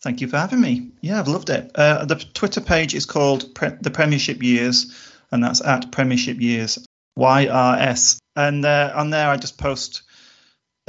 Thank 0.00 0.20
you 0.20 0.28
for 0.28 0.38
having 0.38 0.60
me. 0.60 0.90
Yeah, 1.00 1.18
I've 1.18 1.28
loved 1.28 1.50
it. 1.50 1.70
Uh, 1.74 2.04
the 2.04 2.16
Twitter 2.16 2.60
page 2.60 2.94
is 2.94 3.04
called 3.04 3.54
Pre- 3.54 3.76
the 3.80 3.90
Premiership 3.90 4.42
Years, 4.42 5.12
and 5.30 5.42
that's 5.42 5.60
at 5.60 5.90
Premiership 5.92 6.40
Years 6.40 6.78
YRS. 7.18 8.18
And 8.36 8.64
uh, 8.64 8.92
on 8.94 9.10
there, 9.10 9.28
I 9.28 9.36
just 9.36 9.58
post 9.58 10.02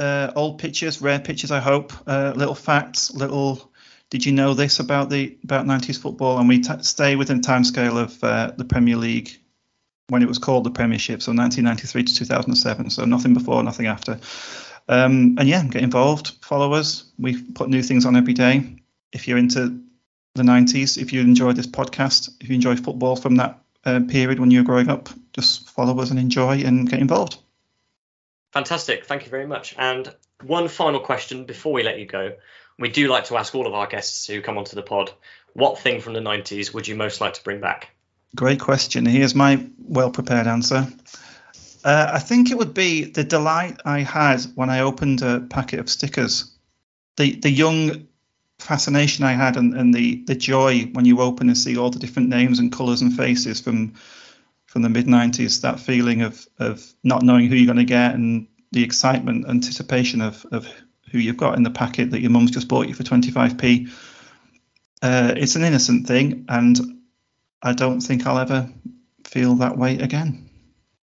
uh, 0.00 0.32
old 0.34 0.58
pictures, 0.58 1.00
rare 1.00 1.20
pictures. 1.20 1.50
I 1.50 1.60
hope, 1.60 1.92
uh, 2.06 2.32
little 2.34 2.54
facts, 2.54 3.12
little. 3.14 3.70
Did 4.08 4.26
you 4.26 4.32
know 4.32 4.54
this 4.54 4.80
about 4.80 5.10
the 5.10 5.36
about 5.44 5.66
90s 5.66 6.00
football? 6.00 6.38
And 6.38 6.48
we 6.48 6.60
t- 6.60 6.82
stay 6.82 7.14
within 7.14 7.42
time 7.42 7.62
scale 7.62 7.96
of 7.98 8.24
uh, 8.24 8.52
the 8.56 8.64
Premier 8.64 8.96
League 8.96 9.30
when 10.08 10.22
it 10.22 10.28
was 10.28 10.38
called 10.38 10.64
the 10.64 10.70
Premiership, 10.70 11.22
so 11.22 11.32
1993 11.32 12.02
to 12.04 12.14
2007. 12.16 12.90
So 12.90 13.04
nothing 13.04 13.34
before, 13.34 13.62
nothing 13.62 13.86
after. 13.86 14.18
Um, 14.88 15.36
and 15.38 15.48
yeah, 15.48 15.62
get 15.64 15.82
involved, 15.82 16.32
follow 16.42 16.72
us. 16.72 17.04
We 17.18 17.40
put 17.40 17.68
new 17.68 17.82
things 17.82 18.06
on 18.06 18.16
every 18.16 18.34
day. 18.34 18.76
If 19.12 19.28
you're 19.28 19.38
into 19.38 19.80
the 20.34 20.42
90s, 20.42 20.98
if 21.00 21.12
you 21.12 21.20
enjoy 21.20 21.52
this 21.52 21.68
podcast, 21.68 22.30
if 22.40 22.48
you 22.48 22.56
enjoy 22.56 22.74
football 22.76 23.14
from 23.14 23.36
that 23.36 23.60
uh, 23.84 24.00
period 24.08 24.40
when 24.40 24.50
you 24.50 24.60
were 24.60 24.66
growing 24.66 24.88
up, 24.88 25.08
just 25.32 25.70
follow 25.70 26.00
us 26.00 26.10
and 26.10 26.18
enjoy 26.18 26.62
and 26.64 26.90
get 26.90 27.00
involved. 27.00 27.38
Fantastic. 28.52 29.06
Thank 29.06 29.24
you 29.24 29.30
very 29.30 29.46
much. 29.46 29.74
And 29.78 30.12
one 30.42 30.68
final 30.68 31.00
question 31.00 31.44
before 31.44 31.72
we 31.72 31.82
let 31.82 31.98
you 31.98 32.06
go. 32.06 32.32
We 32.78 32.88
do 32.88 33.08
like 33.08 33.26
to 33.26 33.36
ask 33.36 33.54
all 33.54 33.66
of 33.66 33.74
our 33.74 33.86
guests 33.86 34.26
who 34.26 34.40
come 34.40 34.58
onto 34.58 34.74
the 34.74 34.82
pod, 34.82 35.12
what 35.52 35.78
thing 35.78 36.00
from 36.00 36.14
the 36.14 36.20
90s 36.20 36.72
would 36.72 36.88
you 36.88 36.96
most 36.96 37.20
like 37.20 37.34
to 37.34 37.44
bring 37.44 37.60
back? 37.60 37.90
Great 38.34 38.60
question. 38.60 39.04
Here's 39.04 39.34
my 39.34 39.66
well 39.78 40.10
prepared 40.10 40.46
answer. 40.46 40.86
Uh, 41.84 42.10
I 42.12 42.18
think 42.18 42.50
it 42.50 42.58
would 42.58 42.74
be 42.74 43.04
the 43.04 43.24
delight 43.24 43.80
I 43.84 44.00
had 44.00 44.40
when 44.54 44.70
I 44.70 44.80
opened 44.80 45.22
a 45.22 45.40
packet 45.40 45.80
of 45.80 45.90
stickers. 45.90 46.50
The 47.16 47.36
the 47.40 47.50
young 47.50 48.06
fascination 48.60 49.24
I 49.24 49.32
had 49.32 49.56
and, 49.56 49.74
and 49.74 49.92
the, 49.92 50.22
the 50.26 50.34
joy 50.34 50.82
when 50.92 51.04
you 51.04 51.20
open 51.20 51.48
and 51.48 51.56
see 51.56 51.76
all 51.76 51.90
the 51.90 51.98
different 51.98 52.28
names 52.28 52.58
and 52.58 52.70
colours 52.70 53.00
and 53.00 53.16
faces 53.16 53.60
from 53.60 53.94
from 54.70 54.82
the 54.82 54.88
mid 54.88 55.06
90s. 55.06 55.62
That 55.62 55.80
feeling 55.80 56.22
of 56.22 56.46
of 56.58 56.80
not 57.02 57.22
knowing 57.24 57.48
who 57.48 57.56
you're 57.56 57.66
going 57.66 57.84
to 57.84 57.92
get 57.92 58.14
and 58.14 58.46
the 58.70 58.84
excitement, 58.84 59.48
anticipation 59.48 60.20
of 60.20 60.46
of 60.52 60.66
who 61.10 61.18
you've 61.18 61.36
got 61.36 61.56
in 61.56 61.64
the 61.64 61.70
packet 61.70 62.12
that 62.12 62.20
your 62.20 62.30
mum's 62.30 62.52
just 62.52 62.68
bought 62.68 62.86
you 62.86 62.94
for 62.94 63.02
25p. 63.02 63.90
Uh, 65.02 65.34
it's 65.36 65.56
an 65.56 65.64
innocent 65.64 66.06
thing, 66.06 66.44
and 66.48 66.78
I 67.60 67.72
don't 67.72 68.00
think 68.00 68.26
I'll 68.26 68.38
ever 68.38 68.70
feel 69.24 69.56
that 69.56 69.76
way 69.76 69.98
again. 69.98 70.48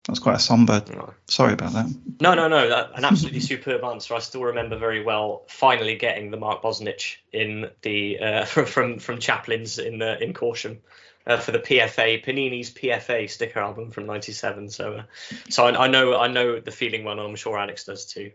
That's 0.08 0.20
quite 0.20 0.38
a 0.38 0.40
somber. 0.40 0.84
Sorry 1.28 1.54
about 1.54 1.74
that. 1.74 1.86
No, 2.20 2.34
no, 2.34 2.48
no. 2.48 2.68
That, 2.68 2.98
an 2.98 3.06
absolutely 3.06 3.40
superb 3.52 3.84
answer. 3.84 4.16
I 4.16 4.20
still 4.20 4.46
remember 4.46 4.76
very 4.76 5.04
well 5.04 5.44
finally 5.48 5.96
getting 5.98 6.32
the 6.32 6.38
Mark 6.38 6.64
Bosnich 6.64 7.18
in 7.32 7.70
the 7.84 8.18
uh, 8.20 8.46
from 8.46 8.98
from 8.98 9.20
Chaplin's 9.20 9.78
in 9.78 10.00
the 10.00 10.20
in 10.20 10.34
Corsham 10.34 10.80
uh, 11.28 11.38
for 11.38 11.52
the 11.52 11.60
PFA 11.60 12.24
Panini's 12.26 12.72
PFA 12.74 13.30
sticker 13.30 13.60
album 13.60 13.92
from 13.92 14.06
'97. 14.06 14.70
So, 14.70 14.94
uh, 14.94 15.04
so 15.50 15.66
I, 15.66 15.86
I 15.86 15.88
know 15.88 16.18
I 16.18 16.28
know 16.28 16.60
the 16.60 16.72
feeling 16.72 17.04
well, 17.04 17.20
and 17.20 17.30
I'm 17.30 17.36
sure 17.36 17.58
Alex 17.58 17.86
does 17.86 18.06
too. 18.06 18.32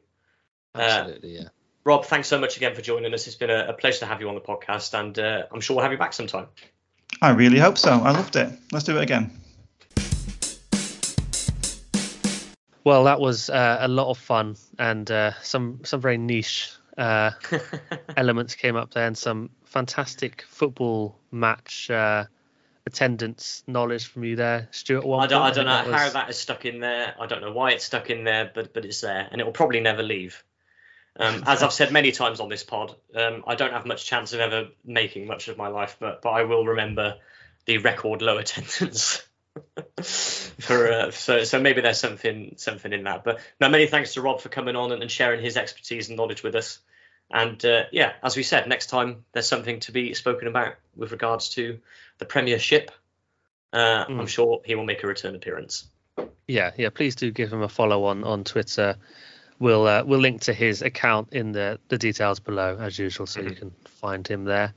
Uh, 0.75 0.79
Absolutely, 0.81 1.37
yeah. 1.37 1.49
Rob, 1.85 2.05
thanks 2.05 2.29
so 2.29 2.39
much 2.39 2.57
again 2.57 2.75
for 2.75 2.83
joining 2.83 3.15
us. 3.15 3.27
It's 3.27 3.37
been 3.37 3.51
a, 3.51 3.67
a 3.69 3.73
pleasure 3.73 4.01
to 4.01 4.07
have 4.07 4.21
you 4.21 4.29
on 4.29 4.35
the 4.35 4.41
podcast, 4.41 4.99
and 4.99 5.19
uh, 5.19 5.45
I'm 5.53 5.61
sure 5.61 5.77
we'll 5.77 5.85
have 5.85 5.93
you 5.93 5.99
back 5.99 6.13
sometime. 6.13 6.49
I 7.23 7.31
really 7.31 7.59
hope 7.59 7.79
so. 7.79 7.93
I 7.93 8.11
loved 8.11 8.37
it. 8.37 8.51
Let's 8.73 8.85
do 8.85 8.99
it 8.99 9.03
again. 9.03 9.31
Well, 12.85 13.05
that 13.05 13.19
was 13.19 13.51
uh, 13.51 13.79
a 13.81 13.89
lot 13.89 14.11
of 14.11 14.19
fun, 14.19 14.57
and 14.79 15.11
uh, 15.11 15.33
some 15.43 15.81
some 15.83 16.01
very 16.01 16.19
niche 16.19 16.71
uh, 16.97 17.33
elements 18.17 18.55
came 18.55 18.77
up 18.77 18.95
there, 18.95 19.07
and 19.07 19.19
some 19.19 19.51
fantastic 19.65 20.45
football 20.49 21.19
match 21.33 21.91
uh, 21.91 22.27
attendance 22.87 23.65
knowledge 23.67 24.07
from 24.07 24.25
you 24.25 24.37
there, 24.37 24.69
Stuart. 24.71 25.05
I 25.05 25.27
don't, 25.27 25.43
I 25.43 25.51
don't 25.51 25.67
know 25.67 25.83
think 25.83 25.95
how 25.95 26.09
that 26.11 26.31
is 26.31 26.39
stuck 26.39 26.65
in 26.65 26.81
there. 26.81 27.15
I 27.21 27.27
don't 27.27 27.41
know 27.41 27.53
why 27.53 27.73
it's 27.73 27.85
stuck 27.85 28.11
in 28.11 28.25
there, 28.25 28.51
but 28.55 28.73
but 28.73 28.85
it's 28.85 29.01
there, 29.01 29.29
and 29.31 29.41
it 29.41 29.45
will 29.45 29.53
probably 29.53 29.81
never 29.81 30.03
leave. 30.03 30.43
Um, 31.19 31.43
as 31.47 31.63
I've 31.63 31.73
said 31.73 31.93
many 31.93 32.13
times 32.13 32.41
on 32.41 32.49
this 32.49 32.63
pod, 32.63 32.95
um, 33.15 33.45
I 33.47 33.57
don't 33.57 33.73
have 33.73 33.87
much 33.87 34.07
chance 34.07 34.33
of 34.33 34.41
ever 34.41 34.69
making 34.85 35.27
much 35.27 35.49
of 35.49 35.57
my 35.59 35.69
life, 35.69 35.97
but 35.99 36.23
but 36.23 36.31
I 36.31 36.45
will 36.45 36.65
remember 36.65 37.17
the 37.67 37.79
record 37.79 38.23
low 38.23 38.39
attendance. 38.39 39.23
for 40.03 40.93
uh, 40.93 41.11
so 41.11 41.45
so 41.45 41.61
maybe 41.61 41.81
there's 41.81 41.99
something 41.99 42.55
something 42.57 42.93
in 42.93 43.05
that. 43.05 43.25
But 43.25 43.41
no, 43.61 43.69
many 43.69 43.87
thanks 43.87 44.15
to 44.15 44.23
Rob 44.23 44.41
for 44.41 44.49
coming 44.49 44.77
on 44.77 44.93
and, 44.93 45.03
and 45.03 45.11
sharing 45.11 45.43
his 45.43 45.57
expertise 45.57 46.09
and 46.09 46.17
knowledge 46.17 46.43
with 46.43 46.55
us. 46.55 46.79
And 47.31 47.63
uh, 47.65 47.85
yeah, 47.91 48.13
as 48.23 48.37
we 48.37 48.45
said, 48.45 48.69
next 48.69 48.87
time 48.87 49.25
there's 49.33 49.49
something 49.49 49.81
to 49.81 49.93
be 49.93 50.15
spoken 50.15 50.47
about 50.47 50.75
with 50.95 51.11
regards 51.11 51.51
to 51.51 51.81
the 52.19 52.25
Premiership. 52.25 52.91
Uh, 53.73 54.05
I'm 54.09 54.19
Mm. 54.21 54.29
sure 54.29 54.61
he 54.65 54.75
will 54.75 54.85
make 54.85 55.03
a 55.03 55.07
return 55.07 55.35
appearance. 55.35 55.89
yeah, 56.47 56.71
yeah. 56.77 56.91
Please 56.91 57.15
do 57.17 57.31
give 57.31 57.53
him 57.53 57.63
a 57.63 57.69
follow 57.69 58.05
on 58.05 58.25
on 58.25 58.45
Twitter. 58.45 58.97
We'll 59.59 59.87
uh, 59.87 60.05
we'll 60.05 60.21
link 60.21 60.43
to 60.43 60.53
his 60.53 60.83
account 60.83 61.33
in 61.33 61.53
the 61.53 61.79
the 61.89 61.99
details 61.99 62.41
below 62.41 62.77
as 62.79 62.99
usual, 62.99 63.27
so 63.27 63.41
you 63.41 63.55
can 63.55 63.71
find 63.87 64.27
him 64.27 64.45
there. 64.45 64.73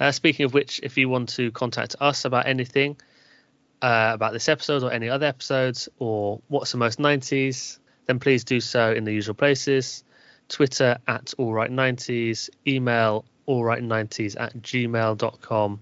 Uh, 0.00 0.12
speaking 0.12 0.44
of 0.46 0.54
which, 0.54 0.80
if 0.82 0.96
you 0.96 1.08
want 1.08 1.28
to 1.30 1.50
contact 1.52 1.96
us 2.00 2.24
about 2.24 2.46
anything 2.46 2.96
uh, 3.82 4.10
about 4.14 4.32
this 4.32 4.48
episode 4.48 4.82
or 4.82 4.92
any 4.92 5.08
other 5.08 5.26
episodes 5.26 5.88
or 5.98 6.40
what's 6.48 6.72
the 6.72 6.78
most 6.78 6.98
90s, 6.98 7.78
then 8.06 8.18
please 8.18 8.44
do 8.44 8.60
so 8.60 8.92
in 8.92 9.04
the 9.04 9.12
usual 9.12 9.34
places. 9.34 10.04
Twitter 10.48 10.98
at 11.06 11.26
alright90s, 11.38 12.48
email 12.66 13.24
alright90s 13.48 14.36
at 14.40 14.56
gmail.com, 14.62 15.80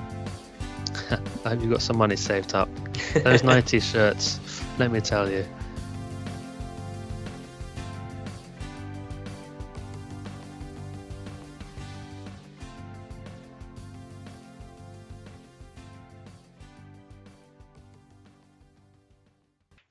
I 1.45 1.51
hope 1.51 1.61
you've 1.61 1.71
got 1.71 1.83
some 1.83 1.97
money 1.97 2.17
saved 2.17 2.55
up. 2.55 2.69
Those 3.15 3.43
90 3.45 3.81
shirts, 3.81 4.41
let 4.79 4.91
me 4.91 5.01
tell 5.01 5.31
you. 5.31 5.47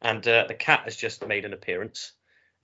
And 0.06 0.28
uh, 0.28 0.46
the 0.48 0.54
cat 0.54 0.82
has 0.86 0.96
just 0.96 1.26
made 1.28 1.46
an 1.46 1.54
appearance. 1.54 2.14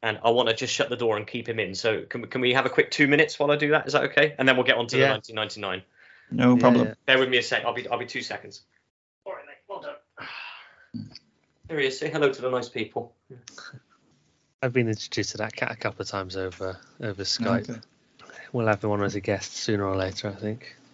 And 0.04 0.20
I 0.24 0.30
want 0.32 0.50
to 0.50 0.56
just 0.56 0.74
shut 0.74 0.90
the 0.90 0.96
door 0.96 1.18
and 1.18 1.28
keep 1.28 1.48
him 1.48 1.60
in. 1.60 1.76
So 1.76 2.04
can 2.04 2.22
we, 2.22 2.28
can 2.28 2.42
we 2.42 2.54
have 2.54 2.66
a 2.66 2.70
quick 2.70 2.90
two 2.90 3.08
minutes 3.08 3.38
while 3.38 3.52
I 3.52 3.56
do 3.56 3.70
that? 3.72 3.86
Is 3.86 3.94
that 3.94 4.04
okay? 4.06 4.34
And 4.40 4.48
then 4.48 4.56
we'll 4.56 4.66
get 4.66 4.78
on 4.78 4.88
to 4.88 4.98
Yeah. 4.98 5.08
the 5.08 5.34
1999. 5.34 5.84
No 6.32 6.58
problem. 6.58 6.88
Yeah. 6.88 6.94
Bear 7.06 7.20
with 7.20 7.30
me 7.30 7.38
a 7.38 7.44
sec. 7.44 7.66
I'll 7.66 7.74
be 7.74 7.88
I'll 7.88 8.00
be 8.00 8.06
two 8.06 8.22
seconds. 8.24 8.62
All 9.26 9.34
right, 9.34 9.44
mate. 9.46 9.58
Well 9.68 9.82
done. 9.82 11.08
There 11.68 11.80
he 11.80 11.88
is. 11.88 12.00
Say 12.00 12.10
hello 12.10 12.32
to 12.32 12.42
the 12.42 12.50
nice 12.50 12.70
people. 12.70 13.14
I've 14.64 14.74
been 14.74 14.88
introduced 14.88 15.32
to 15.32 15.38
that 15.38 15.56
cat 15.56 15.72
a 15.72 15.76
couple 15.76 16.02
of 16.02 16.08
times 16.08 16.36
over 16.36 16.78
over 17.04 17.24
Skype. 17.24 17.70
Okay. 17.70 17.80
We'll 18.54 18.68
have 18.68 18.84
him 18.84 18.92
on 18.92 19.04
as 19.04 19.16
a 19.16 19.22
guest 19.22 19.54
sooner 19.54 19.86
or 19.86 19.96
later, 19.96 20.30
I 20.30 20.34
think. 20.34 20.76